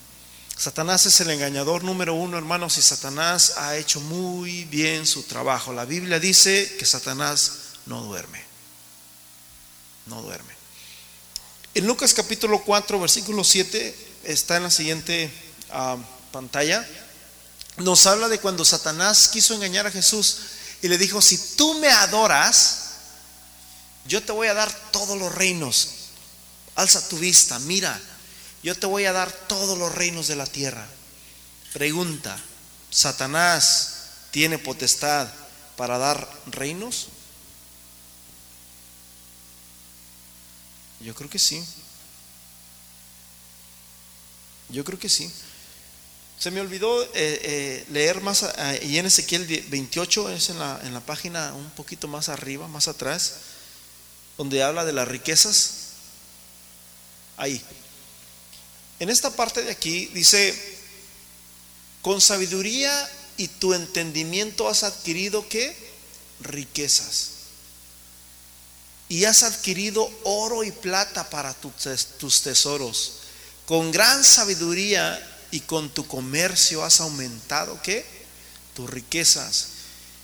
Satanás 0.58 1.04
es 1.04 1.20
el 1.20 1.30
engañador 1.30 1.84
número 1.84 2.14
uno, 2.14 2.38
hermanos, 2.38 2.78
y 2.78 2.82
Satanás 2.82 3.54
ha 3.58 3.76
hecho 3.76 4.00
muy 4.00 4.64
bien 4.64 5.06
su 5.06 5.24
trabajo. 5.24 5.72
La 5.72 5.84
Biblia 5.84 6.18
dice 6.18 6.76
que 6.78 6.86
Satanás 6.86 7.52
no 7.84 8.00
duerme. 8.02 8.42
No 10.06 10.22
duerme. 10.22 10.54
En 11.74 11.86
Lucas 11.86 12.14
capítulo 12.14 12.62
4, 12.64 12.98
versículo 12.98 13.44
7, 13.44 13.94
está 14.24 14.56
en 14.56 14.62
la 14.62 14.70
siguiente 14.70 15.30
ah, 15.70 15.98
pantalla, 16.32 16.88
nos 17.76 18.06
habla 18.06 18.28
de 18.28 18.38
cuando 18.38 18.64
Satanás 18.64 19.28
quiso 19.28 19.52
engañar 19.52 19.86
a 19.86 19.90
Jesús 19.90 20.38
y 20.80 20.88
le 20.88 20.96
dijo, 20.96 21.20
si 21.20 21.36
tú 21.56 21.74
me 21.74 21.88
adoras, 21.88 22.78
yo 24.06 24.22
te 24.22 24.32
voy 24.32 24.48
a 24.48 24.54
dar 24.54 24.72
todos 24.90 25.18
los 25.18 25.34
reinos. 25.34 25.88
Alza 26.76 27.06
tu 27.08 27.18
vista, 27.18 27.58
mira, 27.58 28.00
yo 28.62 28.74
te 28.74 28.86
voy 28.86 29.04
a 29.04 29.12
dar 29.12 29.30
todos 29.30 29.78
los 29.78 29.94
reinos 29.94 30.28
de 30.28 30.36
la 30.36 30.46
tierra. 30.46 30.86
Pregunta, 31.72 32.38
¿Satanás 32.90 33.96
tiene 34.30 34.58
potestad 34.58 35.28
para 35.76 35.98
dar 35.98 36.28
reinos? 36.46 37.08
Yo 41.00 41.14
creo 41.14 41.28
que 41.28 41.38
sí. 41.38 41.62
Yo 44.68 44.84
creo 44.84 44.98
que 44.98 45.08
sí. 45.08 45.30
Se 46.38 46.50
me 46.50 46.60
olvidó 46.60 47.02
eh, 47.02 47.08
eh, 47.14 47.86
leer 47.90 48.20
más, 48.20 48.44
y 48.82 48.98
en 48.98 49.06
Ezequiel 49.06 49.46
28, 49.68 50.30
es 50.30 50.50
en 50.50 50.58
la, 50.58 50.80
en 50.82 50.92
la 50.92 51.00
página 51.00 51.54
un 51.54 51.70
poquito 51.70 52.08
más 52.08 52.28
arriba, 52.28 52.68
más 52.68 52.88
atrás, 52.88 53.36
donde 54.36 54.62
habla 54.62 54.84
de 54.84 54.92
las 54.92 55.08
riquezas. 55.08 55.92
Ahí. 57.36 57.62
En 58.98 59.10
esta 59.10 59.30
parte 59.30 59.62
de 59.62 59.70
aquí 59.70 60.06
dice, 60.14 60.54
con 62.02 62.20
sabiduría 62.20 63.10
y 63.36 63.48
tu 63.48 63.74
entendimiento 63.74 64.68
has 64.68 64.84
adquirido 64.84 65.48
qué? 65.48 65.76
Riquezas. 66.40 67.30
Y 69.08 69.24
has 69.24 69.42
adquirido 69.42 70.10
oro 70.24 70.64
y 70.64 70.72
plata 70.72 71.28
para 71.30 71.54
tus 71.54 72.42
tesoros. 72.42 73.12
Con 73.66 73.92
gran 73.92 74.24
sabiduría 74.24 75.20
y 75.50 75.60
con 75.60 75.90
tu 75.90 76.06
comercio 76.06 76.82
has 76.84 77.00
aumentado 77.00 77.80
qué? 77.82 78.04
Tus 78.74 78.88
riquezas. 78.88 79.68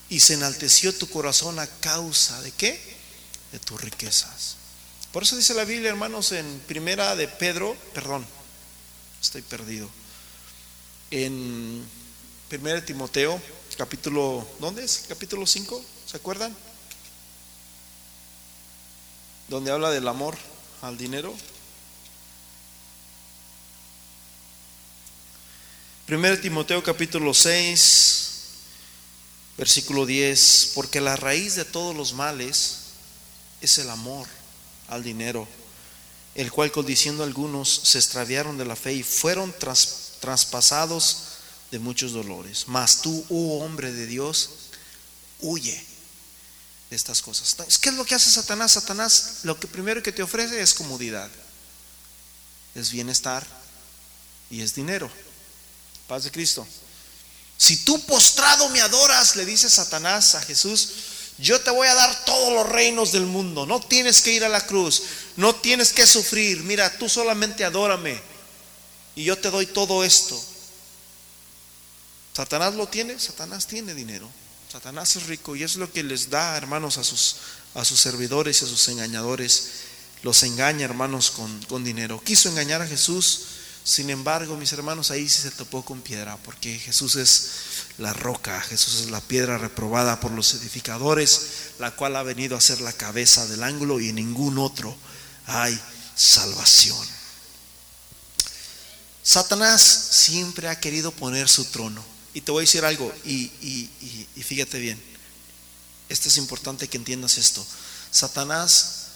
Y 0.09 0.21
se 0.21 0.35
enalteció 0.35 0.95
tu 0.95 1.09
corazón 1.09 1.59
a 1.59 1.67
causa 1.67 2.41
de 2.43 2.51
qué? 2.53 2.81
De 3.53 3.59
tus 3.59 3.81
riquezas. 3.81 4.57
Por 5.13 5.25
eso 5.25 5.37
dice 5.37 5.55
la 5.55 5.65
Biblia, 5.65 5.91
hermanos, 5.91 6.33
en 6.33 6.61
primera 6.67 7.15
de 7.17 7.29
Pedro, 7.29 7.77
perdón, 7.93 8.27
estoy 9.23 9.43
perdido. 9.43 9.89
En 11.13 11.87
1 12.51 12.83
Timoteo, 12.83 13.41
capítulo, 13.79 14.47
¿dónde 14.59 14.85
es? 14.85 15.05
Capítulo 15.09 15.47
5, 15.47 15.83
¿se 16.07 16.17
acuerdan? 16.17 16.55
Donde 19.49 19.71
habla 19.71 19.91
del 19.91 20.09
amor 20.09 20.37
al 20.83 20.99
dinero. 20.99 21.33
1 26.09 26.41
Timoteo 26.41 26.83
capítulo 26.83 27.33
6, 27.33 28.31
versículo 29.57 30.05
10, 30.05 30.73
porque 30.75 31.01
la 31.01 31.15
raíz 31.15 31.55
de 31.55 31.65
todos 31.65 31.95
los 31.95 32.13
males 32.13 32.79
es 33.61 33.79
el 33.79 33.89
amor 33.89 34.27
al 34.89 35.05
dinero 35.05 35.47
el 36.35 36.51
cual 36.51 36.73
codiciando 36.73 37.25
algunos 37.25 37.81
se 37.85 37.99
extraviaron 37.99 38.57
de 38.57 38.65
la 38.65 38.77
fe 38.77 38.95
y 38.95 39.03
fueron 39.03 39.55
traspasados 40.21 41.19
de 41.71 41.79
muchos 41.79 42.13
dolores. 42.13 42.65
Mas 42.69 43.03
tú, 43.03 43.25
oh 43.29 43.59
hombre 43.65 43.93
de 43.93 44.07
Dios, 44.07 44.51
huye 45.41 45.85
de 46.91 46.97
estas 46.97 47.21
cosas. 47.21 47.57
¿Qué 47.81 47.91
es 47.91 47.95
lo 47.95 48.05
que 48.05 48.15
hace 48.15 48.31
Satanás? 48.31 48.73
Satanás 48.73 49.41
lo 49.43 49.59
que 49.59 49.67
primero 49.67 50.03
que 50.03 50.13
te 50.13 50.23
ofrece 50.23 50.61
es 50.61 50.75
comodidad, 50.75 51.31
es 52.75 52.91
bienestar 52.91 53.47
y 54.51 54.63
es 54.63 54.75
dinero. 54.75 55.11
Paz 56.07 56.25
de 56.25 56.31
Cristo. 56.31 56.67
Si 57.57 57.85
tú 57.85 58.05
postrado 58.07 58.69
me 58.71 58.81
adoras, 58.81 59.37
le 59.37 59.45
dice 59.45 59.71
Satanás 59.71 60.35
a 60.35 60.43
Jesús, 60.43 60.89
yo 61.39 61.61
te 61.61 61.71
voy 61.71 61.89
a 61.89 61.95
dar 61.95 62.25
todos 62.25 62.53
los 62.53 62.69
reinos 62.69 63.13
del 63.13 63.27
mundo. 63.27 63.67
No 63.67 63.81
tienes 63.81 64.23
que 64.23 64.33
ir 64.33 64.45
a 64.45 64.49
la 64.49 64.65
cruz. 64.67 65.03
No 65.37 65.55
tienes 65.55 65.93
que 65.93 66.07
sufrir. 66.07 66.63
Mira, 66.63 66.99
tú 66.99 67.09
solamente 67.09 67.65
adórame. 67.65 68.21
Y 69.15 69.25
yo 69.25 69.37
te 69.37 69.51
doy 69.51 69.67
todo 69.67 70.05
esto. 70.05 70.41
¿Satanás 72.35 72.75
lo 72.75 72.87
tiene? 72.87 73.19
Satanás 73.19 73.67
tiene 73.67 73.95
dinero. 73.95 74.31
Satanás 74.71 75.17
es 75.17 75.27
rico 75.27 75.55
y 75.55 75.63
es 75.63 75.77
lo 75.77 75.93
que 75.93 76.03
les 76.03 76.31
da, 76.31 76.57
hermanos, 76.57 76.97
a 76.97 77.05
sus, 77.05 77.37
a 77.75 77.85
sus 77.85 78.01
servidores 78.01 78.63
y 78.63 78.65
a 78.65 78.69
sus 78.69 78.89
engañadores. 78.89 79.71
Los 80.23 80.43
engaña, 80.45 80.85
hermanos, 80.85 81.31
con, 81.31 81.63
con 81.65 81.85
dinero. 81.85 82.23
Quiso 82.25 82.49
engañar 82.49 82.81
a 82.81 82.87
Jesús. 82.87 83.41
Sin 83.85 84.11
embargo, 84.11 84.57
mis 84.57 84.73
hermanos, 84.73 85.11
ahí 85.11 85.29
sí 85.29 85.43
se 85.43 85.51
topó 85.51 85.85
con 85.85 86.01
piedra, 86.01 86.37
porque 86.45 86.79
Jesús 86.79 87.17
es 87.17 87.51
la 87.99 88.13
roca, 88.13 88.61
Jesús 88.63 89.03
es 89.03 89.11
la 89.11 89.21
piedra 89.21 89.59
reprobada 89.59 90.19
por 90.21 90.31
los 90.31 90.55
edificadores, 90.55 91.73
la 91.79 91.91
cual 91.91 92.17
ha 92.17 92.23
venido 92.23 92.57
a 92.57 92.61
ser 92.61 92.81
la 92.81 92.93
cabeza 92.93 93.47
del 93.47 93.63
ángulo 93.63 94.01
y 94.01 94.09
en 94.09 94.17
ningún 94.17 94.59
otro 94.59 94.97
hay 95.47 95.79
salvación. 96.17 97.07
Satanás 99.23 99.83
siempre 99.83 100.69
ha 100.69 100.81
querido 100.81 101.13
poner 101.13 101.49
su 101.49 101.65
trono. 101.67 102.05
Y 102.35 102.41
te 102.41 102.51
voy 102.51 102.63
a 102.63 102.67
decir 102.67 102.85
algo, 102.85 103.13
y, 103.25 103.51
fíjate 104.43 104.79
bien, 104.79 105.01
esto 106.09 106.29
es 106.29 106.39
importante 106.39 106.89
que 106.89 106.97
entiendas 106.97 107.37
esto. 107.37 107.65
Satanás 108.11 109.07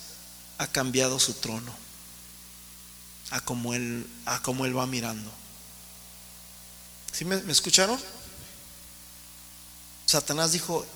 ha 0.58 0.66
cambiado 0.66 1.18
su 1.18 1.34
trono 1.34 1.74
a 3.30 3.40
como 3.40 3.74
él, 3.74 4.06
a 4.26 4.40
él 4.64 4.78
va 4.78 4.86
mirando. 4.86 5.30
¿Sí 7.12 7.24
me, 7.24 7.40
me 7.42 7.52
escucharon? 7.52 7.98
Satanás 10.07 10.53
dijo, 10.53 10.87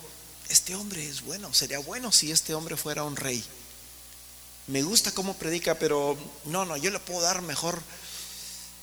este 0.49 0.77
hombre 0.77 1.07
es 1.07 1.23
bueno, 1.23 1.53
sería 1.53 1.81
bueno 1.81 2.13
si 2.13 2.31
este 2.31 2.55
hombre 2.55 2.77
fuera 2.77 3.03
un 3.03 3.17
rey. 3.17 3.45
Me 4.69 4.83
gusta 4.83 5.11
cómo 5.11 5.35
predica, 5.35 5.75
pero 5.75 6.17
no, 6.45 6.65
no, 6.65 6.77
yo 6.77 6.91
le 6.93 7.01
puedo 7.01 7.21
dar 7.21 7.43
mejor, 7.43 7.83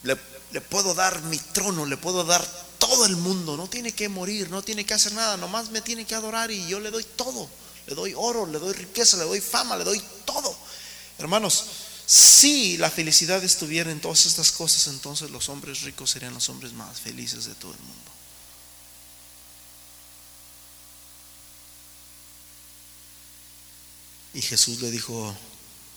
le, 0.03 0.17
puedo 0.61 0.93
dar 0.93 1.21
mi 1.23 1.37
trono, 1.37 1.85
le 1.85 1.95
puedo 1.95 2.25
dar 2.25 2.45
todo 2.77 3.05
el 3.05 3.15
mundo, 3.15 3.55
no 3.55 3.69
tiene 3.69 3.93
que 3.93 4.09
morir, 4.09 4.49
no 4.49 4.61
tiene 4.61 4.85
que 4.85 4.93
hacer 4.93 5.13
nada, 5.13 5.37
nomás 5.37 5.69
me 5.71 5.81
tiene 5.81 6.05
que 6.05 6.15
adorar 6.15 6.51
y 6.51 6.67
yo 6.67 6.81
le 6.81 6.91
doy 6.91 7.05
todo, 7.05 7.49
le 7.85 7.95
doy 7.95 8.13
oro, 8.13 8.45
le 8.45 8.59
doy 8.59 8.73
riqueza, 8.73 9.15
le 9.15 9.23
doy 9.23 9.39
fama, 9.39 9.77
le 9.77 9.85
doy 9.85 10.03
todo. 10.25 10.53
Hermanos, 11.19 11.65
si 12.05 12.77
la 12.77 12.91
felicidad 12.91 13.41
estuviera 13.43 13.91
en 13.91 14.01
todas 14.01 14.25
estas 14.25 14.51
cosas, 14.51 14.87
entonces 14.87 15.31
los 15.31 15.47
hombres 15.47 15.81
ricos 15.81 16.11
serían 16.11 16.33
los 16.33 16.49
hombres 16.49 16.73
más 16.73 16.99
felices 16.99 17.45
de 17.45 17.55
todo 17.55 17.71
el 17.71 17.79
mundo. 17.79 18.06
Y 24.33 24.41
Jesús 24.41 24.81
le 24.81 24.91
dijo, 24.91 25.35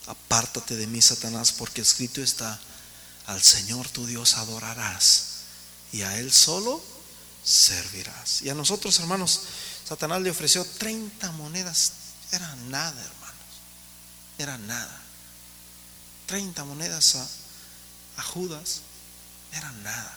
apártate 0.07 0.77
de 0.77 0.87
mí, 0.87 1.01
Satanás, 1.03 1.53
porque 1.53 1.83
escrito 1.83 2.23
está, 2.23 2.59
al 3.27 3.43
Señor 3.43 3.89
tu 3.89 4.07
Dios 4.07 4.35
adorarás 4.35 5.27
y 5.93 6.03
a 6.03 6.19
Él 6.19 6.33
solo 6.33 6.83
servirás. 7.45 8.43
Y 8.43 8.51
a 8.51 8.55
nosotros, 8.55 8.99
hermanos, 9.01 9.41
Satanás 9.87 10.23
le 10.23 10.31
ofreció 10.31 10.65
30 10.65 11.33
monedas. 11.33 11.93
Era 12.33 12.55
nada, 12.69 13.01
hermanos. 13.01 13.37
Era 14.39 14.59
nada. 14.59 15.01
30 16.27 16.65
monedas 16.65 17.17
a, 17.17 17.29
a 18.17 18.23
Judas. 18.23 18.81
Era 19.53 19.71
nada. 19.73 20.17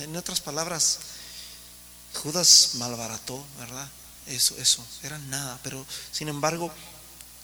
En 0.00 0.16
otras 0.16 0.40
palabras, 0.40 0.98
Judas 2.14 2.70
malbarató, 2.74 3.44
¿verdad? 3.58 3.88
Eso, 4.26 4.56
eso, 4.58 4.84
era 5.02 5.18
nada, 5.18 5.58
pero 5.62 5.84
sin 6.10 6.28
embargo 6.28 6.72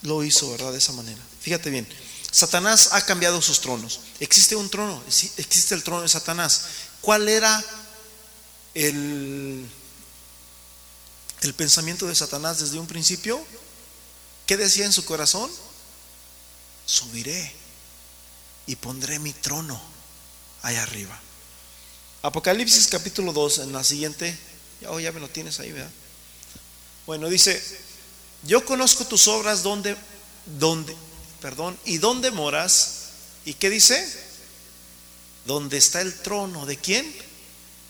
lo 0.02 0.24
hizo, 0.24 0.50
¿verdad? 0.50 0.72
De 0.72 0.78
esa 0.78 0.92
manera. 0.92 1.20
Fíjate 1.40 1.70
bien, 1.70 1.86
Satanás 2.30 2.90
ha 2.92 3.04
cambiado 3.04 3.40
sus 3.40 3.60
tronos. 3.60 4.00
Existe 4.18 4.56
un 4.56 4.68
trono, 4.68 5.02
existe 5.06 5.74
el 5.74 5.84
trono 5.84 6.02
de 6.02 6.08
Satanás. 6.08 6.62
¿Cuál 7.00 7.28
era 7.28 7.62
el, 8.74 9.68
el 11.42 11.54
pensamiento 11.54 12.06
de 12.06 12.14
Satanás 12.14 12.58
desde 12.58 12.78
un 12.78 12.86
principio? 12.86 13.44
¿Qué 14.46 14.56
decía 14.56 14.86
en 14.86 14.92
su 14.92 15.04
corazón? 15.04 15.50
Subiré 16.84 17.54
y 18.66 18.76
pondré 18.76 19.18
mi 19.18 19.32
trono 19.32 19.80
allá 20.62 20.82
arriba. 20.82 21.20
Apocalipsis 22.22 22.86
capítulo 22.86 23.32
2, 23.32 23.58
en 23.58 23.72
la 23.72 23.84
siguiente, 23.84 24.36
oh, 24.88 25.00
ya 25.00 25.12
me 25.12 25.20
lo 25.20 25.28
tienes 25.28 25.60
ahí, 25.60 25.72
¿verdad? 25.72 25.90
Bueno, 27.06 27.28
dice, 27.28 27.60
yo 28.44 28.64
conozco 28.64 29.04
tus 29.04 29.28
obras 29.28 29.62
donde, 29.62 29.96
donde, 30.58 30.96
perdón, 31.40 31.78
y 31.84 31.98
dónde 31.98 32.30
moras. 32.30 32.98
¿Y 33.44 33.54
qué 33.54 33.70
dice? 33.70 34.06
Donde 35.44 35.78
está 35.78 36.00
el 36.00 36.14
trono 36.20 36.66
de 36.66 36.76
quién? 36.76 37.12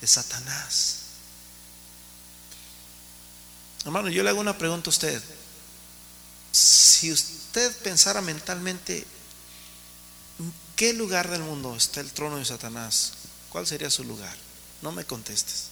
De 0.01 0.07
Satanás. 0.07 0.97
Hermano, 3.85 4.09
yo 4.09 4.23
le 4.23 4.31
hago 4.31 4.41
una 4.41 4.57
pregunta 4.57 4.89
a 4.89 4.93
usted. 4.93 5.23
Si 6.53 7.11
usted 7.11 7.77
pensara 7.79 8.21
mentalmente, 8.21 8.99
¿en 10.39 10.53
qué 10.77 10.93
lugar 10.93 11.31
del 11.31 11.43
mundo 11.43 11.77
está 11.77 12.01
el 12.01 12.13
trono 12.13 12.39
de 12.39 12.45
Satanás? 12.45 13.13
¿Cuál 13.49 13.67
sería 13.67 13.91
su 13.91 14.05
lugar? 14.05 14.37
No 14.81 14.93
me 14.93 15.05
contestes. 15.05 15.65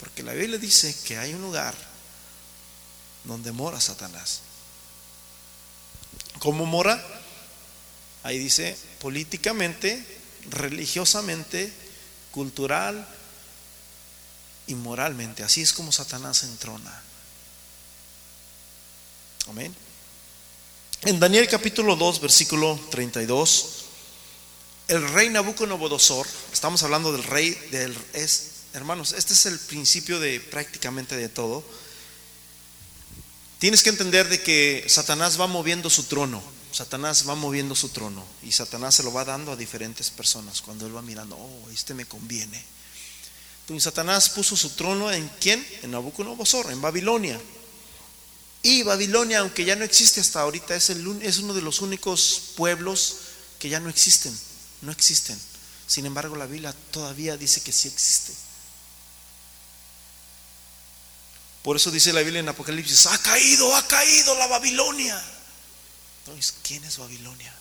Porque 0.00 0.22
la 0.22 0.32
Biblia 0.32 0.58
dice 0.58 0.96
que 1.04 1.18
hay 1.18 1.34
un 1.34 1.42
lugar 1.42 1.74
donde 3.24 3.52
mora 3.52 3.80
Satanás. 3.80 4.40
¿Cómo 6.38 6.66
mora? 6.66 7.04
Ahí 8.22 8.38
dice 8.38 8.76
políticamente, 9.00 10.04
religiosamente, 10.50 11.72
cultural 12.30 13.06
y 14.66 14.74
moralmente. 14.74 15.42
Así 15.42 15.62
es 15.62 15.72
como 15.72 15.92
Satanás 15.92 16.44
entrona. 16.44 17.02
Amén. 19.48 19.74
En 21.02 21.20
Daniel 21.20 21.48
capítulo 21.48 21.96
2, 21.96 22.20
versículo 22.20 22.78
32, 22.90 23.84
el 24.88 25.08
rey 25.10 25.30
Nabucodonosor, 25.30 26.26
estamos 26.52 26.82
hablando 26.82 27.12
del 27.12 27.22
rey 27.22 27.50
del 27.70 27.96
es, 28.14 28.50
hermanos, 28.72 29.12
este 29.12 29.32
es 29.34 29.46
el 29.46 29.58
principio 29.58 30.18
de 30.18 30.40
prácticamente 30.40 31.16
de 31.16 31.28
todo. 31.28 31.62
Tienes 33.58 33.82
que 33.82 33.90
entender 33.90 34.28
de 34.28 34.42
que 34.42 34.84
Satanás 34.88 35.40
va 35.40 35.46
moviendo 35.46 35.90
su 35.90 36.04
trono. 36.04 36.42
Satanás 36.72 37.28
va 37.28 37.34
moviendo 37.34 37.74
su 37.74 37.88
trono 37.88 38.24
y 38.42 38.52
Satanás 38.52 38.94
se 38.94 39.02
lo 39.02 39.12
va 39.12 39.24
dando 39.24 39.52
a 39.52 39.56
diferentes 39.56 40.10
personas 40.10 40.60
cuando 40.60 40.86
él 40.86 40.94
va 40.94 41.02
mirando, 41.02 41.36
oh, 41.36 41.70
este 41.70 41.94
me 41.94 42.04
conviene. 42.04 42.62
Entonces 43.62 43.84
Satanás 43.84 44.28
puso 44.28 44.56
su 44.56 44.70
trono 44.70 45.10
en 45.10 45.28
quién? 45.40 45.66
En 45.82 45.90
Nabucodonosor, 45.92 46.70
en 46.70 46.80
Babilonia. 46.80 47.40
Y 48.62 48.82
Babilonia, 48.82 49.40
aunque 49.40 49.64
ya 49.64 49.76
no 49.76 49.84
existe 49.84 50.20
hasta 50.20 50.40
ahorita, 50.40 50.74
es, 50.74 50.90
el, 50.90 51.22
es 51.22 51.38
uno 51.38 51.54
de 51.54 51.62
los 51.62 51.80
únicos 51.80 52.52
pueblos 52.56 53.16
que 53.58 53.68
ya 53.68 53.80
no 53.80 53.88
existen, 53.88 54.36
no 54.82 54.92
existen. 54.92 55.38
Sin 55.86 56.06
embargo, 56.06 56.36
la 56.36 56.46
Biblia 56.46 56.74
todavía 56.90 57.36
dice 57.36 57.60
que 57.62 57.72
sí 57.72 57.88
existe. 57.88 58.32
Por 61.62 61.76
eso 61.76 61.90
dice 61.90 62.12
la 62.12 62.20
Biblia 62.20 62.40
en 62.40 62.48
Apocalipsis, 62.48 63.06
ha 63.06 63.18
caído, 63.18 63.74
ha 63.74 63.86
caído 63.86 64.34
la 64.36 64.46
Babilonia. 64.46 65.22
Entonces, 66.20 66.54
¿quién 66.62 66.84
es 66.84 66.98
Babilonia? 66.98 67.54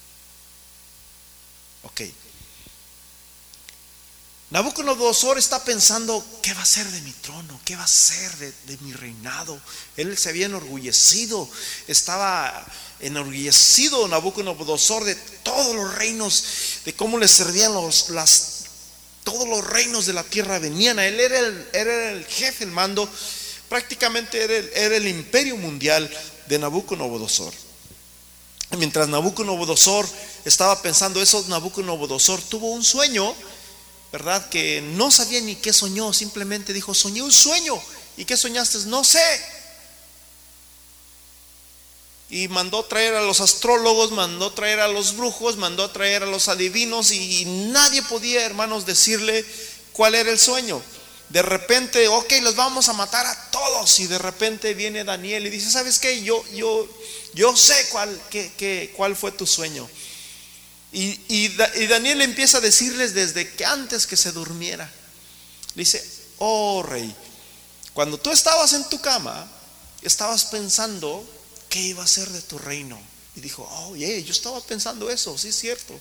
Ok. 1.83 2.01
Nabucodonosor 4.49 5.38
está 5.38 5.62
pensando, 5.65 6.25
¿qué 6.41 6.53
va 6.53 6.62
a 6.62 6.65
ser 6.65 6.89
de 6.89 7.01
mi 7.01 7.12
trono? 7.12 7.60
¿Qué 7.65 7.75
va 7.75 7.83
a 7.83 7.88
ser 7.88 8.33
de, 8.38 8.77
mi 8.77 8.93
reinado? 8.93 9.60
Él 9.97 10.17
se 10.17 10.29
había 10.29 10.45
enorgullecido, 10.45 11.49
estaba 11.88 12.65
enorgullecido 13.01 14.07
Nabucodonosor 14.07 15.03
de 15.03 15.15
todos 15.15 15.75
los 15.75 15.93
reinos, 15.95 16.45
de 16.86 16.93
cómo 16.93 17.17
le 17.17 17.27
servían 17.27 17.73
los, 17.73 18.10
las, 18.12 18.63
todos 19.25 19.49
los 19.49 19.67
reinos 19.67 20.05
de 20.05 20.13
la 20.13 20.23
tierra 20.23 20.60
venían 20.60 20.97
a 20.97 21.05
él, 21.05 21.19
era 21.19 21.39
el, 21.39 21.69
era 21.73 22.12
el 22.12 22.25
jefe, 22.25 22.63
el 22.63 22.71
mando, 22.71 23.10
prácticamente 23.69 24.43
era 24.73 24.95
el, 24.95 25.08
imperio 25.08 25.58
mundial 25.58 26.10
de 26.47 26.60
Nabucodonosor. 26.60 27.53
Mientras 28.77 29.08
Nabucodonosor 29.08 30.08
estaba 30.45 30.82
pensando 30.82 31.21
eso, 31.21 31.43
Nabucodonosor 31.47 32.41
tuvo 32.43 32.71
un 32.71 32.84
sueño 32.84 33.36
¿verdad? 34.12 34.47
Que 34.49 34.82
no 34.82 35.12
sabía 35.12 35.41
ni 35.41 35.56
qué 35.56 35.73
soñó, 35.73 36.13
simplemente 36.13 36.73
dijo, 36.73 36.93
soñé 36.93 37.21
un 37.21 37.32
sueño. 37.32 37.80
¿Y 38.15 38.25
qué 38.25 38.38
soñaste? 38.38 38.80
No 38.88 39.03
sé. 39.03 39.19
Y 42.30 42.47
mandó 42.47 42.84
traer 42.84 43.15
a 43.15 43.21
los 43.21 43.39
astrólogos, 43.39 44.12
mandó 44.12 44.51
traer 44.51 44.80
a 44.80 44.88
los 44.88 45.15
brujos, 45.15 45.58
mandó 45.58 45.89
traer 45.91 46.23
a 46.23 46.25
los 46.25 46.47
adivinos 46.47 47.12
y 47.12 47.45
nadie 47.45 48.01
podía, 48.03 48.45
hermanos, 48.45 48.86
decirle 48.86 49.45
cuál 49.93 50.15
era 50.15 50.32
el 50.32 50.39
sueño. 50.39 50.82
De 51.30 51.42
repente, 51.42 52.08
ok, 52.08 52.34
los 52.42 52.56
vamos 52.56 52.88
a 52.88 52.94
matar 52.94 53.26
a 53.26 53.52
todos. 53.52 54.00
Y 54.00 54.08
de 54.08 54.18
repente 54.18 54.74
viene 54.74 55.04
Daniel 55.04 55.46
y 55.46 55.50
dice, 55.50 55.70
¿sabes 55.70 56.00
qué? 56.00 56.24
Yo, 56.24 56.44
yo, 56.54 56.88
yo 57.34 57.56
sé 57.56 57.88
cuál, 57.90 58.22
cuál 58.96 59.16
fue 59.16 59.32
tu 59.32 59.46
sueño. 59.46 59.90
Y, 60.92 61.50
Daniel 61.88 62.22
empieza 62.22 62.58
a 62.58 62.62
decirles 62.62 63.13
desde 63.13 63.52
que 63.54 63.66
antes 63.66 64.08
que 64.08 64.18
se 64.18 64.32
durmiera. 64.32 64.90
dice, 65.76 66.04
oh 66.38 66.82
rey, 66.82 67.13
cuando 67.94 68.18
tú 68.18 68.32
estabas 68.32 68.74
en 68.74 68.88
tu 68.90 69.02
cama, 69.02 69.52
estabas 70.02 70.46
pensando 70.46 71.28
qué 71.70 71.80
iba 71.82 72.04
a 72.04 72.08
ser 72.08 72.30
de 72.30 72.42
tu 72.42 72.58
reino. 72.58 73.00
Y 73.36 73.42
dijo, 73.42 73.68
oh, 73.70 73.96
yeah, 73.96 74.18
yo 74.20 74.32
estaba 74.32 74.60
pensando 74.62 75.10
eso, 75.10 75.38
sí 75.38 75.50
es 75.50 75.60
cierto. 75.60 76.00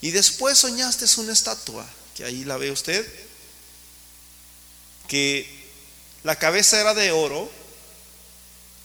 Y 0.00 0.10
después 0.12 0.56
soñaste 0.56 1.04
una 1.20 1.32
estatua, 1.32 1.86
que 2.14 2.24
ahí 2.24 2.44
la 2.44 2.56
ve 2.56 2.70
usted, 2.70 3.06
que 5.08 5.48
la 6.24 6.36
cabeza 6.36 6.80
era 6.80 6.94
de 6.94 7.12
oro 7.12 7.50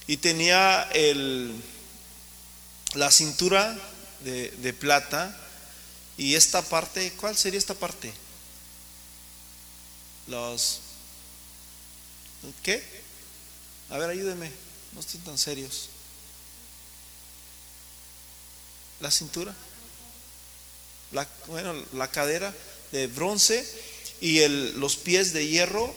y 0.07 0.17
tenía 0.17 0.83
el, 0.93 1.53
la 2.93 3.11
cintura 3.11 3.77
de, 4.23 4.73
plata. 4.73 5.37
Y 6.17 6.35
esta 6.35 6.61
parte, 6.61 7.11
¿cuál 7.13 7.37
sería 7.37 7.57
esta 7.57 7.73
parte? 7.73 8.13
Los... 10.27 10.81
¿Qué? 12.63 12.83
A 13.89 13.97
ver, 13.97 14.09
ayúdenme, 14.09 14.51
no 14.93 14.99
estén 14.99 15.21
tan 15.21 15.37
serios. 15.37 15.89
La 18.99 19.09
cintura, 19.09 19.55
la, 21.11 21.27
bueno, 21.47 21.73
la 21.93 22.07
cadera 22.09 22.53
de 22.91 23.07
bronce 23.07 23.65
y 24.21 24.39
el, 24.39 24.79
los 24.79 24.95
pies 24.95 25.33
de 25.33 25.47
hierro, 25.47 25.93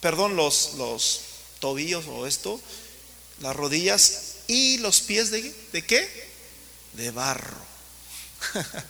perdón, 0.00 0.36
los, 0.36 0.74
los 0.74 1.20
tobillos 1.60 2.06
o 2.08 2.26
esto, 2.26 2.60
las 3.40 3.54
rodillas 3.56 4.36
y 4.46 4.78
los 4.78 5.00
pies 5.00 5.30
de, 5.30 5.54
¿de 5.72 5.84
qué? 5.84 6.26
de 6.96 7.10
barro. 7.10 7.56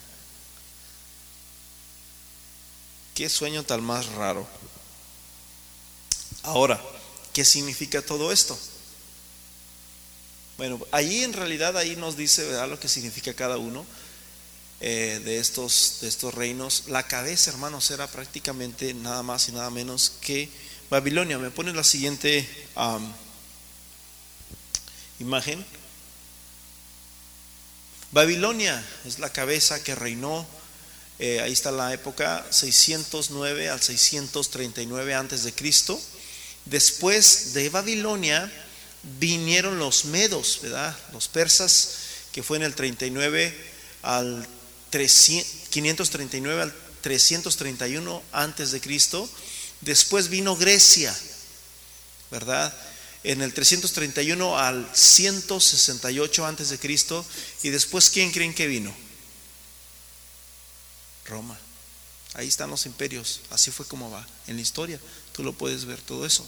Qué 3.14 3.28
sueño 3.28 3.62
tal 3.64 3.82
más 3.82 4.06
raro. 4.06 4.46
Ahora, 6.42 6.80
¿qué 7.32 7.44
significa 7.44 8.02
todo 8.02 8.30
esto? 8.30 8.58
Bueno, 10.58 10.78
ahí 10.92 11.24
en 11.24 11.32
realidad 11.32 11.76
ahí 11.76 11.96
nos 11.96 12.16
dice 12.16 12.44
¿verdad? 12.44 12.68
lo 12.68 12.78
que 12.78 12.88
significa 12.88 13.34
cada 13.34 13.56
uno 13.56 13.84
eh, 14.80 15.20
de, 15.24 15.38
estos, 15.38 15.98
de 16.02 16.08
estos 16.08 16.34
reinos. 16.34 16.84
La 16.88 17.08
cabeza, 17.08 17.50
hermanos, 17.50 17.90
era 17.90 18.06
prácticamente 18.06 18.94
nada 18.94 19.22
más 19.22 19.48
y 19.48 19.52
nada 19.52 19.70
menos 19.70 20.12
que 20.20 20.50
Babilonia. 20.90 21.38
Me 21.38 21.50
pone 21.50 21.72
la 21.72 21.84
siguiente 21.84 22.48
imagen. 25.18 25.64
Babilonia 28.12 28.82
es 29.04 29.18
la 29.18 29.30
cabeza 29.30 29.82
que 29.82 29.94
reinó, 29.94 30.46
eh, 31.18 31.40
ahí 31.40 31.52
está 31.52 31.70
la 31.70 31.92
época 31.92 32.46
609 32.50 33.68
al 33.68 33.82
639 33.82 35.14
antes 35.14 35.42
de 35.42 35.52
Cristo. 35.52 36.00
Después 36.64 37.52
de 37.52 37.68
Babilonia 37.68 38.50
vinieron 39.18 39.78
los 39.78 40.04
medos, 40.06 40.60
¿verdad? 40.62 40.96
Los 41.12 41.28
persas, 41.28 41.96
que 42.32 42.42
fue 42.42 42.58
en 42.58 42.62
el 42.62 42.74
39 42.74 43.54
al 44.02 44.46
539 44.90 46.62
al 46.62 46.74
331 47.02 48.22
antes 48.32 48.70
de 48.70 48.80
Cristo. 48.80 49.28
Después 49.80 50.28
vino 50.28 50.56
Grecia, 50.56 51.16
¿verdad? 52.30 52.74
En 53.22 53.42
el 53.42 53.52
331 53.52 54.58
al 54.58 54.88
168 54.94 56.46
antes 56.46 56.70
de 56.70 56.78
Cristo. 56.78 57.24
Y 57.62 57.70
después, 57.70 58.10
¿quién 58.10 58.30
creen 58.30 58.54
que 58.54 58.66
vino? 58.66 58.94
Roma. 61.26 61.58
Ahí 62.34 62.48
están 62.48 62.70
los 62.70 62.86
imperios. 62.86 63.40
Así 63.50 63.70
fue 63.70 63.86
como 63.86 64.10
va 64.10 64.26
en 64.46 64.56
la 64.56 64.62
historia. 64.62 65.00
Tú 65.32 65.42
lo 65.42 65.52
puedes 65.52 65.84
ver 65.84 66.00
todo 66.00 66.26
eso. 66.26 66.46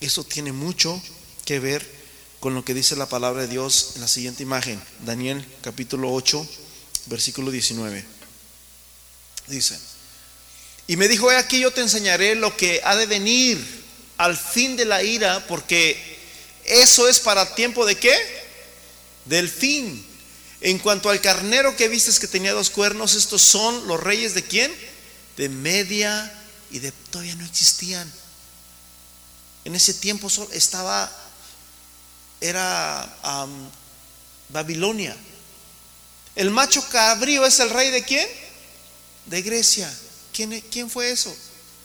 Eso 0.00 0.24
tiene 0.24 0.52
mucho 0.52 1.00
que 1.44 1.60
ver 1.60 2.04
con 2.40 2.54
lo 2.54 2.64
que 2.64 2.74
dice 2.74 2.96
la 2.96 3.08
palabra 3.08 3.42
de 3.42 3.48
Dios 3.48 3.92
en 3.94 4.02
la 4.02 4.08
siguiente 4.08 4.42
imagen. 4.42 4.82
Daniel 5.00 5.46
capítulo 5.62 6.12
8, 6.12 6.46
versículo 7.06 7.50
19. 7.50 8.04
Dice, 9.46 9.78
y 10.86 10.96
me 10.96 11.08
dijo, 11.08 11.30
aquí 11.30 11.60
yo 11.60 11.70
te 11.70 11.80
enseñaré 11.80 12.34
lo 12.34 12.56
que 12.56 12.80
ha 12.84 12.96
de 12.96 13.06
venir 13.06 13.84
al 14.16 14.36
fin 14.36 14.76
de 14.76 14.84
la 14.84 15.02
ira, 15.02 15.46
porque 15.46 16.18
eso 16.64 17.08
es 17.08 17.20
para 17.20 17.54
tiempo 17.54 17.86
de 17.86 17.96
qué? 17.96 18.14
Del 19.24 19.48
fin. 19.48 20.06
En 20.60 20.78
cuanto 20.78 21.10
al 21.10 21.20
carnero 21.20 21.76
que 21.76 21.88
vistes 21.88 22.18
que 22.18 22.26
tenía 22.26 22.52
dos 22.52 22.70
cuernos, 22.70 23.14
estos 23.14 23.42
son 23.42 23.86
los 23.86 24.02
reyes 24.02 24.34
de 24.34 24.44
quién? 24.44 24.74
De 25.36 25.48
Media 25.48 26.32
y 26.70 26.78
de 26.78 26.92
todavía 27.10 27.34
no 27.34 27.44
existían. 27.44 28.10
En 29.64 29.74
ese 29.74 29.94
tiempo 29.94 30.28
estaba, 30.52 31.10
era 32.40 33.16
Babilonia. 34.50 35.16
El 36.34 36.50
macho 36.50 36.86
cabrío 36.88 37.46
es 37.46 37.60
el 37.60 37.70
rey 37.70 37.90
de 37.90 38.04
quién? 38.04 38.28
De 39.26 39.42
Grecia. 39.42 39.92
¿Quién, 40.32 40.60
quién 40.70 40.90
fue 40.90 41.10
eso? 41.10 41.34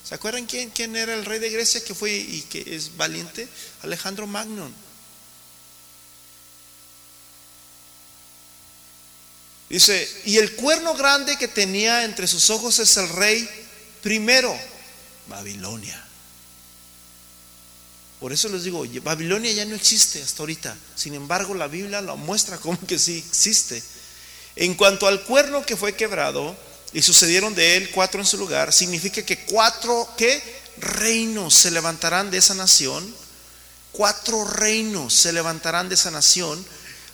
¿Se 0.04 0.16
acuerdan 0.16 0.46
quién, 0.46 0.72
quién 0.72 0.96
era 0.96 1.14
el 1.14 1.26
rey 1.26 1.40
de 1.40 1.50
Grecia 1.50 1.84
que 1.84 1.94
fue 1.94 2.14
y 2.16 2.42
que 2.50 2.76
es 2.76 2.98
valiente? 2.98 3.48
Alejandro 3.84 4.26
Magno. 4.26 4.72
Dice, 9.70 10.10
y 10.26 10.38
el 10.38 10.56
cuerno 10.56 10.96
grande 10.96 11.38
que 11.38 11.48
tenía 11.48 12.04
entre 12.04 12.26
sus 12.28 12.50
ojos 12.50 12.80
es 12.80 12.98
el 12.98 13.08
rey 13.10 13.48
primero, 14.02 14.58
Babilonia. 15.28 16.04
Por 18.20 18.34
eso 18.34 18.50
les 18.50 18.64
digo, 18.64 18.84
Babilonia 19.04 19.52
ya 19.52 19.66
no 19.66 19.76
existe 19.76 20.22
hasta 20.24 20.42
ahorita. 20.42 20.76
Sin 20.96 21.14
embargo, 21.14 21.54
la 21.54 21.68
Biblia 21.68 22.02
lo 22.02 22.18
muestra 22.18 22.58
como 22.58 22.80
que 22.88 22.98
sí 22.98 23.24
existe. 23.26 23.82
En 24.56 24.74
cuanto 24.74 25.08
al 25.08 25.24
cuerno 25.24 25.64
que 25.64 25.78
fue 25.78 25.96
quebrado 25.96 26.58
y 26.94 27.02
sucedieron 27.02 27.54
de 27.56 27.78
él 27.78 27.92
cuatro 27.92 28.20
en 28.20 28.26
su 28.26 28.38
lugar, 28.38 28.74
significa 28.74 29.22
que 29.22 29.46
cuatro 29.46 30.08
¿qué? 30.18 30.42
reinos 30.80 31.54
se 31.54 31.72
levantarán 31.72 32.32
de 32.32 32.38
esa 32.38 32.56
nación. 32.56 33.16
Cuatro 33.92 34.46
reinos 34.46 35.14
se 35.14 35.34
levantarán 35.34 35.90
de 35.90 35.96
esa 35.96 36.12
nación, 36.12 36.64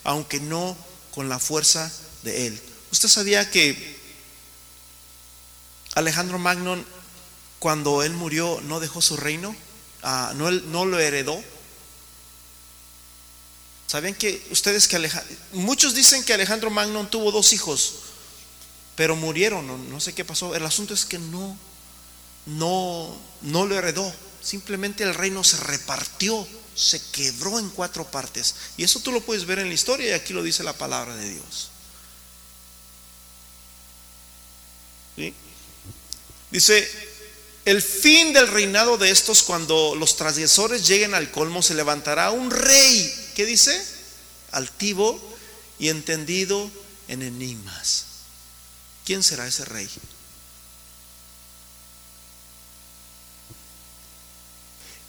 aunque 0.03 0.39
no 0.39 0.77
con 1.13 1.29
la 1.29 1.39
fuerza 1.39 1.91
de 2.23 2.47
él. 2.47 2.61
¿Usted 2.91 3.07
sabía 3.07 3.49
que 3.49 3.95
Alejandro 5.95 6.37
Magno, 6.37 6.83
cuando 7.59 8.03
él 8.03 8.13
murió, 8.13 8.59
no 8.63 8.79
dejó 8.79 9.01
su 9.01 9.15
reino? 9.15 9.55
Ah, 10.03 10.33
no, 10.35 10.51
no 10.51 10.85
lo 10.85 10.99
heredó. 10.99 11.41
¿Saben 13.87 14.13
que 14.13 14.45
ustedes 14.51 14.87
que 14.87 14.97
Alejandro, 14.97 15.35
muchos 15.53 15.95
dicen 15.95 16.23
que 16.23 16.33
Alejandro 16.33 16.69
Magno 16.69 17.07
tuvo 17.07 17.31
dos 17.31 17.53
hijos, 17.53 17.93
pero 18.95 19.15
murieron, 19.15 19.89
no, 19.89 19.99
sé 19.99 20.13
qué 20.13 20.23
pasó. 20.23 20.55
El 20.55 20.65
asunto 20.65 20.93
es 20.93 21.05
que 21.05 21.19
no, 21.19 21.57
no, 22.45 23.15
no 23.41 23.65
lo 23.65 23.77
heredó. 23.77 24.11
Simplemente 24.41 25.03
el 25.03 25.13
reino 25.13 25.43
se 25.43 25.57
repartió, 25.57 26.47
se 26.75 27.01
quebró 27.11 27.59
en 27.59 27.69
cuatro 27.69 28.09
partes. 28.09 28.55
Y 28.77 28.83
eso 28.83 28.99
tú 29.01 29.11
lo 29.11 29.21
puedes 29.21 29.45
ver 29.45 29.59
en 29.59 29.67
la 29.67 29.73
historia 29.73 30.07
y 30.07 30.13
aquí 30.13 30.33
lo 30.33 30.43
dice 30.43 30.63
la 30.63 30.73
palabra 30.73 31.15
de 31.15 31.29
Dios. 31.29 31.71
Dice, 36.51 36.89
el 37.65 37.81
fin 37.81 38.31
del 38.31 38.47
reinado 38.47 38.97
de 38.97 39.09
estos, 39.09 39.43
cuando 39.43 39.95
los 39.95 40.15
transgresores 40.15 40.87
lleguen 40.87 41.13
al 41.13 41.31
colmo, 41.31 41.61
se 41.61 41.73
levantará 41.73 42.31
un 42.31 42.49
rey, 42.49 43.31
¿qué 43.35 43.45
dice? 43.45 43.83
Altivo 44.51 45.19
y 45.79 45.89
entendido 45.89 46.71
en 47.09 47.23
enigmas. 47.23 48.14
¿Quién 49.05 49.23
será 49.23 49.47
ese 49.47 49.63
rey? 49.65 49.89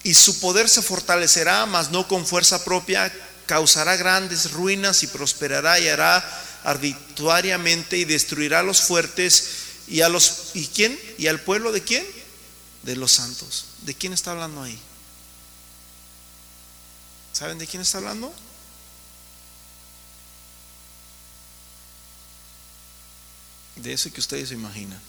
Y 0.05 0.15
su 0.15 0.39
poder 0.39 0.69
se 0.69 0.83
fortalecerá, 0.83 1.67
mas 1.67 1.91
no 1.91 2.07
con 2.07 2.27
fuerza 2.27 2.65
propia, 2.65 3.13
causará 3.47 3.97
grandes 3.97 4.53
ruinas 4.53 5.03
y 5.03 5.09
prosperará 5.09 5.81
y 5.81 5.89
hará 5.89 6.25
arbitrariamente 6.63 7.97
y 7.97 8.05
destruirá 8.05 8.61
a 8.61 8.63
los 8.63 8.83
fuertes 8.83 9.67
¿Y 9.89 10.01
a 10.01 10.09
los 10.09 10.51
y 10.55 10.67
quién? 10.67 10.99
¿Y 11.19 11.29
al 11.29 11.41
pueblo 11.41 11.73
de 11.73 11.83
quién? 11.83 12.05
De 12.83 12.97
los 12.97 13.13
santos. 13.13 13.67
¿De 13.83 13.95
quién 13.95 14.13
está 14.13 14.33
hablando 14.33 14.63
ahí? 14.63 14.79
¿Saben 17.33 17.59
de 17.59 17.67
quién 17.67 17.83
está 17.83 17.99
hablando? 17.99 18.33
De 23.77 23.93
ese 23.93 24.11
que 24.11 24.21
ustedes 24.21 24.49
se 24.49 24.55
imaginan. 24.55 25.01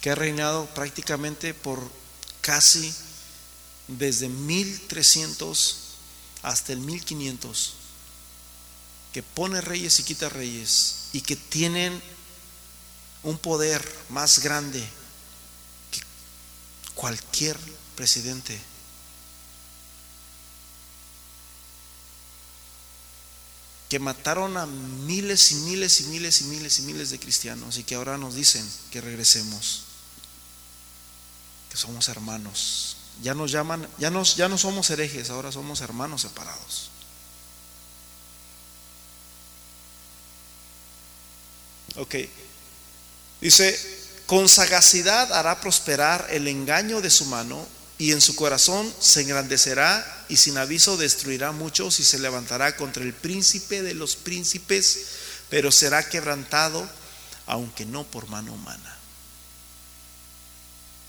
Que 0.00 0.10
ha 0.10 0.14
reinado 0.14 0.66
prácticamente 0.74 1.54
por 1.54 1.80
casi 2.40 2.94
desde 3.88 4.28
1300 4.28 5.76
hasta 6.42 6.72
el 6.72 6.80
1500. 6.80 7.74
Que 9.12 9.22
pone 9.22 9.60
reyes 9.60 9.98
y 10.00 10.04
quita 10.04 10.28
reyes. 10.28 11.08
Y 11.12 11.20
que 11.20 11.36
tienen 11.36 12.00
un 13.22 13.38
poder 13.38 13.84
más 14.08 14.40
grande 14.40 14.80
que 15.90 16.00
cualquier 16.94 17.58
presidente. 17.94 18.69
Que 23.90 23.98
mataron 23.98 24.56
a 24.56 24.64
miles 24.64 25.52
y 25.52 25.56
miles 25.56 26.00
y 26.00 26.04
miles 26.04 26.40
y 26.40 26.44
miles 26.44 26.78
y 26.78 26.82
miles 26.82 27.10
de 27.10 27.18
cristianos 27.18 27.76
y 27.76 27.84
que 27.84 27.96
ahora 27.96 28.16
nos 28.16 28.34
dicen 28.34 28.66
que 28.90 29.02
regresemos, 29.02 29.82
que 31.68 31.76
somos 31.76 32.08
hermanos. 32.08 32.96
Ya 33.22 33.34
nos 33.34 33.50
llaman, 33.50 33.86
ya, 33.98 34.08
nos, 34.10 34.36
ya 34.36 34.48
no 34.48 34.56
somos 34.56 34.88
herejes, 34.88 35.28
ahora 35.28 35.52
somos 35.52 35.82
hermanos 35.82 36.22
separados. 36.22 36.90
Ok, 41.96 42.14
Dice, 43.40 43.78
con 44.26 44.48
sagacidad 44.48 45.32
hará 45.32 45.60
prosperar 45.60 46.28
el 46.30 46.46
engaño 46.46 47.00
de 47.00 47.10
su 47.10 47.24
mano 47.24 47.66
y 48.00 48.12
en 48.12 48.22
su 48.22 48.34
corazón 48.34 48.90
se 48.98 49.20
engrandecerá 49.20 50.24
y 50.30 50.38
sin 50.38 50.56
aviso 50.56 50.96
destruirá 50.96 51.52
muchos 51.52 52.00
y 52.00 52.02
se 52.02 52.18
levantará 52.18 52.74
contra 52.74 53.02
el 53.02 53.12
príncipe 53.12 53.82
de 53.82 53.92
los 53.92 54.16
príncipes, 54.16 55.00
pero 55.50 55.70
será 55.70 56.08
quebrantado, 56.08 56.88
aunque 57.44 57.84
no 57.84 58.04
por 58.04 58.26
mano 58.28 58.54
humana. 58.54 58.96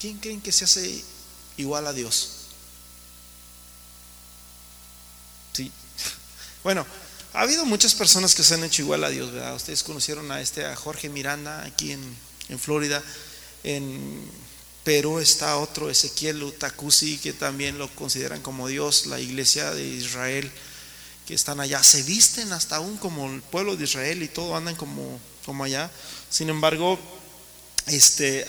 ¿Quién 0.02 0.18
creen 0.18 0.42
que 0.42 0.52
se 0.52 0.66
hace 0.66 1.02
igual 1.56 1.88
a 1.88 1.94
Dios? 1.94 2.32
Sí. 5.54 5.72
Bueno, 6.62 6.86
ha 7.34 7.42
habido 7.42 7.66
muchas 7.66 7.96
personas 7.96 8.36
que 8.36 8.44
se 8.44 8.56
han 8.56 8.66
hecho 8.66 8.82
igual 8.82 9.06
a 9.06 9.10
Dios, 9.10 9.32
¿verdad? 9.32 9.56
Ustedes 9.56 9.82
conocieron 9.82 10.30
a 10.30 10.42
este, 10.42 10.66
a 10.66 10.76
Jorge 10.76 11.08
Miranda, 11.08 11.64
aquí 11.64 11.94
en, 11.94 12.18
en 12.50 12.60
Florida. 12.60 13.02
En 13.64 14.30
Perú 14.84 15.20
está 15.20 15.58
otro, 15.58 15.90
Ezequiel 15.90 16.42
Utacusi, 16.42 17.18
que 17.18 17.34
también 17.34 17.78
lo 17.78 17.94
consideran 17.96 18.42
como 18.42 18.68
Dios, 18.68 19.06
la 19.06 19.20
iglesia 19.20 19.72
de 19.72 19.86
Israel, 19.86 20.52
que 21.28 21.36
están 21.36 21.60
allá. 21.60 21.84
Se 21.84 22.02
visten 22.04 22.52
hasta 22.52 22.78
aún 22.78 22.98
como 22.98 23.30
el 23.30 23.42
pueblo 23.42 23.76
de 23.76 23.84
Israel 23.84 24.24
y 24.24 24.28
todo 24.28 24.56
andan 24.56 24.76
como, 24.76 25.20
como 25.46 25.64
allá. 25.64 25.92
Sin 26.30 26.50
embargo, 26.50 27.00
este, 27.88 28.46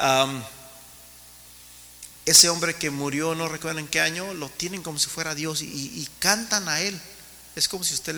ese 2.25 2.49
hombre 2.49 2.75
que 2.75 2.91
murió, 2.91 3.35
no 3.35 3.49
recuerdo 3.49 3.81
en 3.81 3.89
qué 3.89 4.01
año, 4.01 4.33
lo 4.33 4.49
tienen 4.49 4.83
como 4.83 4.99
si 4.99 5.09
fuera 5.09 5.35
Dios 5.35 5.61
y, 5.61 5.67
y 5.67 6.09
cantan 6.19 6.69
a 6.69 6.81
él. 6.81 6.99
Es 7.57 7.69
como 7.69 7.85
si 7.85 7.93
usted 7.93 8.17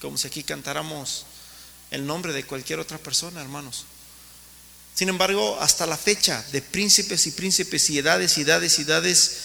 como 0.00 0.18
si 0.18 0.26
aquí 0.26 0.42
cantáramos 0.42 1.24
el 1.90 2.06
nombre 2.06 2.32
de 2.32 2.44
cualquier 2.44 2.78
otra 2.78 2.98
persona, 2.98 3.40
hermanos. 3.40 3.86
Sin 4.96 5.10
embargo, 5.10 5.58
hasta 5.60 5.84
la 5.84 5.98
fecha 5.98 6.42
de 6.52 6.62
príncipes 6.62 7.26
y 7.26 7.32
príncipes 7.32 7.90
y 7.90 7.98
edades 7.98 8.38
y 8.38 8.40
edades 8.40 8.78
y 8.78 8.82
edades, 8.82 9.36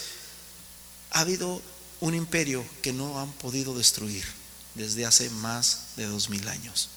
ha 1.11 1.19
habido 1.19 1.61
un 1.99 2.15
imperio 2.15 2.65
que 2.81 2.93
no 2.93 3.19
han 3.19 3.33
podido 3.33 3.77
destruir 3.77 4.23
desde 4.75 5.05
hace 5.05 5.29
más 5.29 5.87
de 5.97 6.05
dos 6.05 6.29
mil 6.29 6.47
años. 6.47 6.87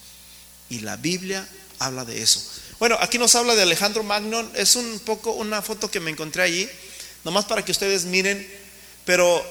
Y 0.71 0.79
la 0.79 0.97
Biblia 0.97 1.49
habla 1.81 2.05
de 2.05 2.23
eso. 2.23 2.41
Bueno, 2.79 2.97
aquí 3.01 3.19
nos 3.19 3.35
habla 3.35 3.57
de 3.57 3.63
Alejandro 3.63 4.05
Magno. 4.05 4.49
Es 4.55 4.77
un 4.77 5.01
poco 5.01 5.33
una 5.33 5.61
foto 5.61 5.91
que 5.91 5.99
me 5.99 6.13
encontré 6.13 6.45
allí, 6.45 6.71
nomás 7.25 7.47
para 7.47 7.65
que 7.65 7.73
ustedes 7.73 8.05
miren. 8.05 8.49
Pero, 9.05 9.45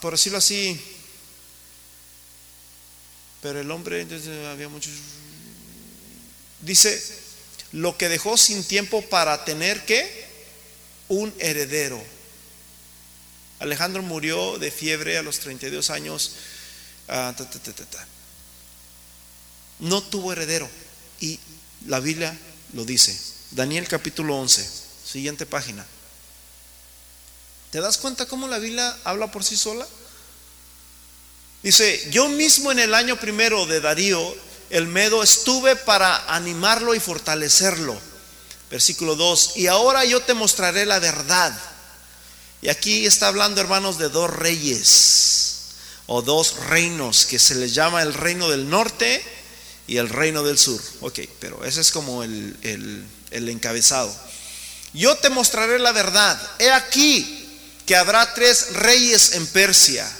por 0.00 0.12
decirlo 0.12 0.38
así, 0.38 0.80
pero 3.40 3.58
el 3.60 3.68
hombre, 3.72 4.02
entonces 4.02 4.46
había 4.46 4.68
muchos. 4.68 4.92
Dice, 6.60 7.20
lo 7.72 7.96
que 7.96 8.08
dejó 8.08 8.36
sin 8.36 8.64
tiempo 8.64 9.02
para 9.02 9.44
tener 9.44 9.84
que 9.84 10.26
un 11.08 11.32
heredero. 11.38 12.02
Alejandro 13.58 14.02
murió 14.02 14.58
de 14.58 14.70
fiebre 14.70 15.18
a 15.18 15.22
los 15.22 15.38
32 15.38 15.90
años. 15.90 16.32
Ah, 17.08 17.34
no 19.78 20.02
tuvo 20.02 20.32
heredero. 20.32 20.68
Y 21.20 21.38
la 21.86 22.00
Biblia 22.00 22.36
lo 22.72 22.84
dice. 22.84 23.16
Daniel 23.50 23.86
capítulo 23.86 24.36
11, 24.36 24.68
siguiente 25.04 25.46
página. 25.46 25.86
¿Te 27.70 27.80
das 27.80 27.98
cuenta 27.98 28.26
cómo 28.26 28.48
la 28.48 28.58
Biblia 28.58 28.96
habla 29.04 29.30
por 29.30 29.44
sí 29.44 29.56
sola? 29.56 29.86
Dice, 31.62 32.08
yo 32.10 32.28
mismo 32.28 32.72
en 32.72 32.80
el 32.80 32.94
año 32.94 33.18
primero 33.20 33.66
de 33.66 33.80
Darío, 33.80 34.36
el 34.72 34.86
Medo, 34.86 35.22
estuve 35.22 35.76
para 35.76 36.34
animarlo 36.34 36.94
y 36.94 37.00
fortalecerlo. 37.00 37.96
Versículo 38.70 39.16
2, 39.16 39.56
y 39.56 39.66
ahora 39.66 40.02
yo 40.06 40.22
te 40.22 40.32
mostraré 40.32 40.86
la 40.86 40.98
verdad. 40.98 41.52
Y 42.62 42.70
aquí 42.70 43.04
está 43.04 43.28
hablando, 43.28 43.60
hermanos, 43.60 43.98
de 43.98 44.08
dos 44.08 44.30
reyes 44.30 45.74
o 46.06 46.22
dos 46.22 46.56
reinos 46.68 47.26
que 47.26 47.38
se 47.38 47.54
les 47.54 47.74
llama 47.74 48.00
el 48.00 48.14
reino 48.14 48.48
del 48.48 48.70
norte 48.70 49.22
y 49.86 49.98
el 49.98 50.08
reino 50.08 50.42
del 50.42 50.56
sur. 50.56 50.80
Ok, 51.02 51.20
pero 51.38 51.62
ese 51.66 51.82
es 51.82 51.92
como 51.92 52.22
el, 52.22 52.56
el 53.30 53.48
encabezado. 53.50 54.10
Yo 54.94 55.14
te 55.16 55.28
mostraré 55.28 55.78
la 55.80 55.92
verdad. 55.92 56.40
He 56.58 56.70
aquí 56.70 57.60
que 57.84 57.94
habrá 57.94 58.32
tres 58.32 58.72
reyes 58.72 59.34
en 59.34 59.46
Persia. 59.48 60.10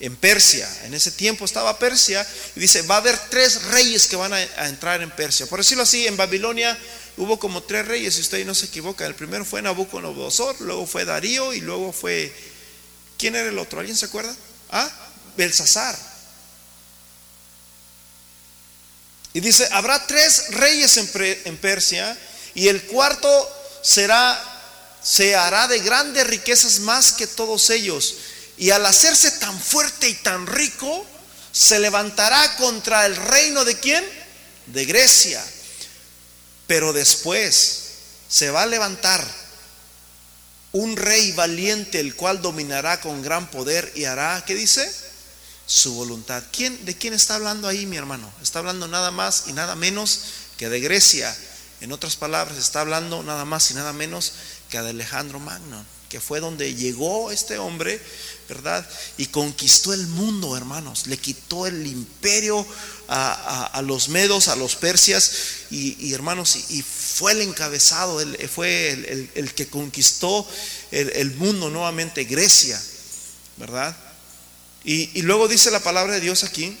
En 0.00 0.16
Persia, 0.16 0.68
en 0.84 0.94
ese 0.94 1.12
tiempo 1.12 1.44
estaba 1.44 1.78
Persia, 1.78 2.26
y 2.56 2.60
dice, 2.60 2.82
va 2.82 2.96
a 2.96 2.98
haber 2.98 3.16
tres 3.30 3.62
reyes 3.64 4.06
que 4.06 4.16
van 4.16 4.32
a, 4.32 4.42
entrar 4.66 5.00
en 5.02 5.10
Persia. 5.10 5.46
Por 5.46 5.60
decirlo 5.60 5.84
así, 5.84 6.06
en 6.06 6.16
Babilonia 6.16 6.76
hubo 7.16 7.38
como 7.38 7.62
tres 7.62 7.86
reyes, 7.86 8.14
si 8.14 8.20
usted 8.20 8.44
no 8.44 8.54
se 8.54 8.66
equivoca. 8.66 9.06
El 9.06 9.14
primero 9.14 9.44
fue 9.44 9.62
Nabucodonosor, 9.62 10.60
luego 10.60 10.86
fue 10.86 11.04
Darío 11.04 11.54
y 11.54 11.60
luego 11.60 11.92
fue... 11.92 12.32
¿Quién 13.16 13.36
era 13.36 13.48
el 13.48 13.58
otro? 13.58 13.78
¿Alguien 13.78 13.96
se 13.96 14.06
acuerda? 14.06 14.34
Ah, 14.70 14.90
Belsasar. 15.36 15.96
Y 19.34 19.40
dice, 19.40 19.68
habrá 19.72 20.06
tres 20.06 20.46
reyes 20.50 20.96
en, 20.96 21.56
Persia 21.58 22.16
y 22.54 22.68
el 22.68 22.82
cuarto 22.84 23.28
será, 23.82 24.40
se 25.02 25.34
hará 25.34 25.66
de 25.66 25.80
grandes 25.80 26.24
riquezas 26.28 26.78
más 26.80 27.12
que 27.12 27.26
todos 27.26 27.68
ellos. 27.70 28.14
Y 28.56 28.70
al 28.70 28.86
hacerse 28.86 29.30
tan 29.32 29.58
fuerte 29.58 30.08
y 30.08 30.14
tan 30.14 30.46
rico, 30.46 31.06
se 31.52 31.78
levantará 31.78 32.56
contra 32.56 33.06
el 33.06 33.16
reino 33.16 33.64
de 33.64 33.78
quién? 33.78 34.04
De 34.66 34.84
Grecia. 34.84 35.44
Pero 36.66 36.92
después 36.92 37.80
se 38.28 38.50
va 38.50 38.62
a 38.62 38.66
levantar 38.66 39.24
un 40.72 40.96
rey 40.96 41.32
valiente, 41.32 42.00
el 42.00 42.16
cual 42.16 42.42
dominará 42.42 43.00
con 43.00 43.22
gran 43.22 43.50
poder 43.50 43.92
y 43.94 44.04
hará, 44.04 44.42
¿qué 44.46 44.54
dice? 44.54 44.90
su 45.66 45.94
voluntad. 45.94 46.42
¿Quién, 46.52 46.84
¿De 46.84 46.96
quién 46.96 47.14
está 47.14 47.36
hablando 47.36 47.68
ahí, 47.68 47.86
mi 47.86 47.96
hermano? 47.96 48.30
Está 48.42 48.58
hablando 48.58 48.88
nada 48.88 49.10
más 49.10 49.44
y 49.46 49.52
nada 49.52 49.74
menos 49.74 50.20
que 50.58 50.68
de 50.68 50.80
Grecia. 50.80 51.34
En 51.80 51.92
otras 51.92 52.16
palabras, 52.16 52.58
está 52.58 52.80
hablando 52.80 53.22
nada 53.22 53.44
más 53.44 53.70
y 53.70 53.74
nada 53.74 53.92
menos 53.92 54.32
que 54.70 54.80
de 54.80 54.90
Alejandro 54.90 55.40
Magno, 55.40 55.84
que 56.08 56.20
fue 56.20 56.40
donde 56.40 56.74
llegó 56.74 57.30
este 57.30 57.58
hombre, 57.58 58.00
¿verdad? 58.48 58.88
Y 59.16 59.26
conquistó 59.26 59.92
el 59.92 60.06
mundo, 60.06 60.56
hermanos. 60.56 61.06
Le 61.06 61.16
quitó 61.16 61.66
el 61.66 61.86
imperio 61.86 62.66
a, 63.08 63.82
los 63.84 64.08
medos, 64.08 64.48
a 64.48 64.56
los 64.56 64.76
persias, 64.76 65.32
y, 65.70 66.12
hermanos, 66.12 66.70
y, 66.70 66.82
fue 66.82 67.32
el 67.32 67.42
encabezado, 67.42 68.20
fue 68.52 69.30
el, 69.34 69.54
que 69.54 69.68
conquistó 69.68 70.46
el, 70.90 71.10
el 71.10 71.34
mundo 71.34 71.70
nuevamente, 71.70 72.24
Grecia, 72.24 72.80
¿verdad? 73.56 73.96
Y, 74.84 75.22
luego 75.22 75.48
dice 75.48 75.70
la 75.70 75.80
palabra 75.80 76.14
de 76.14 76.20
Dios 76.20 76.44
aquí, 76.44 76.76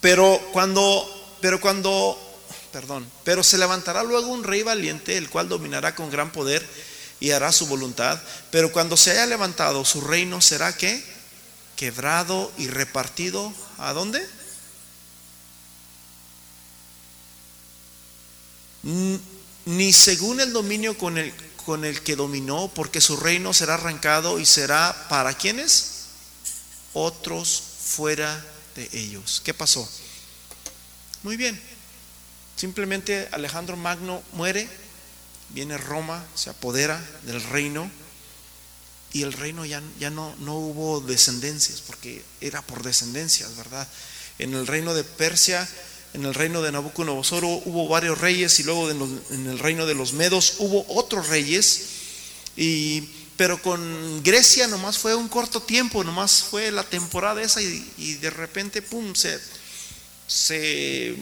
pero 0.00 0.40
cuando, 0.52 1.36
pero 1.42 1.60
cuando, 1.60 2.18
perdón, 2.72 3.06
pero 3.24 3.42
se 3.42 3.58
levantará 3.58 4.02
luego 4.02 4.28
un 4.28 4.42
rey 4.42 4.62
valiente, 4.62 5.18
el 5.18 5.28
cual 5.28 5.50
dominará 5.50 5.94
con 5.94 6.10
gran 6.10 6.32
poder 6.32 6.66
y 7.24 7.30
hará 7.30 7.52
su 7.52 7.66
voluntad, 7.66 8.20
pero 8.50 8.70
cuando 8.70 8.98
se 8.98 9.12
haya 9.12 9.24
levantado 9.24 9.86
su 9.86 10.02
reino 10.02 10.42
será 10.42 10.76
que 10.76 11.02
quebrado 11.74 12.52
y 12.58 12.68
repartido, 12.68 13.50
¿a 13.78 13.94
dónde? 13.94 14.22
Ni 19.64 19.92
según 19.94 20.40
el 20.40 20.52
dominio 20.52 20.98
con 20.98 21.16
el, 21.16 21.32
con 21.64 21.86
el 21.86 22.02
que 22.02 22.14
dominó, 22.14 22.70
porque 22.74 23.00
su 23.00 23.16
reino 23.16 23.54
será 23.54 23.74
arrancado 23.74 24.38
y 24.38 24.44
será 24.44 25.06
para 25.08 25.32
quienes? 25.32 25.94
otros 26.92 27.62
fuera 27.86 28.44
de 28.76 28.88
ellos. 28.92 29.40
¿Qué 29.42 29.52
pasó? 29.54 29.90
Muy 31.22 31.38
bien. 31.38 31.60
Simplemente 32.54 33.30
Alejandro 33.32 33.76
Magno 33.76 34.22
muere, 34.32 34.68
viene 35.50 35.78
Roma, 35.78 36.24
se 36.34 36.50
apodera 36.50 37.02
del 37.22 37.42
reino 37.42 37.90
y 39.12 39.22
el 39.22 39.32
reino 39.32 39.64
ya, 39.64 39.82
ya 39.98 40.10
no, 40.10 40.34
no 40.40 40.56
hubo 40.56 41.00
descendencias, 41.00 41.80
porque 41.80 42.24
era 42.40 42.62
por 42.62 42.82
descendencias, 42.82 43.56
¿verdad? 43.56 43.86
En 44.38 44.54
el 44.54 44.66
reino 44.66 44.94
de 44.94 45.04
Persia, 45.04 45.68
en 46.14 46.24
el 46.24 46.34
reino 46.34 46.62
de 46.62 46.72
Nabucodonosor 46.72 47.44
hubo 47.44 47.88
varios 47.88 48.18
reyes 48.18 48.58
y 48.60 48.64
luego 48.64 48.90
en 48.90 49.46
el 49.46 49.58
reino 49.58 49.86
de 49.86 49.94
los 49.94 50.12
Medos 50.12 50.54
hubo 50.58 50.84
otros 50.88 51.28
reyes 51.28 51.86
y 52.56 53.08
pero 53.36 53.60
con 53.60 54.22
Grecia 54.22 54.68
nomás 54.68 54.98
fue 54.98 55.14
un 55.14 55.28
corto 55.28 55.60
tiempo, 55.60 56.04
nomás 56.04 56.42
fue 56.42 56.70
la 56.70 56.84
temporada 56.84 57.42
esa 57.42 57.60
y, 57.60 58.14
de 58.20 58.30
repente, 58.30 58.80
pum, 58.80 59.14
se, 59.14 59.40
se, 60.26 61.16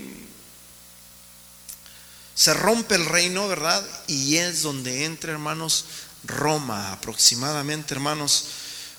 se 2.34 2.54
rompe 2.54 2.94
el 2.94 3.06
reino, 3.06 3.48
¿verdad? 3.48 3.84
Y 4.06 4.36
es 4.36 4.62
donde 4.62 5.04
entra, 5.04 5.32
hermanos, 5.32 5.84
Roma, 6.24 6.92
aproximadamente, 6.92 7.94
hermanos, 7.94 8.46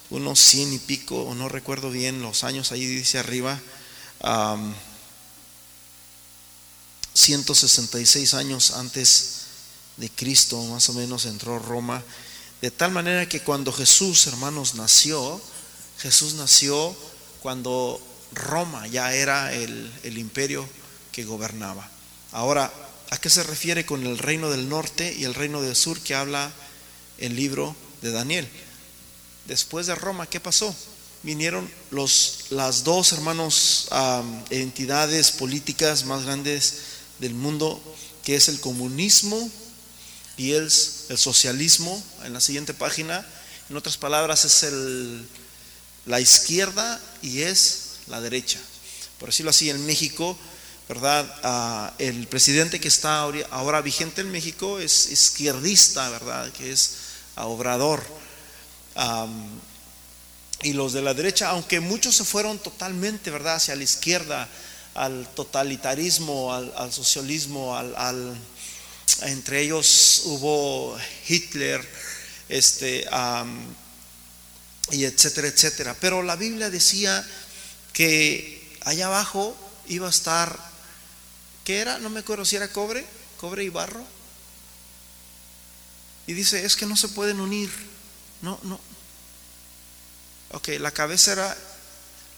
unos 0.10 0.40
cien 0.40 0.72
y 0.74 0.80
pico, 0.80 1.24
o 1.24 1.36
no 1.36 1.50
recuerdo 1.50 1.90
bien 1.90 2.22
los 2.22 2.44
años, 2.44 2.72
ahí 2.72 2.86
dice 2.86 3.20
arriba, 3.20 3.60
166 7.14 8.34
años 8.34 8.72
antes 8.72 9.42
de 9.98 10.10
Cristo, 10.10 10.62
más 10.66 10.90
o 10.90 10.94
menos 10.94 11.26
entró 11.26 11.60
Roma 11.60 12.04
de 12.64 12.72
tal 12.72 12.92
manera 12.92 13.28
que 13.28 13.42
cuando 13.42 13.74
Jesús, 13.74 14.26
hermanos, 14.26 14.76
nació, 14.76 15.42
Jesús 16.00 16.36
nació 16.36 16.96
cuando 17.42 18.00
Roma 18.32 18.88
ya 18.88 19.14
era 19.14 19.52
el, 19.52 19.92
imperio 20.18 20.66
que 21.12 21.26
gobernaba. 21.26 21.86
Ahora, 22.32 22.72
¿a 23.14 23.18
qué 23.18 23.30
se 23.30 23.44
refiere 23.44 23.86
con 23.86 24.04
el 24.08 24.18
reino 24.18 24.50
del 24.50 24.68
norte 24.68 25.14
y 25.16 25.24
el 25.26 25.36
reino 25.36 25.62
del 25.62 25.76
sur 25.76 26.00
que 26.00 26.16
habla 26.16 26.52
el 27.20 27.36
libro 27.36 27.76
de 28.02 28.10
Daniel? 28.10 28.50
Después 29.46 29.86
de 29.86 29.94
Roma, 29.94 30.26
¿qué 30.26 30.40
pasó? 30.40 30.76
Vinieron 31.22 31.70
los, 31.92 32.46
las 32.50 32.84
dos 32.84 33.12
hermanos 33.12 33.88
entidades 34.50 35.30
políticas 35.30 36.06
más 36.06 36.24
grandes 36.24 36.78
del 37.20 37.36
mundo, 37.36 37.80
que 38.24 38.36
es 38.36 38.50
el 38.50 38.60
comunismo 38.60 39.48
y 40.36 40.54
el, 40.54 40.64
el 40.64 41.18
socialismo, 41.20 42.04
en 42.24 42.34
la 42.34 42.42
siguiente 42.42 42.74
página, 42.74 43.24
en 43.70 43.78
otras 43.78 43.96
palabras, 43.96 44.44
es 44.44 44.64
el, 44.64 45.24
la 46.08 46.20
izquierda 46.20 47.00
y 47.22 47.44
es 47.44 47.98
la 48.08 48.22
derecha. 48.22 48.60
Por 49.20 49.30
decirlo 49.30 49.52
así, 49.52 49.70
en 49.70 49.86
México, 49.86 50.36
¿verdad? 50.88 51.34
Ah, 51.44 51.94
el 51.98 52.28
presidente 52.28 52.80
que 52.80 52.88
está 52.88 53.22
ahora 53.52 53.82
vigente 53.82 54.22
en 54.22 54.32
México 54.32 54.80
es 54.80 55.12
izquierdista, 55.12 56.10
¿verdad? 56.10 56.52
Que 56.52 56.72
es 56.72 56.98
obrador. 57.36 58.04
y 60.62 60.74
los 60.74 60.94
de 60.94 61.02
la 61.02 61.14
derecha, 61.14 61.50
aunque 61.50 61.80
muchos 61.80 62.16
se 62.16 62.24
fueron 62.24 62.58
totalmente, 62.58 63.32
¿verdad?, 63.32 63.56
hacia 63.56 63.76
la 63.76 63.84
izquierda, 63.84 64.48
al 64.94 65.28
totalitarismo, 65.36 66.54
al, 66.54 66.94
socialismo, 66.94 67.76
al 67.76 68.38
entre 69.22 69.62
ellos 69.62 70.24
hubo 70.26 70.98
Hitler, 71.28 71.88
este, 72.50 73.06
y 74.92 75.06
etcétera, 75.06 75.48
etcétera. 75.48 75.96
Pero 76.00 76.24
la 76.24 76.36
Biblia 76.36 76.70
decía 76.70 77.26
que 77.94 78.78
allá 78.82 79.08
abajo 79.08 79.56
iba 79.88 80.08
a 80.08 80.10
estar, 80.10 80.73
¿qué 81.64 81.80
era? 81.80 82.00
No 82.00 82.10
me 82.10 82.20
acuerdo 82.22 82.46
si 82.46 82.56
era 82.56 82.72
cobre, 82.72 83.06
cobre 83.38 83.64
y 83.64 83.70
barro. 83.70 84.06
Y 86.28 86.34
dice, 86.34 86.66
es 86.66 86.76
que 86.76 86.86
no 86.86 86.96
se 86.96 87.10
pueden 87.10 87.40
unir. 87.40 87.70
No, 88.42 88.60
no. 88.64 88.80
Ok, 90.52 90.70
la 90.80 90.92
cabeza 90.92 91.34
era, 91.34 91.58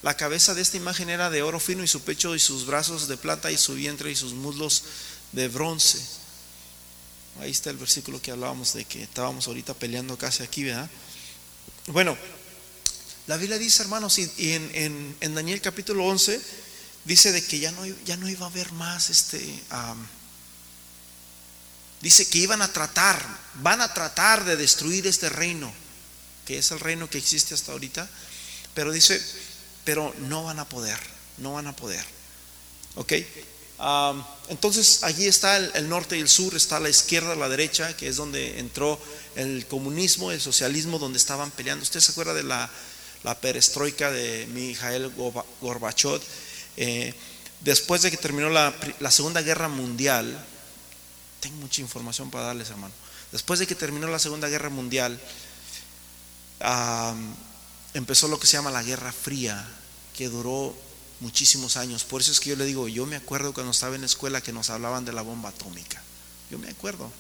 la 0.02 0.16
cabeza 0.16 0.54
de 0.54 0.62
esta 0.62 0.78
imagen 0.78 1.10
era 1.10 1.30
de 1.30 1.42
oro 1.42 1.60
fino 1.60 1.84
y 1.84 1.88
su 1.88 2.02
pecho 2.02 2.36
y 2.36 2.40
sus 2.40 2.66
brazos 2.66 3.08
de 3.08 3.18
plata 3.18 3.52
y 3.52 3.58
su 3.58 3.76
vientre 3.76 4.12
y 4.12 4.16
sus 4.16 4.34
muslos 4.34 4.84
de 5.32 5.48
bronce. 5.48 6.00
Ahí 7.42 7.52
está 7.52 7.70
el 7.70 7.78
versículo 7.78 8.22
que 8.22 8.32
hablábamos 8.32 8.74
de 8.74 8.86
que 8.86 9.04
estábamos 9.04 9.48
ahorita 9.48 9.74
peleando 9.74 10.18
casi 10.18 10.44
aquí, 10.44 10.64
¿verdad? 10.64 10.90
Bueno, 11.88 12.18
la 13.28 13.38
Biblia 13.38 13.58
dice, 13.58 13.84
hermanos, 13.84 14.18
y, 14.20 14.32
en, 14.38 15.36
Daniel 15.36 15.60
capítulo 15.60 16.06
11 16.06 16.40
dice 17.06 17.32
de 17.32 17.44
que 17.44 17.60
ya 17.60 17.72
no, 17.72 17.86
ya 17.86 18.18
no 18.18 18.28
iba 18.28 18.46
a 18.46 18.50
haber 18.50 18.72
más 18.74 19.10
este... 19.10 19.40
dice 22.02 22.28
que 22.28 22.40
iban 22.40 22.62
a 22.62 22.72
tratar, 22.72 23.24
van 23.56 23.82
a 23.82 23.94
tratar 23.94 24.44
de 24.44 24.58
destruir 24.58 25.08
este 25.08 25.30
reino, 25.30 25.72
que 26.46 26.58
es 26.58 26.72
el 26.72 26.80
reino 26.80 27.10
que 27.10 27.18
existe 27.18 27.54
hasta 27.54 27.72
ahorita, 27.72 28.10
pero 28.74 28.92
dice, 28.92 29.22
pero 29.84 30.14
no 30.20 30.44
van 30.44 30.60
a 30.60 30.68
poder, 30.68 31.00
no 31.38 31.54
van 31.54 31.68
a 31.68 31.76
poder. 31.76 32.06
¿Ok? 32.96 33.14
entonces 34.48 35.04
allí 35.04 35.28
está 35.28 35.58
el, 35.58 35.90
norte 35.90 36.18
y 36.18 36.22
el 36.22 36.30
sur, 36.30 36.56
está 36.56 36.80
la 36.80 36.90
izquierda, 36.90 37.36
la 37.36 37.50
derecha, 37.50 37.96
que 37.98 38.08
es 38.08 38.16
donde 38.16 38.60
entró 38.60 39.00
el 39.36 39.66
comunismo, 39.68 40.32
el 40.32 40.40
socialismo, 40.40 41.00
donde 41.00 41.18
estaban 41.18 41.52
peleando. 41.52 41.84
¿Usted 41.84 42.00
se 42.00 42.12
acuerda 42.12 42.34
de 42.34 42.44
la, 42.44 42.70
perestroika 43.42 44.12
de 44.12 44.48
Mijael 44.48 45.12
Gorbachev? 45.62 46.22
Eh, 46.78 47.14
después 47.62 48.02
de 48.02 48.12
que 48.12 48.18
terminó 48.18 48.50
la, 48.50 48.74
Segunda 49.10 49.42
Guerra 49.42 49.68
Mundial, 49.68 50.44
tengo 51.40 51.58
mucha 51.58 51.82
información 51.82 52.32
para 52.32 52.46
darles, 52.46 52.70
hermano. 52.70 52.94
Después 53.32 53.60
de 53.60 53.68
que 53.68 53.76
terminó 53.76 54.08
la 54.08 54.20
Segunda 54.20 54.48
Guerra 54.48 54.70
Mundial, 54.70 55.20
empezó 57.94 58.28
lo 58.28 58.40
que 58.40 58.48
se 58.48 58.58
llama 58.58 58.72
la 58.72 58.84
Guerra 58.84 59.12
Fría, 59.12 59.68
que 60.16 60.30
duró 60.30 60.76
muchísimos 61.20 61.78
años. 61.78 62.04
Por 62.04 62.22
eso 62.22 62.32
es 62.32 62.40
que 62.40 62.52
yo 62.52 62.56
le 62.56 62.66
digo, 62.66 62.88
yo 62.88 63.06
me 63.06 63.16
acuerdo 63.16 63.54
cuando 63.54 63.72
estaba 63.72 63.96
en 63.96 64.02
la 64.02 64.08
escuela 64.08 64.42
que 64.42 64.54
nos 64.54 64.70
hablaban 64.70 65.06
de 65.06 65.14
la 65.14 65.22
bomba 65.22 65.50
atómica. 65.50 66.02
Yo 66.50 66.60
me 66.60 66.70
acuerdo. 66.70 67.12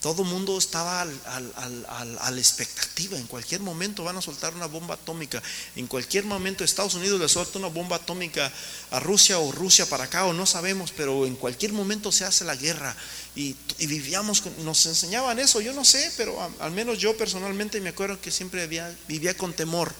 Todo 0.00 0.24
mundo 0.24 0.56
estaba 0.56 1.02
al, 1.02 1.86
a 1.88 2.30
la 2.30 2.38
expectativa. 2.38 3.18
En 3.18 3.26
cualquier 3.26 3.60
momento 3.60 4.02
van 4.02 4.16
a 4.16 4.22
soltar 4.22 4.54
una 4.54 4.64
bomba 4.64 4.94
atómica. 4.94 5.42
En 5.76 5.86
cualquier 5.86 6.24
momento 6.24 6.64
Estados 6.64 6.94
Unidos 6.94 7.20
le 7.20 7.28
suelta 7.28 7.58
una 7.58 7.68
bomba 7.68 7.96
atómica 7.96 8.50
a 8.90 9.00
Rusia 9.00 9.38
o 9.38 9.52
Rusia 9.52 9.84
para 9.84 10.04
acá 10.04 10.24
o 10.24 10.32
no 10.32 10.46
sabemos, 10.46 10.90
pero 10.96 11.26
en 11.26 11.36
cualquier 11.36 11.74
momento 11.74 12.10
se 12.12 12.24
hace 12.24 12.44
la 12.44 12.56
guerra. 12.56 12.96
Y, 13.36 13.54
vivíamos, 13.78 14.42
nos 14.64 14.86
enseñaban 14.86 15.38
eso. 15.38 15.60
Yo 15.60 15.74
no 15.74 15.84
sé, 15.84 16.10
pero 16.16 16.50
al 16.60 16.70
menos 16.70 16.98
yo 16.98 17.14
personalmente 17.18 17.78
me 17.82 17.90
acuerdo 17.90 18.18
que 18.20 18.30
siempre 18.30 18.66
vivía 19.06 19.36
con 19.36 19.52
temor 19.52 19.92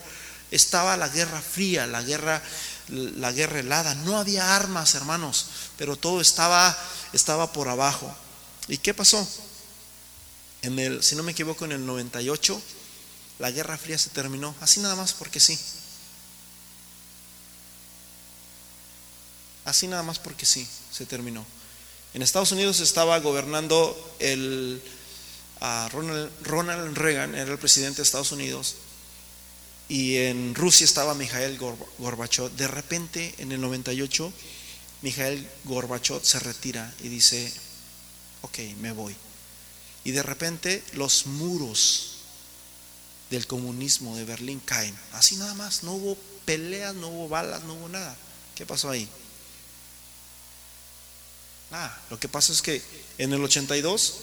estaba 0.50 0.96
la 0.96 1.08
guerra 1.08 1.40
fría, 1.40 1.86
la 1.86 2.02
guerra, 2.02 2.42
la 2.88 3.32
guerra 3.32 3.60
helada. 3.60 3.94
No 3.94 4.18
había 4.18 4.56
armas, 4.56 4.94
hermanos, 4.94 5.46
pero 5.76 5.96
todo 5.96 6.20
estaba, 6.20 6.76
estaba 7.12 7.52
por 7.52 7.68
abajo. 7.68 8.12
¿Y 8.68 8.78
qué 8.78 8.94
pasó? 8.94 9.26
En 10.62 10.78
el, 10.78 11.02
si 11.02 11.16
no 11.16 11.22
me 11.22 11.32
equivoco, 11.32 11.64
en 11.64 11.72
el 11.72 11.86
98, 11.86 12.60
la 13.38 13.50
guerra 13.50 13.78
fría 13.78 13.98
se 13.98 14.10
terminó. 14.10 14.54
Así 14.60 14.80
nada 14.80 14.96
más 14.96 15.12
porque 15.14 15.40
sí. 15.40 15.58
Así 19.64 19.86
nada 19.86 20.02
más 20.02 20.18
porque 20.18 20.46
sí, 20.46 20.66
se 20.90 21.06
terminó. 21.06 21.46
En 22.12 22.22
Estados 22.22 22.52
Unidos 22.52 22.80
estaba 22.80 23.18
gobernando 23.20 23.96
el 24.18 24.82
Ronald, 25.60 26.30
Ronald 26.42 26.96
Reagan, 26.96 27.34
era 27.34 27.52
el 27.52 27.58
presidente 27.58 27.98
de 27.98 28.02
Estados 28.02 28.32
Unidos, 28.32 28.76
y 29.88 30.16
en 30.16 30.54
Rusia 30.54 30.84
estaba 30.84 31.14
Mikhail 31.14 31.58
Gorbachev. 31.98 32.50
De 32.52 32.68
repente, 32.68 33.34
en 33.38 33.52
el 33.52 33.60
98, 33.60 34.32
Mikhail 35.02 35.48
Gorbachev 35.64 36.24
se 36.24 36.38
retira 36.40 36.92
y 37.00 37.08
dice, 37.08 37.52
ok, 38.42 38.58
me 38.80 38.92
voy. 38.92 39.14
Y 40.04 40.12
de 40.12 40.22
repente 40.22 40.82
los 40.94 41.26
muros 41.26 42.16
del 43.30 43.46
comunismo 43.46 44.16
de 44.16 44.24
Berlín 44.24 44.60
caen. 44.64 44.96
Así 45.12 45.36
nada 45.36 45.54
más, 45.54 45.82
no 45.82 45.92
hubo 45.92 46.16
peleas, 46.44 46.94
no 46.94 47.08
hubo 47.08 47.28
balas, 47.28 47.62
no 47.64 47.74
hubo 47.74 47.88
nada. 47.88 48.16
¿Qué 48.54 48.66
pasó 48.66 48.90
ahí? 48.90 49.08
Ah, 51.72 51.96
lo 52.10 52.18
que 52.18 52.28
pasa 52.28 52.52
es 52.52 52.62
que 52.62 52.82
en 53.18 53.32
el 53.32 53.42
82, 53.44 54.14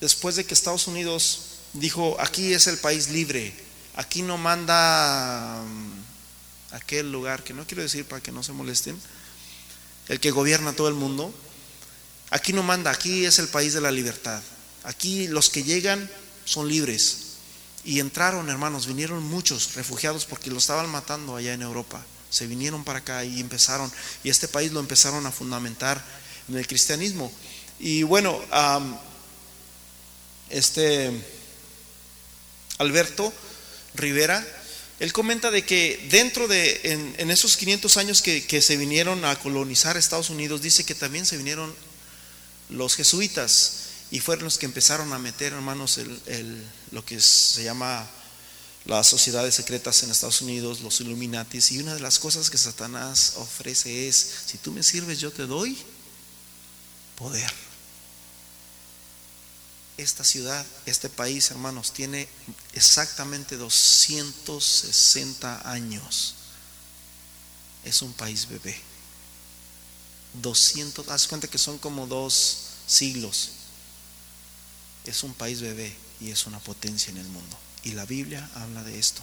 después 0.00 0.34
de 0.36 0.44
que 0.44 0.54
Estados 0.54 0.88
Unidos 0.88 1.40
dijo, 1.74 2.16
aquí 2.20 2.52
es 2.52 2.66
el 2.66 2.78
país 2.78 3.10
libre, 3.10 3.64
Aquí 3.96 4.22
no 4.22 4.38
manda 4.38 5.62
mm, 5.62 6.74
aquel 6.74 7.12
lugar, 7.12 7.44
que 7.44 7.54
no 7.54 7.66
quiero 7.66 7.82
decir 7.82 8.04
para 8.04 8.20
que 8.20 8.32
no 8.32 8.42
se 8.42 8.52
molesten, 8.52 9.00
el 10.08 10.18
que 10.18 10.32
gobierna 10.32 10.72
todo 10.72 10.88
el 10.88 10.94
mundo. 10.94 11.32
Aquí 12.30 12.52
no 12.52 12.62
manda, 12.62 12.90
aquí 12.90 13.24
es 13.24 13.38
el 13.38 13.48
país 13.48 13.74
de 13.74 13.80
la 13.80 13.90
libertad. 13.90 14.42
Aquí 14.84 15.28
los 15.28 15.50
que 15.50 15.62
llegan 15.62 16.10
son 16.44 16.68
libres. 16.68 17.18
Y 17.84 18.00
entraron, 18.00 18.48
hermanos, 18.48 18.86
vinieron 18.86 19.22
muchos 19.22 19.74
refugiados 19.74 20.24
porque 20.24 20.50
lo 20.50 20.58
estaban 20.58 20.88
matando 20.88 21.36
allá 21.36 21.52
en 21.52 21.62
Europa. 21.62 22.04
Se 22.30 22.46
vinieron 22.46 22.82
para 22.82 23.00
acá 23.00 23.24
y 23.24 23.40
empezaron, 23.40 23.92
y 24.24 24.30
este 24.30 24.48
país 24.48 24.72
lo 24.72 24.80
empezaron 24.80 25.26
a 25.26 25.30
fundamentar 25.30 26.02
en 26.48 26.56
el 26.56 26.66
cristianismo. 26.66 27.30
Y 27.78 28.02
bueno, 28.02 28.40
este 30.50 31.12
Alberto 32.78 33.32
Rivera, 33.94 34.44
él 35.00 35.12
comenta 35.12 35.50
de 35.50 35.64
que 35.64 36.06
dentro 36.10 36.48
de, 36.48 37.14
en, 37.18 37.30
esos 37.30 37.56
500 37.56 37.96
años 37.96 38.22
que, 38.22 38.62
se 38.62 38.76
vinieron 38.76 39.24
a 39.24 39.38
colonizar 39.38 39.96
Estados 39.96 40.30
Unidos, 40.30 40.62
dice 40.62 40.84
que 40.84 40.94
también 40.94 41.26
se 41.26 41.36
vinieron 41.36 41.74
los 42.68 42.96
jesuitas 42.96 43.72
y 44.10 44.20
fueron 44.20 44.44
los 44.44 44.58
que 44.58 44.66
empezaron 44.66 45.12
a 45.12 45.18
meter, 45.18 45.52
hermanos, 45.52 45.98
lo 46.92 47.04
que 47.04 47.20
se 47.20 47.64
llama 47.64 48.08
las 48.84 49.06
sociedades 49.06 49.54
secretas 49.54 50.02
en 50.02 50.10
Estados 50.10 50.42
Unidos, 50.42 50.80
los 50.80 51.00
Illuminatis, 51.00 51.72
y 51.72 51.78
una 51.78 51.94
de 51.94 52.00
las 52.00 52.18
cosas 52.18 52.50
que 52.50 52.58
Satanás 52.58 53.34
ofrece 53.36 54.08
es, 54.08 54.30
si 54.46 54.58
tú 54.58 54.72
me 54.72 54.82
sirves, 54.82 55.20
yo 55.20 55.32
te 55.32 55.46
doy 55.46 55.76
poder 57.16 57.50
esta 59.96 60.24
ciudad, 60.24 60.66
este 60.86 61.08
país, 61.08 61.50
hermanos, 61.50 61.92
tiene 61.92 62.28
exactamente 62.72 63.56
260 63.56 65.70
años. 65.70 66.34
Es 67.84 68.02
un 68.02 68.12
país 68.12 68.48
bebé. 68.48 68.76
200, 70.34 71.08
haz 71.08 71.26
cuenta 71.26 71.48
que 71.48 71.58
son 71.58 71.78
como 71.78 72.06
dos 72.06 72.58
siglos. 72.86 73.50
Es 75.04 75.22
un 75.22 75.34
país 75.34 75.60
bebé 75.60 75.94
y 76.20 76.30
es 76.30 76.46
una 76.46 76.58
potencia 76.58 77.10
en 77.10 77.18
el 77.18 77.26
mundo. 77.26 77.58
Y 77.82 77.92
la 77.92 78.06
Biblia 78.06 78.48
habla 78.54 78.82
de 78.82 78.98
esto. 78.98 79.22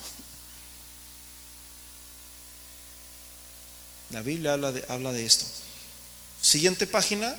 La 4.12 4.22
Biblia 4.22 4.53
habla 4.53 4.72
de, 4.72 4.86
habla 4.89 5.12
de 5.14 5.26
esto. 5.26 5.45
Siguiente 6.41 6.88
página, 6.88 7.36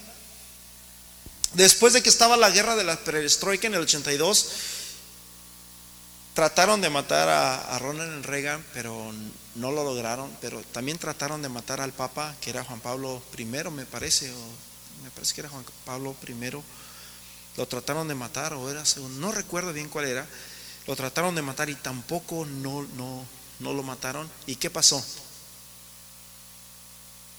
Después 1.55 1.93
de 1.93 2.03
que 2.03 2.09
estaba 2.09 2.37
la 2.37 2.51
guerra 2.51 2.77
de 2.77 2.85
la 2.85 2.97
perestroika 2.97 3.67
en 3.67 3.75
el 3.75 3.83
82, 3.83 4.49
trataron 6.35 6.81
de 6.81 6.89
matar 6.89 7.29
a, 7.29 7.79
Ronald 7.79 8.25
Reagan, 8.25 8.65
pero 8.73 9.13
no 9.55 9.71
lo 9.71 9.85
lograron. 9.85 10.31
Pero 10.41 10.63
también 10.73 10.99
trataron 10.99 11.43
de 11.43 11.49
matar 11.49 11.81
al 11.81 11.93
Papa, 11.93 12.35
que 12.41 12.51
era 12.51 12.65
Juan 12.65 12.81
Pablo 12.81 13.23
I, 13.37 13.45
me 13.45 13.87
parece, 13.87 14.33
o 14.33 15.03
me 15.03 15.11
parece 15.11 15.35
que 15.35 15.41
era 15.43 15.51
Juan 15.51 15.65
Pablo 15.85 16.17
I. 16.27 16.35
Lo 17.57 17.67
trataron 17.69 18.09
de 18.09 18.15
matar, 18.15 18.55
o 18.55 18.71
era 18.71 18.85
segundo, 18.85 19.21
no 19.21 19.33
recuerdo 19.33 19.73
bien 19.73 19.89
cuál 19.89 20.07
era. 20.07 20.27
Lo 20.87 20.97
trataron 20.97 21.35
de 21.35 21.43
matar 21.43 21.71
y 21.71 21.75
tampoco 21.75 22.47
no, 22.47 22.83
no, 22.97 23.25
no 23.61 23.73
lo 23.73 23.83
mataron. 23.83 24.29
¿Y 24.47 24.57
qué 24.57 24.71
pasó? 24.71 25.05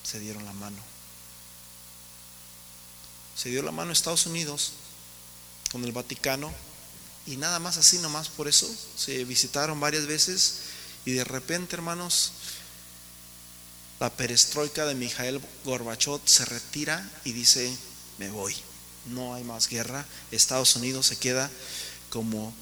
Se 0.03 0.19
dieron 0.19 0.45
la 0.45 0.53
mano 0.53 0.93
se 3.35 3.49
dio 3.49 3.61
la 3.63 3.71
mano 3.71 3.91
Estados 3.91 4.25
Unidos 4.25 4.73
con 5.71 5.83
el 5.83 5.91
Vaticano 5.91 6.53
y 7.25 7.37
nada 7.37 7.59
más 7.59 7.77
así, 7.77 7.97
nomás 7.99 8.29
por 8.29 8.47
eso 8.47 8.69
se 8.95 9.23
visitaron 9.23 9.79
varias 9.79 10.05
veces 10.05 10.59
y 11.05 11.11
de 11.13 11.23
repente, 11.23 11.75
hermanos, 11.75 12.31
la 13.99 14.09
perestroika 14.09 14.85
de 14.85 14.95
Mijael 14.95 15.41
Gorbachev 15.63 16.21
se 16.25 16.45
retira 16.45 17.09
y 17.23 17.31
dice, 17.31 17.75
me 18.17 18.29
voy, 18.29 18.55
no 19.07 19.33
hay 19.33 19.43
más 19.43 19.67
guerra, 19.67 20.05
Estados 20.31 20.75
Unidos 20.75 21.07
se 21.07 21.17
queda 21.17 21.49
como 22.09 22.53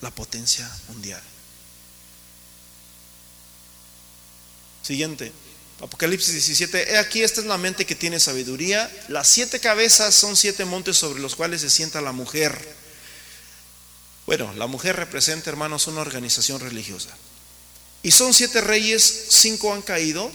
la 0.00 0.10
potencia 0.10 0.70
mundial. 0.88 1.22
Siguiente. 4.82 5.32
Apocalipsis 5.80 6.32
17. 6.32 6.92
He 6.92 6.98
aquí, 6.98 7.22
esta 7.22 7.40
es 7.40 7.46
la 7.46 7.58
mente 7.58 7.84
que 7.84 7.94
tiene 7.94 8.18
sabiduría. 8.18 8.90
Las 9.08 9.28
siete 9.28 9.60
cabezas 9.60 10.14
son 10.14 10.36
siete 10.36 10.64
montes 10.64 10.96
sobre 10.96 11.20
los 11.20 11.36
cuales 11.36 11.60
se 11.60 11.70
sienta 11.70 12.00
la 12.00 12.12
mujer. 12.12 12.56
Bueno, 14.24 14.52
la 14.54 14.66
mujer 14.66 14.96
representa, 14.96 15.50
hermanos, 15.50 15.86
una 15.86 16.00
organización 16.00 16.60
religiosa. 16.60 17.10
Y 18.06 18.12
son 18.12 18.32
siete 18.32 18.60
reyes, 18.60 19.24
cinco 19.30 19.74
han 19.74 19.82
caído. 19.82 20.30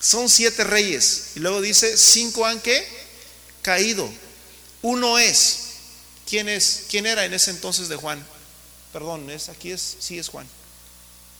Son 0.00 0.28
siete 0.28 0.64
reyes. 0.64 1.28
Y 1.34 1.38
luego 1.38 1.62
dice, 1.62 1.96
cinco 1.96 2.44
han 2.44 2.60
que 2.60 2.86
caído. 3.62 4.06
Uno 4.82 5.18
es. 5.18 5.60
¿Quién 6.28 6.46
es? 6.46 6.82
¿Quién 6.90 7.06
era 7.06 7.24
en 7.24 7.32
ese 7.32 7.52
entonces 7.52 7.88
de 7.88 7.96
Juan? 7.96 8.22
Perdón, 8.92 9.30
es 9.30 9.48
aquí 9.48 9.70
es, 9.70 9.96
sí 9.98 10.18
es 10.18 10.28
Juan. 10.28 10.46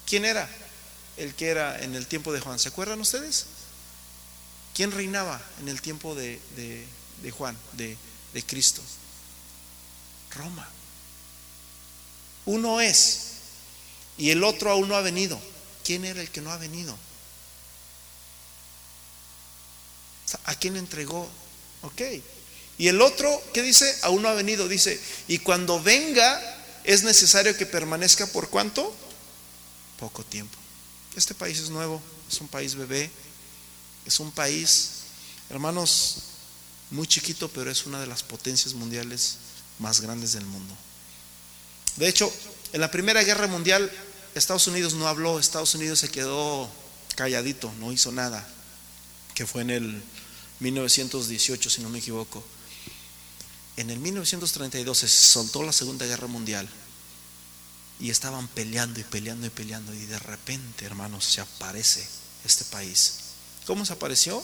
¿Quién 0.07 0.25
era? 0.25 0.49
El 1.19 1.35
que 1.35 1.49
era 1.49 1.79
en 1.79 1.95
el 1.95 2.07
tiempo 2.07 2.33
de 2.33 2.41
Juan. 2.41 2.59
¿Se 2.59 2.71
acuerdan 2.71 2.99
ustedes? 2.99 3.45
¿Quién 4.73 4.93
reinaba 4.93 5.43
en 5.61 5.69
el 5.69 5.83
tiempo 5.83 6.15
de, 6.15 6.41
Juan, 7.37 7.55
de, 7.75 7.99
de 8.33 8.43
Cristo? 8.45 8.81
Roma. 10.31 10.67
Uno 12.47 12.81
es 12.81 13.28
y 14.19 14.31
el 14.31 14.45
otro 14.45 14.71
aún 14.71 14.89
no 14.89 14.97
ha 14.97 15.01
venido. 15.01 15.41
¿Quién 15.85 16.05
era 16.05 16.21
el 16.21 16.31
que 16.31 16.41
no 16.41 16.51
ha 16.51 16.59
venido? 16.59 16.97
¿A 20.45 20.55
quién 20.57 20.77
entregó? 20.77 21.29
Ok. 21.83 22.03
Y 22.77 22.89
el 22.89 23.01
otro, 23.01 23.43
¿qué 23.55 23.63
dice? 23.63 23.97
Aún 24.03 24.23
no 24.23 24.29
ha 24.29 24.35
venido. 24.35 24.69
Dice, 24.69 25.01
y 25.29 25.39
cuando 25.39 25.83
venga 25.83 26.41
es 26.85 27.03
necesario 27.03 27.57
que 27.57 27.67
permanezca 27.67 28.27
por 28.27 28.51
cuánto? 28.51 28.95
Poco 29.99 30.25
tiempo. 30.25 30.59
Este 31.17 31.35
país 31.35 31.59
es 31.59 31.71
nuevo, 31.71 32.01
es 32.31 32.41
un 32.41 32.49
país 32.49 32.75
bebé, 32.75 33.11
es 34.07 34.21
un 34.21 34.31
país, 34.31 34.91
hermanos, 35.51 36.17
muy 36.91 37.07
chiquito, 37.07 37.49
pero 37.49 37.71
es 37.71 37.87
una 37.87 38.01
de 38.01 38.07
las 38.07 38.23
potencias 38.23 38.75
mundiales 38.75 39.37
más 39.79 40.01
grandes 40.01 40.33
del 40.33 40.47
mundo. 40.47 40.75
De 41.97 42.09
hecho, 42.09 42.33
en 42.73 42.81
la 42.81 42.91
Primera 42.91 43.23
Guerra 43.23 43.49
Mundial, 43.49 43.91
Estados 44.39 44.67
Unidos 44.67 44.95
no 44.95 45.09
habló, 45.09 45.39
Estados 45.39 45.75
Unidos 45.75 45.99
se 45.99 46.11
quedó 46.11 46.69
calladito, 47.17 47.73
no 47.81 47.93
hizo 47.93 48.13
nada, 48.13 48.47
que 49.35 49.47
fue 49.47 49.63
en 49.63 49.71
el 49.71 50.03
1918, 50.61 51.71
si 51.71 51.81
no 51.83 51.89
me 51.89 51.99
equivoco. 51.99 52.45
En 53.77 53.91
el 53.91 53.99
1932 53.99 54.99
se 54.99 55.09
soltó 55.09 55.63
la 55.63 55.73
Segunda 55.73 56.07
Guerra 56.07 56.27
Mundial 56.27 56.69
y 58.01 58.11
estaban 58.11 58.49
peleando 58.49 59.01
y 59.01 59.05
peleando 59.05 59.47
y 59.47 59.51
peleando 59.51 59.95
y 59.95 60.07
de 60.07 60.19
repente, 60.19 60.85
hermanos, 60.85 61.25
se 61.25 61.41
aparece 61.41 62.07
este 62.45 62.65
país. 62.65 63.15
¿Cómo 63.67 63.85
se 63.85 63.93
apareció? 63.93 64.43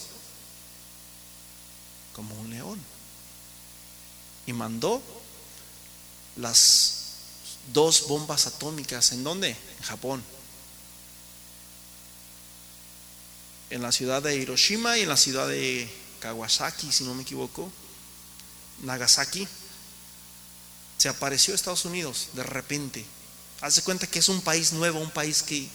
Como 2.12 2.34
un 2.40 2.50
león. 2.50 2.80
Y 4.46 4.52
mandó 4.52 5.02
las 6.36 7.03
dos 7.72 8.08
bombas 8.08 8.46
atómicas. 8.46 9.12
¿En 9.12 9.24
dónde? 9.24 9.50
En 9.50 9.84
Japón. 9.84 10.22
En 13.70 13.82
la 13.82 13.92
ciudad 13.92 14.22
de 14.22 14.36
Hiroshima 14.36 14.98
y 14.98 15.02
en 15.02 15.08
la 15.08 15.16
ciudad 15.16 15.48
de 15.48 15.88
Kawasaki, 16.20 16.92
si 16.92 17.04
no 17.04 17.14
me 17.14 17.22
equivoco. 17.22 17.70
Nagasaki. 18.82 19.46
Se 20.98 21.08
apareció 21.08 21.54
Estados 21.54 21.84
Unidos 21.84 22.28
de 22.34 22.42
repente. 22.42 23.04
Hace 23.60 23.82
cuenta 23.82 24.06
que 24.06 24.18
es 24.18 24.28
un 24.28 24.40
país 24.40 24.72
nuevo, 24.72 25.00
un 25.00 25.10
país 25.10 25.42
que 25.42 25.68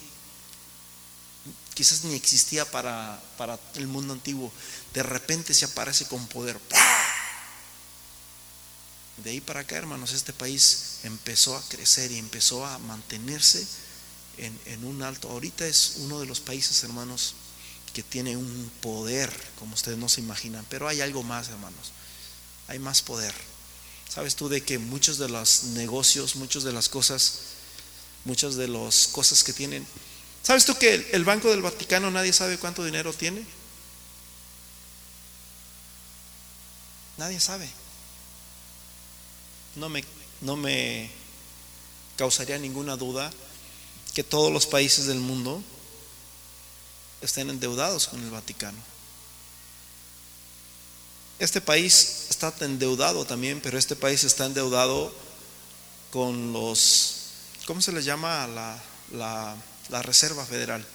quizás 1.74 2.04
ni 2.04 2.14
existía 2.14 2.64
para, 2.70 3.20
para 3.36 3.58
el 3.74 3.86
mundo 3.86 4.12
antiguo. 4.12 4.52
De 4.92 5.02
repente 5.02 5.54
se 5.54 5.64
aparece 5.64 6.06
con 6.06 6.26
poder. 6.26 6.58
De 9.24 9.30
ahí 9.30 9.40
para 9.40 9.60
acá, 9.60 9.76
hermanos, 9.76 10.12
este 10.12 10.32
país 10.32 11.00
empezó 11.02 11.56
a 11.56 11.62
crecer 11.68 12.10
y 12.10 12.18
empezó 12.18 12.64
a 12.64 12.78
mantenerse 12.78 13.66
en, 14.38 14.84
un 14.84 15.02
alto. 15.02 15.28
Ahorita 15.28 15.66
es 15.66 15.96
uno 15.98 16.20
de 16.20 16.26
los 16.26 16.40
países, 16.40 16.82
hermanos, 16.84 17.34
que 17.92 18.02
tiene 18.02 18.36
un 18.36 18.70
poder, 18.80 19.30
como 19.58 19.74
ustedes 19.74 19.98
no 19.98 20.08
se 20.08 20.22
imaginan. 20.22 20.64
Pero 20.70 20.88
hay 20.88 21.02
algo 21.02 21.22
más, 21.22 21.48
hermanos. 21.48 21.92
Hay 22.68 22.78
más 22.78 23.02
poder. 23.02 23.34
¿Sabes 24.08 24.36
tú 24.36 24.48
de 24.48 24.62
que 24.62 24.78
muchos 24.78 25.18
de 25.18 25.28
los 25.28 25.64
negocios, 25.64 26.36
muchas 26.36 26.62
de 26.62 26.72
las 26.72 26.88
cosas, 26.88 27.40
muchas 28.24 28.54
de 28.56 28.68
las 28.68 29.08
cosas 29.08 29.44
que 29.44 29.52
tienen... 29.52 29.86
¿Sabes 30.42 30.64
tú 30.64 30.74
que 30.78 31.10
el 31.12 31.24
Banco 31.24 31.50
del 31.50 31.60
Vaticano 31.60 32.10
nadie 32.10 32.32
sabe 32.32 32.58
cuánto 32.58 32.82
dinero 32.82 33.12
tiene? 33.12 33.44
Nadie 37.18 37.38
sabe 37.38 37.68
no 39.80 39.88
me, 39.88 40.04
no 40.42 40.56
me 40.56 41.10
causaría 42.16 42.58
ninguna 42.58 42.96
duda 42.96 43.32
que 44.14 44.22
todos 44.22 44.52
los 44.52 44.66
países 44.66 45.06
del 45.06 45.18
mundo 45.18 45.62
estén 47.22 47.48
endeudados 47.48 48.08
con 48.08 48.22
el 48.22 48.30
Vaticano. 48.30 48.78
Este 51.38 51.62
país 51.62 52.26
está 52.28 52.52
endeudado 52.60 53.24
también, 53.24 53.60
pero 53.62 53.78
este 53.78 53.96
país 53.96 54.22
está 54.24 54.44
endeudado 54.44 55.12
con 56.12 56.52
los, 56.52 57.14
¿cómo 57.66 57.80
se 57.80 57.92
le 57.92 58.02
llama? 58.02 58.46
La, 58.48 58.82
la, 59.12 59.56
la 59.88 60.02
Reserva 60.02 60.44
Federal, 60.44 60.86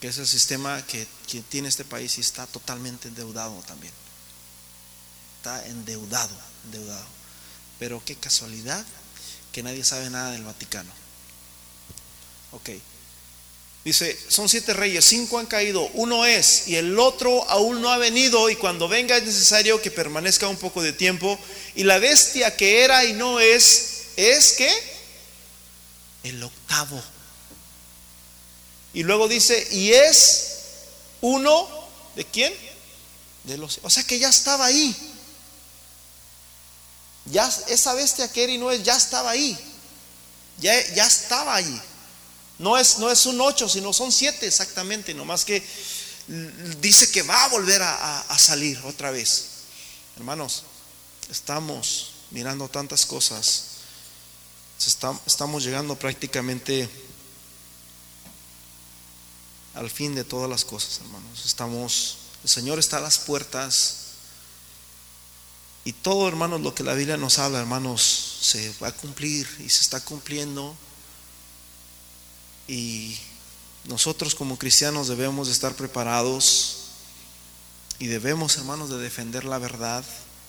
que 0.00 0.08
es 0.08 0.18
el 0.18 0.26
sistema 0.28 0.86
que, 0.86 1.08
que 1.26 1.40
tiene 1.40 1.68
este 1.68 1.84
país 1.84 2.18
y 2.18 2.20
está 2.20 2.46
totalmente 2.46 3.08
endeudado 3.08 3.60
también 3.66 4.05
endeudado, 5.66 6.34
endeudado. 6.64 7.06
Pero 7.78 8.02
qué 8.04 8.14
casualidad 8.16 8.84
que 9.52 9.62
nadie 9.62 9.84
sabe 9.84 10.10
nada 10.10 10.32
del 10.32 10.44
Vaticano. 10.44 10.90
Ok. 12.52 12.70
Dice, 13.84 14.18
son 14.28 14.48
siete 14.48 14.74
reyes, 14.74 15.04
cinco 15.04 15.38
han 15.38 15.46
caído, 15.46 15.88
uno 15.94 16.26
es 16.26 16.66
y 16.66 16.74
el 16.74 16.98
otro 16.98 17.48
aún 17.48 17.80
no 17.80 17.90
ha 17.90 17.98
venido 17.98 18.50
y 18.50 18.56
cuando 18.56 18.88
venga 18.88 19.16
es 19.16 19.22
necesario 19.22 19.80
que 19.80 19.92
permanezca 19.92 20.48
un 20.48 20.56
poco 20.56 20.82
de 20.82 20.92
tiempo. 20.92 21.38
Y 21.76 21.84
la 21.84 21.98
bestia 21.98 22.56
que 22.56 22.82
era 22.82 23.04
y 23.04 23.12
no 23.12 23.38
es, 23.38 24.08
es 24.16 24.54
que 24.54 24.70
el 26.24 26.42
octavo. 26.42 27.00
Y 28.92 29.04
luego 29.04 29.28
dice, 29.28 29.68
y 29.70 29.92
es 29.92 30.56
uno 31.20 31.68
de 32.16 32.24
quién? 32.24 32.52
De 33.44 33.56
los... 33.56 33.78
O 33.82 33.90
sea 33.90 34.02
que 34.02 34.18
ya 34.18 34.30
estaba 34.30 34.66
ahí. 34.66 34.96
Ya 37.30 37.50
esa 37.68 37.94
bestia 37.94 38.30
que 38.30 38.44
era 38.44 38.52
y 38.52 38.58
no 38.58 38.70
es, 38.70 38.82
ya 38.82 38.96
estaba 38.96 39.30
ahí. 39.30 39.58
Ya, 40.58 40.72
ya 40.94 41.06
estaba 41.06 41.54
ahí. 41.54 41.82
No 42.58 42.78
es, 42.78 42.98
no 42.98 43.10
es 43.10 43.26
un 43.26 43.40
ocho, 43.40 43.68
sino 43.68 43.92
son 43.92 44.10
siete 44.10 44.46
exactamente, 44.46 45.12
nomás 45.12 45.44
que 45.44 45.62
dice 46.80 47.10
que 47.10 47.22
va 47.22 47.44
a 47.44 47.48
volver 47.48 47.82
a, 47.82 48.38
salir 48.38 48.78
otra 48.84 49.10
vez. 49.10 49.46
Hermanos, 50.16 50.64
estamos 51.30 52.12
mirando 52.30 52.68
tantas 52.68 53.04
cosas. 53.04 53.64
estamos 55.26 55.64
llegando 55.64 55.96
prácticamente 55.96 56.88
al 59.74 59.90
fin 59.90 60.14
de 60.14 60.24
todas 60.24 60.48
las 60.48 60.64
cosas, 60.64 61.00
hermanos. 61.00 61.44
Estamos, 61.44 62.16
el 62.42 62.48
Señor 62.48 62.78
está 62.78 62.96
a 62.96 63.00
las 63.00 63.18
puertas. 63.18 64.05
Y 65.86 65.92
todo, 65.92 66.26
hermanos, 66.26 66.62
lo 66.62 66.74
que 66.74 66.82
la 66.82 66.94
Biblia 66.94 67.16
nos 67.16 67.38
habla, 67.38 67.60
hermanos, 67.60 68.38
se 68.40 68.74
va 68.82 68.88
a 68.88 68.92
cumplir 68.92 69.46
y 69.60 69.68
se 69.70 69.82
está 69.82 70.00
cumpliendo. 70.00 70.76
Y 72.66 73.16
nosotros 73.84 74.34
como 74.34 74.58
cristianos 74.58 75.06
debemos 75.06 75.46
de 75.46 75.52
estar 75.52 75.76
preparados 75.76 76.78
y 78.00 78.08
debemos, 78.08 78.56
hermanos, 78.56 78.90
de 78.90 78.98
defender 78.98 79.44
la 79.44 79.58
verdad 79.58 80.04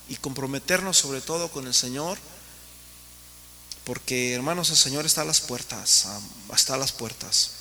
y 0.09 0.15
comprometernos 0.15 0.97
sobre 0.97 1.21
todo 1.21 1.51
con 1.51 1.67
el 1.67 1.75
Señor. 1.75 2.17
Porque, 3.83 4.33
hermanos, 4.33 4.71
el 4.71 4.77
Señor 4.77 5.05
está 5.05 5.21
a 5.21 5.25
las 5.25 5.41
puertas, 5.41 6.07
está 6.51 6.73
a 6.73 6.77
las 6.79 6.93
puertas. 6.93 7.51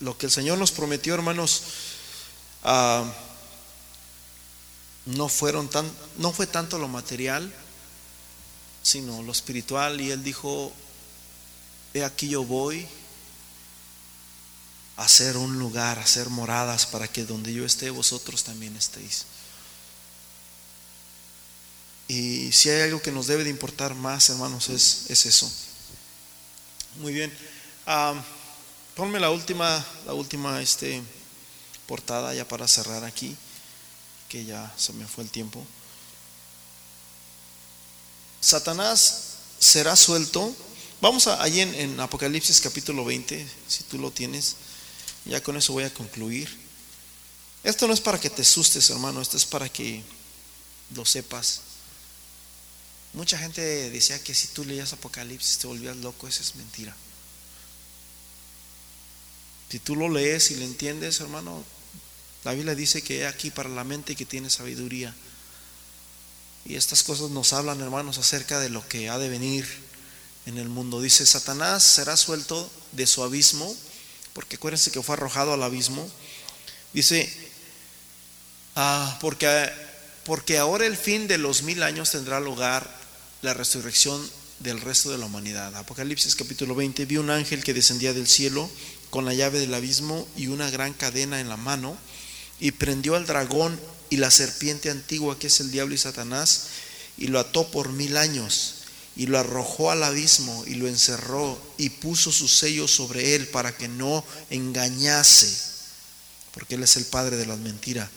Lo 0.00 0.16
que 0.16 0.24
el 0.24 0.32
Señor 0.32 0.56
nos 0.56 0.72
prometió, 0.72 1.12
hermanos, 1.12 1.64
uh, 2.64 3.04
no 5.06 5.28
fueron 5.28 5.68
tan, 5.68 5.90
no 6.18 6.32
fue 6.32 6.46
tanto 6.46 6.78
lo 6.78 6.88
material, 6.88 7.52
sino 8.82 9.22
lo 9.22 9.32
espiritual. 9.32 10.00
Y 10.00 10.10
él 10.10 10.22
dijo, 10.22 10.72
he 11.92 12.04
aquí 12.04 12.28
yo 12.28 12.44
voy 12.44 12.86
a 14.96 15.04
hacer 15.04 15.36
un 15.36 15.58
lugar, 15.58 15.98
a 15.98 16.02
hacer 16.02 16.28
moradas 16.28 16.86
para 16.86 17.08
que 17.08 17.24
donde 17.24 17.52
yo 17.52 17.64
esté, 17.64 17.90
vosotros 17.90 18.44
también 18.44 18.76
estéis. 18.76 19.26
Y 22.06 22.52
si 22.52 22.68
hay 22.68 22.82
algo 22.82 23.00
que 23.00 23.12
nos 23.12 23.26
debe 23.26 23.44
de 23.44 23.50
importar 23.50 23.94
más, 23.94 24.28
hermanos, 24.28 24.68
es, 24.68 25.06
es 25.08 25.26
eso. 25.26 25.50
Muy 27.00 27.12
bien. 27.12 27.32
ponme 28.94 29.18
la 29.18 29.30
última, 29.30 29.84
la 30.06 30.14
última 30.14 30.60
este, 30.62 31.02
portada 31.86 32.34
ya 32.34 32.46
para 32.46 32.68
cerrar 32.68 33.04
aquí, 33.04 33.36
que 34.34 34.44
ya 34.44 34.74
se 34.76 34.92
me 34.94 35.06
fue 35.06 35.22
el 35.22 35.30
tiempo. 35.30 35.64
Satanás 38.40 39.36
será 39.60 39.94
suelto. 39.94 40.52
Vamos 41.00 41.28
a, 41.28 41.46
en, 41.46 41.72
en 41.76 42.00
Apocalipsis 42.00 42.60
capítulo 42.60 43.04
20, 43.04 43.46
si 43.68 43.84
tú 43.84 43.96
lo 43.96 44.10
tienes. 44.10 44.56
Ya 45.24 45.40
con 45.40 45.56
eso 45.56 45.72
voy 45.72 45.84
a 45.84 45.94
concluir. 45.94 46.48
Esto 47.62 47.86
no 47.86 47.94
es 47.94 48.00
para 48.00 48.18
que 48.18 48.28
te 48.28 48.42
asustes, 48.42 48.90
hermano, 48.90 49.22
esto 49.22 49.36
es 49.36 49.46
para 49.46 49.68
que 49.68 50.02
lo 50.96 51.04
sepas. 51.04 51.60
Mucha 53.12 53.38
gente 53.38 53.60
decía 53.90 54.18
que 54.18 54.34
si 54.34 54.48
tú 54.48 54.64
leías 54.64 54.92
Apocalipsis 54.92 55.58
te 55.58 55.68
volvías 55.68 55.96
loco, 55.98 56.26
eso 56.26 56.42
es 56.42 56.56
mentira. 56.56 56.96
Si 59.70 59.78
tú 59.78 59.94
lo 59.94 60.08
lees 60.08 60.50
y 60.50 60.56
lo 60.56 60.64
entiendes, 60.64 61.20
hermano, 61.20 61.64
la 62.44 62.52
Biblia 62.52 62.74
dice 62.74 63.02
que 63.02 63.26
aquí 63.26 63.50
para 63.50 63.68
la 63.68 63.84
mente 63.84 64.16
que 64.16 64.26
tiene 64.26 64.50
sabiduría. 64.50 65.14
Y 66.66 66.76
estas 66.76 67.02
cosas 67.02 67.30
nos 67.30 67.52
hablan, 67.52 67.80
hermanos, 67.80 68.18
acerca 68.18 68.58
de 68.58 68.70
lo 68.70 68.86
que 68.88 69.08
ha 69.08 69.18
de 69.18 69.28
venir 69.28 69.66
en 70.46 70.58
el 70.58 70.68
mundo. 70.68 71.00
Dice, 71.00 71.26
Satanás 71.26 71.82
será 71.82 72.16
suelto 72.16 72.70
de 72.92 73.06
su 73.06 73.22
abismo, 73.22 73.74
porque 74.32 74.56
acuérdense 74.56 74.90
que 74.90 75.02
fue 75.02 75.14
arrojado 75.14 75.52
al 75.52 75.62
abismo. 75.62 76.08
Dice, 76.92 77.30
ah, 78.76 79.18
porque, 79.20 79.70
porque 80.24 80.58
ahora 80.58 80.86
el 80.86 80.96
fin 80.96 81.26
de 81.28 81.38
los 81.38 81.62
mil 81.62 81.82
años 81.82 82.10
tendrá 82.10 82.40
lugar 82.40 82.88
la 83.42 83.54
resurrección 83.54 84.20
del 84.60 84.80
resto 84.80 85.10
de 85.10 85.18
la 85.18 85.26
humanidad. 85.26 85.74
Apocalipsis 85.76 86.34
capítulo 86.34 86.74
20, 86.74 87.04
vi 87.06 87.16
un 87.18 87.30
ángel 87.30 87.62
que 87.62 87.74
descendía 87.74 88.12
del 88.12 88.26
cielo 88.26 88.70
con 89.10 89.24
la 89.24 89.34
llave 89.34 89.58
del 89.58 89.74
abismo 89.74 90.26
y 90.36 90.46
una 90.46 90.70
gran 90.70 90.94
cadena 90.94 91.40
en 91.40 91.48
la 91.48 91.56
mano, 91.56 91.96
y 92.60 92.72
prendió 92.72 93.16
al 93.16 93.26
dragón 93.26 93.78
y 94.10 94.16
la 94.16 94.30
serpiente 94.30 94.90
antigua 94.90 95.38
que 95.38 95.48
es 95.48 95.60
el 95.60 95.70
diablo 95.70 95.94
y 95.94 95.98
Satanás, 95.98 96.66
y 97.16 97.28
lo 97.28 97.40
ató 97.40 97.70
por 97.70 97.90
mil 97.90 98.16
años, 98.16 98.76
y 99.16 99.26
lo 99.26 99.38
arrojó 99.38 99.90
al 99.90 100.02
abismo, 100.02 100.64
y 100.66 100.74
lo 100.74 100.88
encerró, 100.88 101.60
y 101.78 101.90
puso 101.90 102.32
su 102.32 102.48
sello 102.48 102.88
sobre 102.88 103.34
él 103.34 103.48
para 103.48 103.76
que 103.76 103.88
no 103.88 104.24
engañase, 104.50 105.52
porque 106.52 106.74
él 106.76 106.82
es 106.82 106.96
el 106.96 107.04
padre 107.06 107.36
de 107.36 107.46
las 107.46 107.58
mentiras, 107.58 108.08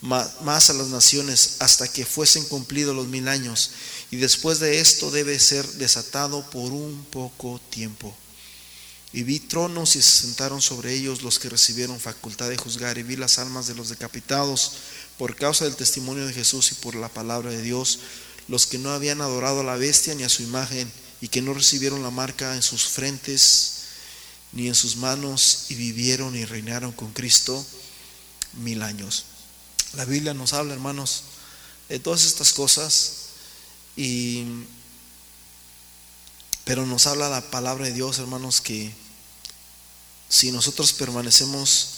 más 0.00 0.70
a 0.70 0.74
las 0.74 0.88
naciones 0.88 1.56
hasta 1.58 1.88
que 1.88 2.06
fuesen 2.06 2.44
cumplidos 2.44 2.94
los 2.94 3.08
mil 3.08 3.28
años, 3.28 3.70
y 4.10 4.16
después 4.16 4.58
de 4.58 4.80
esto 4.80 5.10
debe 5.10 5.38
ser 5.38 5.66
desatado 5.74 6.48
por 6.50 6.72
un 6.72 7.04
poco 7.10 7.60
tiempo. 7.70 8.16
Y 9.12 9.22
vi 9.22 9.40
tronos 9.40 9.96
y 9.96 10.02
se 10.02 10.20
sentaron 10.22 10.60
sobre 10.60 10.94
ellos 10.94 11.22
los 11.22 11.38
que 11.38 11.48
recibieron 11.48 11.98
facultad 11.98 12.48
de 12.48 12.58
juzgar, 12.58 12.98
y 12.98 13.02
vi 13.02 13.16
las 13.16 13.38
almas 13.38 13.66
de 13.66 13.74
los 13.74 13.88
decapitados 13.88 14.72
por 15.16 15.34
causa 15.34 15.64
del 15.64 15.76
testimonio 15.76 16.26
de 16.26 16.34
Jesús 16.34 16.72
y 16.72 16.74
por 16.76 16.94
la 16.94 17.08
palabra 17.08 17.50
de 17.50 17.62
Dios, 17.62 18.00
los 18.48 18.66
que 18.66 18.78
no 18.78 18.90
habían 18.90 19.20
adorado 19.20 19.60
a 19.60 19.64
la 19.64 19.76
bestia 19.76 20.14
ni 20.14 20.24
a 20.24 20.28
su 20.28 20.42
imagen, 20.42 20.90
y 21.20 21.28
que 21.28 21.42
no 21.42 21.54
recibieron 21.54 22.02
la 22.02 22.10
marca 22.10 22.54
en 22.54 22.62
sus 22.62 22.84
frentes 22.84 23.74
ni 24.52 24.68
en 24.68 24.74
sus 24.74 24.96
manos, 24.96 25.66
y 25.68 25.74
vivieron 25.74 26.36
y 26.36 26.44
reinaron 26.44 26.92
con 26.92 27.12
Cristo 27.12 27.64
mil 28.54 28.82
años. 28.82 29.24
La 29.94 30.04
Biblia 30.04 30.34
nos 30.34 30.52
habla, 30.52 30.74
hermanos, 30.74 31.22
de 31.88 31.98
todas 31.98 32.24
estas 32.24 32.52
cosas, 32.52 33.12
y 33.96 34.44
pero 36.68 36.84
nos 36.84 37.06
habla 37.06 37.30
la 37.30 37.40
palabra 37.40 37.86
de 37.86 37.94
Dios, 37.94 38.18
hermanos, 38.18 38.60
que 38.60 38.92
si 40.28 40.52
nosotros 40.52 40.92
permanecemos 40.92 41.92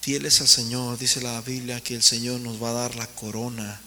fieles 0.00 0.40
al 0.40 0.46
Señor, 0.46 0.96
dice 0.96 1.20
la 1.20 1.40
Biblia 1.40 1.80
que 1.80 1.96
el 1.96 2.04
Señor 2.04 2.38
nos 2.38 2.62
va 2.62 2.70
a 2.70 2.74
dar 2.74 2.94
la 2.94 3.08
corona 3.08 3.80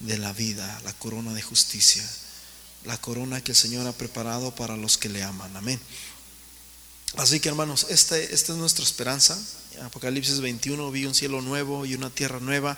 de 0.00 0.18
la 0.18 0.32
vida, 0.32 0.80
la 0.82 0.92
corona 0.94 1.32
de 1.32 1.40
justicia, 1.40 2.02
la 2.82 3.00
corona 3.00 3.44
que 3.44 3.52
el 3.52 3.56
Señor 3.56 3.86
ha 3.86 3.92
preparado 3.92 4.52
para 4.56 4.76
los 4.76 4.98
que 4.98 5.08
le 5.08 5.22
aman. 5.22 5.56
Amén. 5.56 5.80
Así 7.16 7.38
que 7.38 7.48
hermanos, 7.48 7.86
esta, 7.90 8.18
esta 8.18 8.54
es 8.54 8.58
nuestra 8.58 8.84
esperanza. 8.84 9.40
Apocalipsis 9.82 10.40
21 10.40 10.90
vi 10.90 11.06
un 11.06 11.14
cielo 11.14 11.42
nuevo 11.42 11.86
y 11.86 11.94
una 11.94 12.10
tierra 12.10 12.40
nueva 12.40 12.76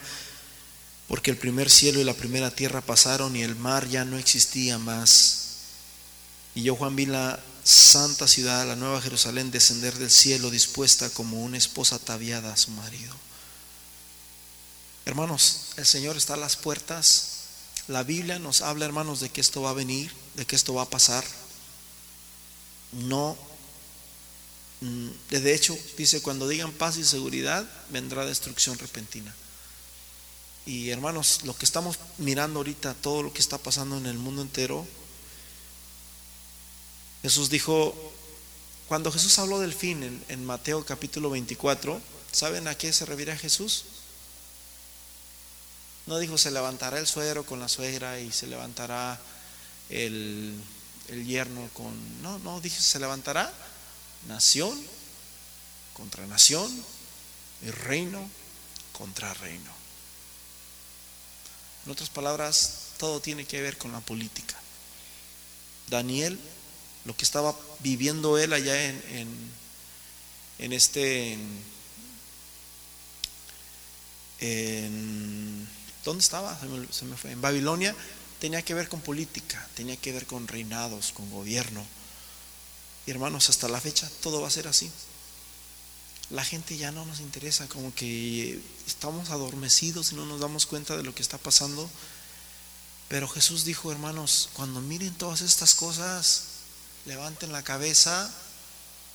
porque 1.08 1.30
el 1.30 1.36
primer 1.36 1.70
cielo 1.70 2.00
y 2.00 2.04
la 2.04 2.14
primera 2.14 2.50
tierra 2.50 2.80
pasaron 2.80 3.36
y 3.36 3.42
el 3.42 3.56
mar 3.56 3.88
ya 3.88 4.04
no 4.04 4.18
existía 4.18 4.78
más. 4.78 5.42
Y 6.54 6.62
yo, 6.62 6.76
Juan, 6.76 6.96
vi 6.96 7.06
la 7.06 7.38
santa 7.64 8.26
ciudad, 8.26 8.66
la 8.66 8.76
nueva 8.76 9.00
Jerusalén, 9.00 9.50
descender 9.50 9.94
del 9.98 10.10
cielo 10.10 10.50
dispuesta 10.50 11.10
como 11.10 11.42
una 11.42 11.58
esposa 11.58 11.96
ataviada 11.96 12.52
a 12.52 12.56
su 12.56 12.70
marido. 12.72 13.14
Hermanos, 15.04 15.72
el 15.76 15.86
Señor 15.86 16.16
está 16.16 16.34
a 16.34 16.38
las 16.38 16.56
puertas. 16.56 17.28
La 17.88 18.04
Biblia 18.04 18.38
nos 18.38 18.62
habla, 18.62 18.84
hermanos, 18.84 19.20
de 19.20 19.30
que 19.30 19.40
esto 19.40 19.62
va 19.62 19.70
a 19.70 19.74
venir, 19.74 20.12
de 20.34 20.46
que 20.46 20.56
esto 20.56 20.74
va 20.74 20.82
a 20.82 20.90
pasar. 20.90 21.24
No, 22.92 23.36
mm, 24.80 25.08
de 25.30 25.54
hecho, 25.54 25.76
dice, 25.96 26.22
cuando 26.22 26.46
digan 26.46 26.72
paz 26.72 26.96
y 26.98 27.04
seguridad, 27.04 27.68
vendrá 27.90 28.24
destrucción 28.24 28.78
repentina. 28.78 29.34
Y 30.64 30.90
hermanos, 30.90 31.40
lo 31.44 31.56
que 31.56 31.64
estamos 31.64 31.98
mirando 32.18 32.60
ahorita, 32.60 32.94
todo 32.94 33.24
lo 33.24 33.32
que 33.32 33.40
está 33.40 33.58
pasando 33.58 33.96
en 33.96 34.06
el 34.06 34.18
mundo 34.18 34.42
entero, 34.42 34.86
Jesús 37.22 37.50
dijo, 37.50 37.94
cuando 38.86 39.10
Jesús 39.10 39.38
habló 39.38 39.58
del 39.58 39.74
fin 39.74 40.24
en, 40.28 40.44
Mateo 40.44 40.84
capítulo 40.84 41.30
24, 41.30 42.00
¿saben 42.30 42.68
a 42.68 42.76
qué 42.76 42.92
se 42.92 43.06
refiere 43.06 43.36
Jesús? 43.36 43.84
No 46.06 46.18
dijo 46.18 46.38
se 46.38 46.50
levantará 46.50 46.98
el 46.98 47.06
suegro 47.06 47.44
con 47.46 47.60
la 47.60 47.68
suegra 47.68 48.20
y 48.20 48.32
se 48.32 48.46
levantará 48.46 49.20
el, 49.88 50.60
el 51.08 51.26
yerno 51.26 51.68
con... 51.72 52.22
No, 52.22 52.38
no, 52.40 52.60
dijo 52.60 52.80
se 52.80 52.98
levantará 52.98 53.52
nación 54.26 54.80
contra 55.94 56.26
nación 56.26 56.70
y 57.62 57.70
reino 57.70 58.28
contra 58.92 59.32
reino. 59.34 59.81
En 61.84 61.92
otras 61.92 62.10
palabras, 62.10 62.92
todo 62.98 63.20
tiene 63.20 63.44
que 63.44 63.60
ver 63.60 63.76
con 63.76 63.92
la 63.92 64.00
política. 64.00 64.54
Daniel, 65.88 66.38
lo 67.04 67.16
que 67.16 67.24
estaba 67.24 67.56
viviendo 67.80 68.38
él 68.38 68.52
allá 68.52 68.88
en, 68.88 69.52
en, 70.58 70.72
este... 70.72 71.36
En, 74.40 75.68
¿Dónde 76.04 76.22
estaba? 76.22 76.58
Se 76.90 77.04
me, 77.04 77.16
fue. 77.16 77.32
En 77.32 77.40
Babilonia 77.40 77.94
tenía 78.40 78.62
que 78.62 78.74
ver 78.74 78.88
con 78.88 79.00
política, 79.00 79.68
tenía 79.74 79.96
que 79.96 80.12
ver 80.12 80.26
con 80.26 80.48
reinados, 80.48 81.12
con 81.12 81.30
gobierno. 81.30 81.84
Y 83.06 83.10
hermanos, 83.10 83.50
hasta 83.50 83.68
la 83.68 83.80
fecha 83.80 84.10
todo 84.20 84.40
va 84.40 84.48
a 84.48 84.50
ser 84.50 84.68
así 84.68 84.90
la 86.32 86.44
gente 86.44 86.78
ya 86.78 86.90
no 86.90 87.04
nos 87.04 87.20
interesa, 87.20 87.68
como 87.68 87.94
que 87.94 88.58
estamos 88.86 89.28
adormecidos 89.30 90.12
y 90.12 90.14
no 90.14 90.24
nos 90.24 90.40
damos 90.40 90.64
cuenta 90.64 90.96
de 90.96 91.02
lo 91.02 91.14
que 91.14 91.20
está 91.20 91.36
pasando. 91.36 91.88
Pero 93.08 93.28
Jesús 93.28 93.66
dijo, 93.66 93.92
hermanos, 93.92 94.48
cuando 94.54 94.80
miren 94.80 95.12
todas 95.14 95.42
estas 95.42 95.74
cosas, 95.74 96.44
levanten 97.04 97.52
la 97.52 97.62
cabeza, 97.62 98.32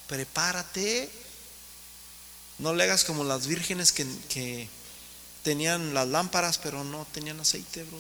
prepárate. 0.08 1.10
No 2.60 2.76
le 2.76 2.84
hagas 2.84 3.04
como 3.04 3.24
las 3.24 3.48
vírgenes 3.48 3.92
que, 3.92 4.70
tenían 5.42 5.96
las 5.96 6.08
lámparas, 6.08 6.60
pero 6.60 6.84
no 6.84 7.08
tenían 7.14 7.40
aceite, 7.40 7.84
bro. 7.84 7.98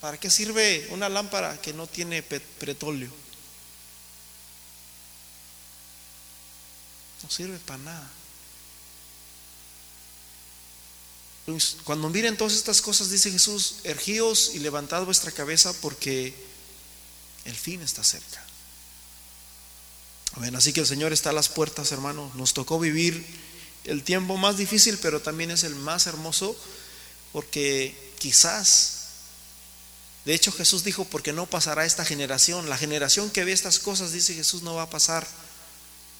¿Para 0.00 0.18
qué 0.18 0.30
sirve 0.30 0.86
una 0.90 1.10
lámpara 1.10 1.60
que 1.60 1.74
no 1.74 1.86
tiene 1.86 2.22
petróleo? 2.22 3.10
No 7.24 7.30
sirve 7.30 7.58
para 7.60 7.78
nada. 7.78 8.10
Pues, 11.46 11.78
cuando 11.84 12.10
miren 12.10 12.36
todas 12.36 12.52
estas 12.52 12.82
cosas, 12.82 13.10
dice 13.10 13.30
Jesús, 13.30 13.76
ergíos 13.84 14.50
y 14.52 14.58
levantad 14.58 15.06
vuestra 15.06 15.32
cabeza 15.32 15.72
porque 15.80 16.34
el 17.46 17.56
fin 17.56 17.80
está 17.80 18.04
cerca. 18.04 18.44
Amén. 20.34 20.54
Así 20.54 20.74
que 20.74 20.80
el 20.80 20.86
Señor 20.86 21.14
está 21.14 21.30
a 21.30 21.32
las 21.32 21.48
puertas, 21.48 21.92
hermanos. 21.92 22.34
Nos 22.34 22.52
tocó 22.52 22.78
vivir 22.78 23.24
el 23.84 24.02
tiempo 24.02 24.36
más 24.36 24.58
difícil, 24.58 24.98
pero 24.98 25.22
también 25.22 25.50
es 25.50 25.64
el 25.64 25.74
más 25.76 26.06
hermoso, 26.06 26.54
porque 27.32 28.12
quizás, 28.18 29.06
de 30.26 30.34
hecho 30.34 30.52
Jesús 30.52 30.84
dijo, 30.84 31.06
porque 31.06 31.32
no 31.32 31.46
pasará 31.46 31.86
esta 31.86 32.04
generación. 32.04 32.68
La 32.68 32.76
generación 32.76 33.30
que 33.30 33.44
ve 33.44 33.52
estas 33.52 33.78
cosas, 33.78 34.12
dice 34.12 34.34
Jesús, 34.34 34.60
no 34.62 34.74
va 34.74 34.82
a 34.82 34.90
pasar 34.90 35.26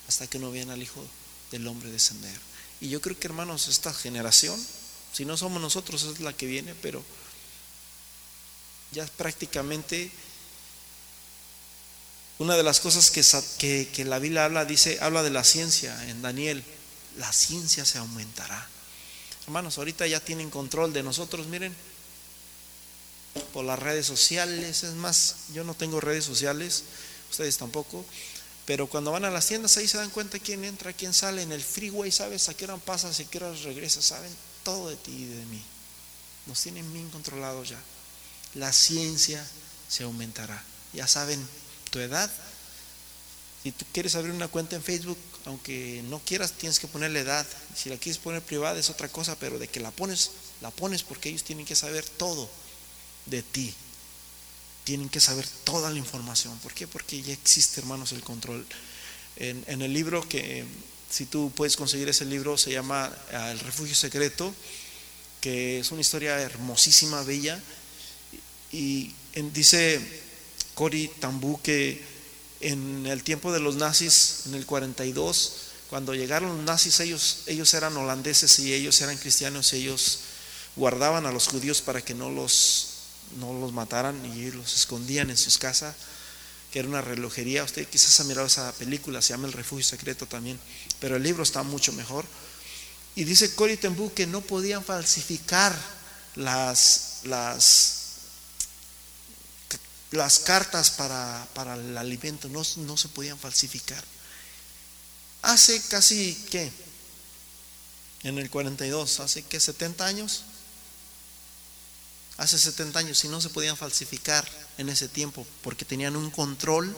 hasta 0.08 0.26
que 0.26 0.38
no 0.38 0.50
vean 0.50 0.70
al 0.70 0.82
Hijo 0.82 1.04
del 1.50 1.66
Hombre 1.66 1.90
descender. 1.90 2.38
Y 2.80 2.88
yo 2.88 3.00
creo 3.00 3.18
que 3.18 3.26
hermanos, 3.26 3.68
esta 3.68 3.92
generación, 3.92 4.60
si 5.12 5.24
no 5.24 5.36
somos 5.36 5.60
nosotros, 5.60 6.02
es 6.02 6.20
la 6.20 6.32
que 6.32 6.46
viene, 6.46 6.74
pero 6.74 7.02
ya 8.92 9.06
prácticamente 9.06 10.10
Una 12.36 12.56
de 12.56 12.64
las 12.64 12.80
cosas 12.80 13.12
que, 13.12 13.88
que, 13.92 14.04
la 14.04 14.18
Biblia 14.18 14.44
habla, 14.44 14.64
dice, 14.64 14.98
habla 15.00 15.22
de 15.22 15.30
la 15.30 15.44
ciencia 15.44 15.94
en 16.10 16.20
Daniel. 16.20 16.64
La 17.16 17.32
ciencia 17.32 17.84
se 17.84 17.98
aumentará. 17.98 18.68
Hermanos, 19.44 19.78
ahorita 19.78 20.04
ya 20.08 20.18
tienen 20.18 20.50
control 20.50 20.92
de 20.92 21.04
nosotros, 21.04 21.46
miren, 21.46 21.72
por 23.52 23.64
las 23.64 23.78
redes 23.78 24.06
sociales. 24.06 24.82
Es 24.82 24.94
más, 24.94 25.36
yo 25.54 25.62
no 25.62 25.74
tengo 25.74 26.00
redes 26.00 26.24
sociales, 26.24 26.82
ustedes 27.30 27.56
tampoco. 27.56 28.04
Pero 28.66 28.86
cuando 28.86 29.12
van 29.12 29.24
a 29.24 29.30
las 29.30 29.46
tiendas 29.46 29.76
ahí 29.76 29.86
se 29.86 29.98
dan 29.98 30.10
cuenta 30.10 30.38
quién 30.38 30.64
entra, 30.64 30.92
quién 30.92 31.12
sale 31.12 31.42
en 31.42 31.52
el 31.52 31.62
freeway, 31.62 32.10
sabes 32.10 32.48
a 32.48 32.54
qué 32.54 32.64
hora 32.64 32.76
pasas, 32.78 33.20
a 33.20 33.24
qué 33.24 33.38
hora 33.38 33.52
regresas, 33.62 34.04
saben 34.06 34.34
todo 34.62 34.88
de 34.88 34.96
ti 34.96 35.12
y 35.12 35.24
de 35.26 35.44
mí. 35.46 35.62
Nos 36.46 36.60
tienen 36.62 36.90
bien 36.92 37.10
controlados 37.10 37.68
ya. 37.68 37.80
La 38.54 38.72
ciencia 38.72 39.46
se 39.88 40.04
aumentará. 40.04 40.62
Ya 40.94 41.06
saben 41.06 41.46
tu 41.90 41.98
edad. 41.98 42.30
Si 43.62 43.72
tú 43.72 43.84
quieres 43.92 44.14
abrir 44.14 44.32
una 44.32 44.48
cuenta 44.48 44.76
en 44.76 44.82
Facebook, 44.82 45.18
aunque 45.44 46.02
no 46.08 46.20
quieras, 46.20 46.52
tienes 46.52 46.78
que 46.78 46.88
ponerle 46.88 47.20
edad. 47.20 47.46
Si 47.76 47.90
la 47.90 47.96
quieres 47.96 48.18
poner 48.18 48.42
privada 48.42 48.78
es 48.78 48.88
otra 48.88 49.08
cosa, 49.08 49.36
pero 49.38 49.58
de 49.58 49.68
que 49.68 49.80
la 49.80 49.90
pones, 49.90 50.30
la 50.62 50.70
pones 50.70 51.02
porque 51.02 51.28
ellos 51.28 51.44
tienen 51.44 51.66
que 51.66 51.76
saber 51.76 52.08
todo 52.08 52.48
de 53.26 53.42
ti 53.42 53.74
tienen 54.84 55.08
que 55.08 55.20
saber 55.20 55.46
toda 55.64 55.90
la 55.90 55.98
información. 55.98 56.56
¿Por 56.58 56.72
qué? 56.72 56.86
Porque 56.86 57.20
ya 57.22 57.32
existe, 57.32 57.80
hermanos, 57.80 58.12
el 58.12 58.22
control. 58.22 58.64
En, 59.36 59.82
el 59.82 59.92
libro 59.92 60.26
que, 60.28 60.64
si 61.10 61.26
tú 61.26 61.50
puedes 61.56 61.76
conseguir 61.76 62.08
ese 62.08 62.24
libro, 62.24 62.56
se 62.56 62.70
llama 62.70 63.10
ah, 63.32 63.50
El 63.50 63.58
refugio 63.60 63.94
secreto, 63.94 64.54
que 65.40 65.80
es 65.80 65.90
una 65.90 66.02
historia 66.02 66.38
hermosísima, 66.40 67.22
bella. 67.22 67.60
Y 68.70 69.12
dice 69.52 70.00
Cory 70.74 71.08
Tambú 71.20 71.60
que 71.62 72.02
en 72.60 73.06
el 73.06 73.22
tiempo 73.22 73.52
de 73.52 73.60
los 73.60 73.76
nazis, 73.76 74.42
en 74.46 74.54
el 74.54 74.66
42, 74.66 75.52
cuando 75.90 76.14
llegaron 76.14 76.56
los 76.56 76.64
nazis, 76.64 76.98
ellos, 77.00 77.42
ellos 77.46 77.72
eran 77.74 77.96
holandeses 77.96 78.58
y 78.58 78.72
ellos 78.72 79.00
eran 79.00 79.16
cristianos 79.16 79.72
y 79.72 79.76
ellos 79.76 80.20
guardaban 80.76 81.26
a 81.26 81.32
los 81.32 81.46
judíos 81.46 81.82
para 81.82 82.02
que 82.02 82.14
no 82.14 82.30
los 82.30 82.93
no 83.38 83.52
los 83.52 83.72
mataran 83.72 84.24
y 84.24 84.50
los 84.50 84.74
escondían 84.76 85.30
en 85.30 85.36
sus 85.36 85.58
casas, 85.58 85.94
que 86.70 86.80
era 86.80 86.88
una 86.88 87.00
relojería. 87.00 87.64
Usted 87.64 87.88
quizás 87.88 88.18
ha 88.20 88.24
mirado 88.24 88.46
esa 88.46 88.72
película, 88.72 89.22
se 89.22 89.30
llama 89.30 89.46
El 89.46 89.52
Refugio 89.52 89.84
Secreto 89.84 90.26
también, 90.26 90.58
pero 91.00 91.16
el 91.16 91.22
libro 91.22 91.42
está 91.42 91.62
mucho 91.62 91.92
mejor. 91.92 92.24
Y 93.16 93.24
dice 93.24 93.54
Cory 93.54 93.76
Tembu 93.76 94.12
que 94.12 94.26
no 94.26 94.40
podían 94.40 94.84
falsificar 94.84 95.76
las, 96.36 97.20
las, 97.24 97.94
las 100.10 100.38
cartas 100.40 100.90
para, 100.90 101.46
para 101.54 101.74
el 101.74 101.96
alimento, 101.96 102.48
no, 102.48 102.62
no 102.78 102.96
se 102.96 103.08
podían 103.08 103.38
falsificar. 103.38 104.02
Hace 105.42 105.80
casi, 105.88 106.34
¿qué? 106.50 106.72
En 108.22 108.38
el 108.38 108.48
42, 108.48 109.20
hace 109.20 109.42
que 109.42 109.60
70 109.60 110.06
años, 110.06 110.44
hace 112.36 112.58
70 112.58 112.98
años 112.98 113.24
y 113.24 113.28
no 113.28 113.40
se 113.40 113.50
podían 113.50 113.76
falsificar 113.76 114.48
en 114.78 114.88
ese 114.88 115.08
tiempo 115.08 115.46
porque 115.62 115.84
tenían 115.84 116.16
un 116.16 116.30
control 116.30 116.96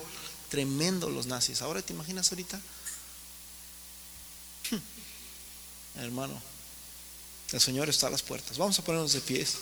tremendo 0.48 1.10
los 1.10 1.26
nazis. 1.26 1.62
Ahora 1.62 1.82
te 1.82 1.92
imaginas 1.92 2.30
ahorita, 2.30 2.60
hermano, 5.96 6.40
el 7.52 7.60
Señor 7.60 7.88
está 7.88 8.08
a 8.08 8.10
las 8.10 8.22
puertas. 8.22 8.58
Vamos 8.58 8.78
a 8.78 8.84
ponernos 8.84 9.12
de 9.12 9.20
pies. 9.20 9.54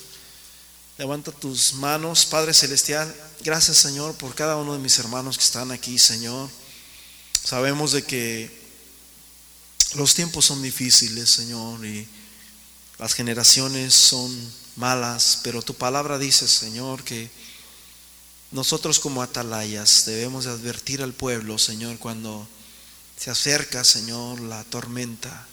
Levanta 0.96 1.32
tus 1.32 1.74
manos, 1.74 2.24
Padre 2.24 2.54
Celestial. 2.54 3.12
Gracias, 3.40 3.78
Señor, 3.78 4.14
por 4.14 4.34
cada 4.34 4.56
uno 4.56 4.74
de 4.74 4.78
mis 4.78 4.98
hermanos 4.98 5.36
que 5.36 5.44
están 5.44 5.72
aquí, 5.72 5.98
Señor. 5.98 6.48
Sabemos 7.42 7.92
de 7.92 8.04
que 8.04 8.64
los 9.96 10.14
tiempos 10.14 10.44
son 10.46 10.62
difíciles, 10.62 11.28
Señor, 11.28 11.84
y 11.84 12.08
las 12.98 13.12
generaciones 13.12 13.92
son 13.92 14.32
malas, 14.76 15.40
pero 15.42 15.62
tu 15.62 15.74
palabra 15.74 16.18
dice, 16.18 16.48
Señor, 16.48 17.04
que 17.04 17.30
nosotros 18.50 19.00
como 19.00 19.22
atalayas 19.22 20.04
debemos 20.06 20.44
de 20.44 20.52
advertir 20.52 21.02
al 21.02 21.12
pueblo, 21.12 21.58
Señor, 21.58 21.98
cuando 21.98 22.46
se 23.16 23.30
acerca, 23.30 23.84
Señor, 23.84 24.40
la 24.40 24.64
tormenta. 24.64 25.46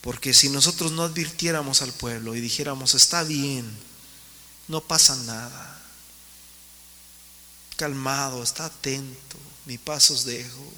Porque 0.00 0.34
si 0.34 0.48
nosotros 0.48 0.92
no 0.92 1.02
advirtiéramos 1.02 1.82
al 1.82 1.92
pueblo 1.92 2.34
y 2.34 2.40
dijéramos, 2.40 2.94
está 2.94 3.22
bien, 3.22 3.70
no 4.68 4.82
pasa 4.82 5.16
nada, 5.16 5.82
calmado, 7.76 8.42
está 8.42 8.66
atento, 8.66 9.38
mi 9.64 9.78
pasos 9.78 10.24
dejo, 10.24 10.72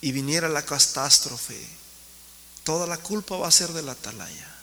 y 0.00 0.12
viniera 0.12 0.48
la 0.48 0.64
catástrofe, 0.64 1.66
toda 2.62 2.86
la 2.86 2.98
culpa 2.98 3.36
va 3.36 3.48
a 3.48 3.52
ser 3.52 3.72
de 3.72 3.82
la 3.82 3.92
atalaya. 3.92 4.53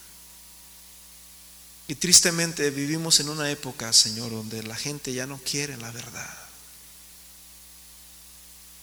Y 1.92 1.96
tristemente 1.96 2.70
vivimos 2.70 3.20
en 3.20 3.28
una 3.28 3.52
época, 3.52 3.92
Señor, 3.92 4.32
donde 4.32 4.64
la 4.64 4.78
gente 4.78 5.12
ya 5.12 5.28
no 5.28 5.42
quiere 5.44 5.76
la 5.76 5.92
verdad. 5.92 6.38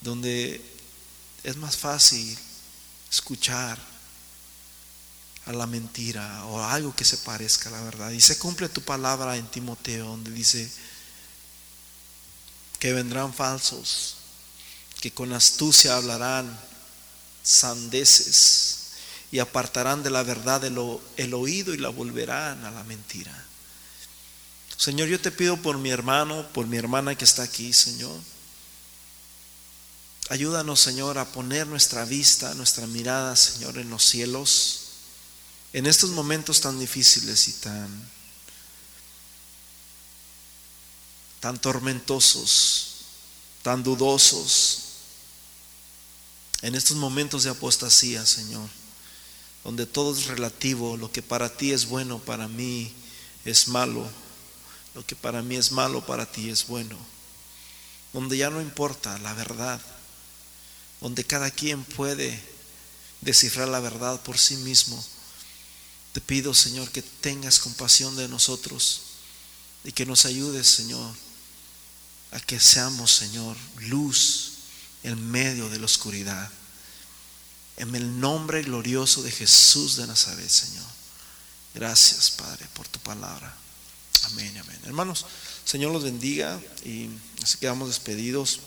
Donde 0.03 0.63
es 1.43 1.57
más 1.57 1.79
fácil 1.79 2.39
escuchar 3.11 3.79
a 5.47 5.53
la 5.55 5.67
mentira 5.67 6.45
o 6.45 6.61
a 6.61 6.75
algo 6.75 6.95
que 6.95 7.07
se 7.07 7.17
parezca 7.17 7.71
a 7.71 7.73
la 7.73 7.81
verdad. 7.81 8.11
Y 8.11 8.21
se 8.21 8.37
cumple 8.37 8.69
tu 8.69 8.83
palabra 8.83 9.39
en 9.39 9.51
Timoteo, 9.51 10.09
donde 10.09 10.31
dice 10.31 10.71
que 12.79 12.93
vendrán 12.93 13.33
falsos, 13.33 14.17
que 15.01 15.15
con 15.15 15.33
astucia 15.33 15.97
hablarán 15.97 16.61
sandeces 17.43 18.88
y 19.31 19.41
apartarán 19.41 20.03
de 20.03 20.11
la 20.11 20.22
verdad 20.22 20.64
el, 20.64 21.35
oído 21.35 21.74
y 21.74 21.79
la 21.79 21.91
volverán 21.91 22.64
a 22.64 22.70
la 22.70 22.83
mentira. 22.85 23.47
Señor, 24.76 25.09
yo 25.09 25.20
te 25.20 25.31
pido 25.31 25.61
por 25.61 25.76
mi 25.76 25.91
hermano, 25.91 26.49
por 26.53 26.66
mi 26.66 26.76
hermana 26.76 27.14
que 27.14 27.24
está 27.24 27.43
aquí, 27.43 27.72
Señor. 27.72 28.18
Ayúdanos, 30.31 30.81
Señor, 30.81 31.18
a 31.18 31.26
poner 31.26 31.66
nuestra 31.66 32.05
vista, 32.05 32.55
nuestra 32.55 32.87
mirada, 32.87 33.35
Señor, 33.37 33.79
en 33.79 33.91
los 33.91 34.05
cielos, 34.05 34.81
en 35.72 35.87
estos 35.87 36.11
momentos 36.11 36.61
tan 36.61 36.79
difíciles 36.79 37.49
y 37.49 37.53
tan, 37.55 38.11
tan 41.41 41.59
tormentosos, 41.59 42.95
tan 43.62 43.83
dudosos, 43.83 44.85
en 46.62 46.74
estos 46.74 46.97
momentos 46.97 47.45
de 47.45 47.51
apostasía, 47.51 48.24
Señor 48.24 48.78
donde 49.65 49.87
todo 49.87 50.17
es 50.17 50.27
relativo, 50.27 50.97
lo 50.97 51.11
que 51.11 51.23
para 51.23 51.57
ti 51.57 51.73
es 51.73 51.87
bueno, 51.87 52.19
para 52.19 52.49
mí 52.49 52.93
es 53.45 53.69
malo, 53.69 54.09
lo 54.95 55.05
que 55.07 55.17
para 55.17 55.43
mí 55.43 55.57
es 55.57 55.73
malo, 55.73 56.05
para 56.05 56.31
ti 56.31 56.51
es 56.51 56.67
bueno, 56.67 56.97
donde 58.13 58.37
ya 58.37 58.51
no 58.51 58.61
importa 58.61 59.19
la 59.19 59.35
verdad, 59.35 59.81
donde 61.01 61.25
cada 61.25 61.51
quien 61.51 61.85
puede 61.85 62.43
descifrar 63.21 63.69
la 63.69 63.81
verdad 63.81 64.21
por 64.23 64.39
sí 64.39 64.57
mismo. 64.59 65.03
Te 66.13 66.21
pido, 66.21 66.55
Señor, 66.55 66.91
que 66.91 67.03
tengas 67.03 67.59
compasión 67.59 68.17
de 68.17 68.29
nosotros 68.29 69.03
y 69.85 69.93
que 69.93 70.07
nos 70.07 70.25
ayudes, 70.25 70.67
Señor, 70.67 71.15
a 72.33 72.41
que 72.41 72.59
seamos, 72.59 73.13
Señor, 73.13 73.57
luz 73.77 74.53
en 75.03 75.31
medio 75.31 75.69
de 75.69 75.79
la 75.79 75.87
oscuridad. 75.87 76.51
En 77.79 77.95
el 77.95 78.20
nombre 78.20 78.62
glorioso 78.62 79.22
de 79.22 79.31
Jesús 79.31 79.97
de 79.97 80.07
Nazaret, 80.07 80.49
Señor. 80.49 80.85
Gracias, 81.74 82.33
Padre, 82.33 82.66
por 82.74 82.89
tu 82.89 82.99
palabra. 82.99 83.55
Amén, 84.24 84.57
amén. 84.59 84.81
Hermanos, 84.85 85.24
Señor 85.64 85.93
los 85.93 86.03
bendiga 86.03 86.61
y 86.85 87.09
así 87.43 87.59
quedamos 87.59 87.89
despedidos. 87.89 88.61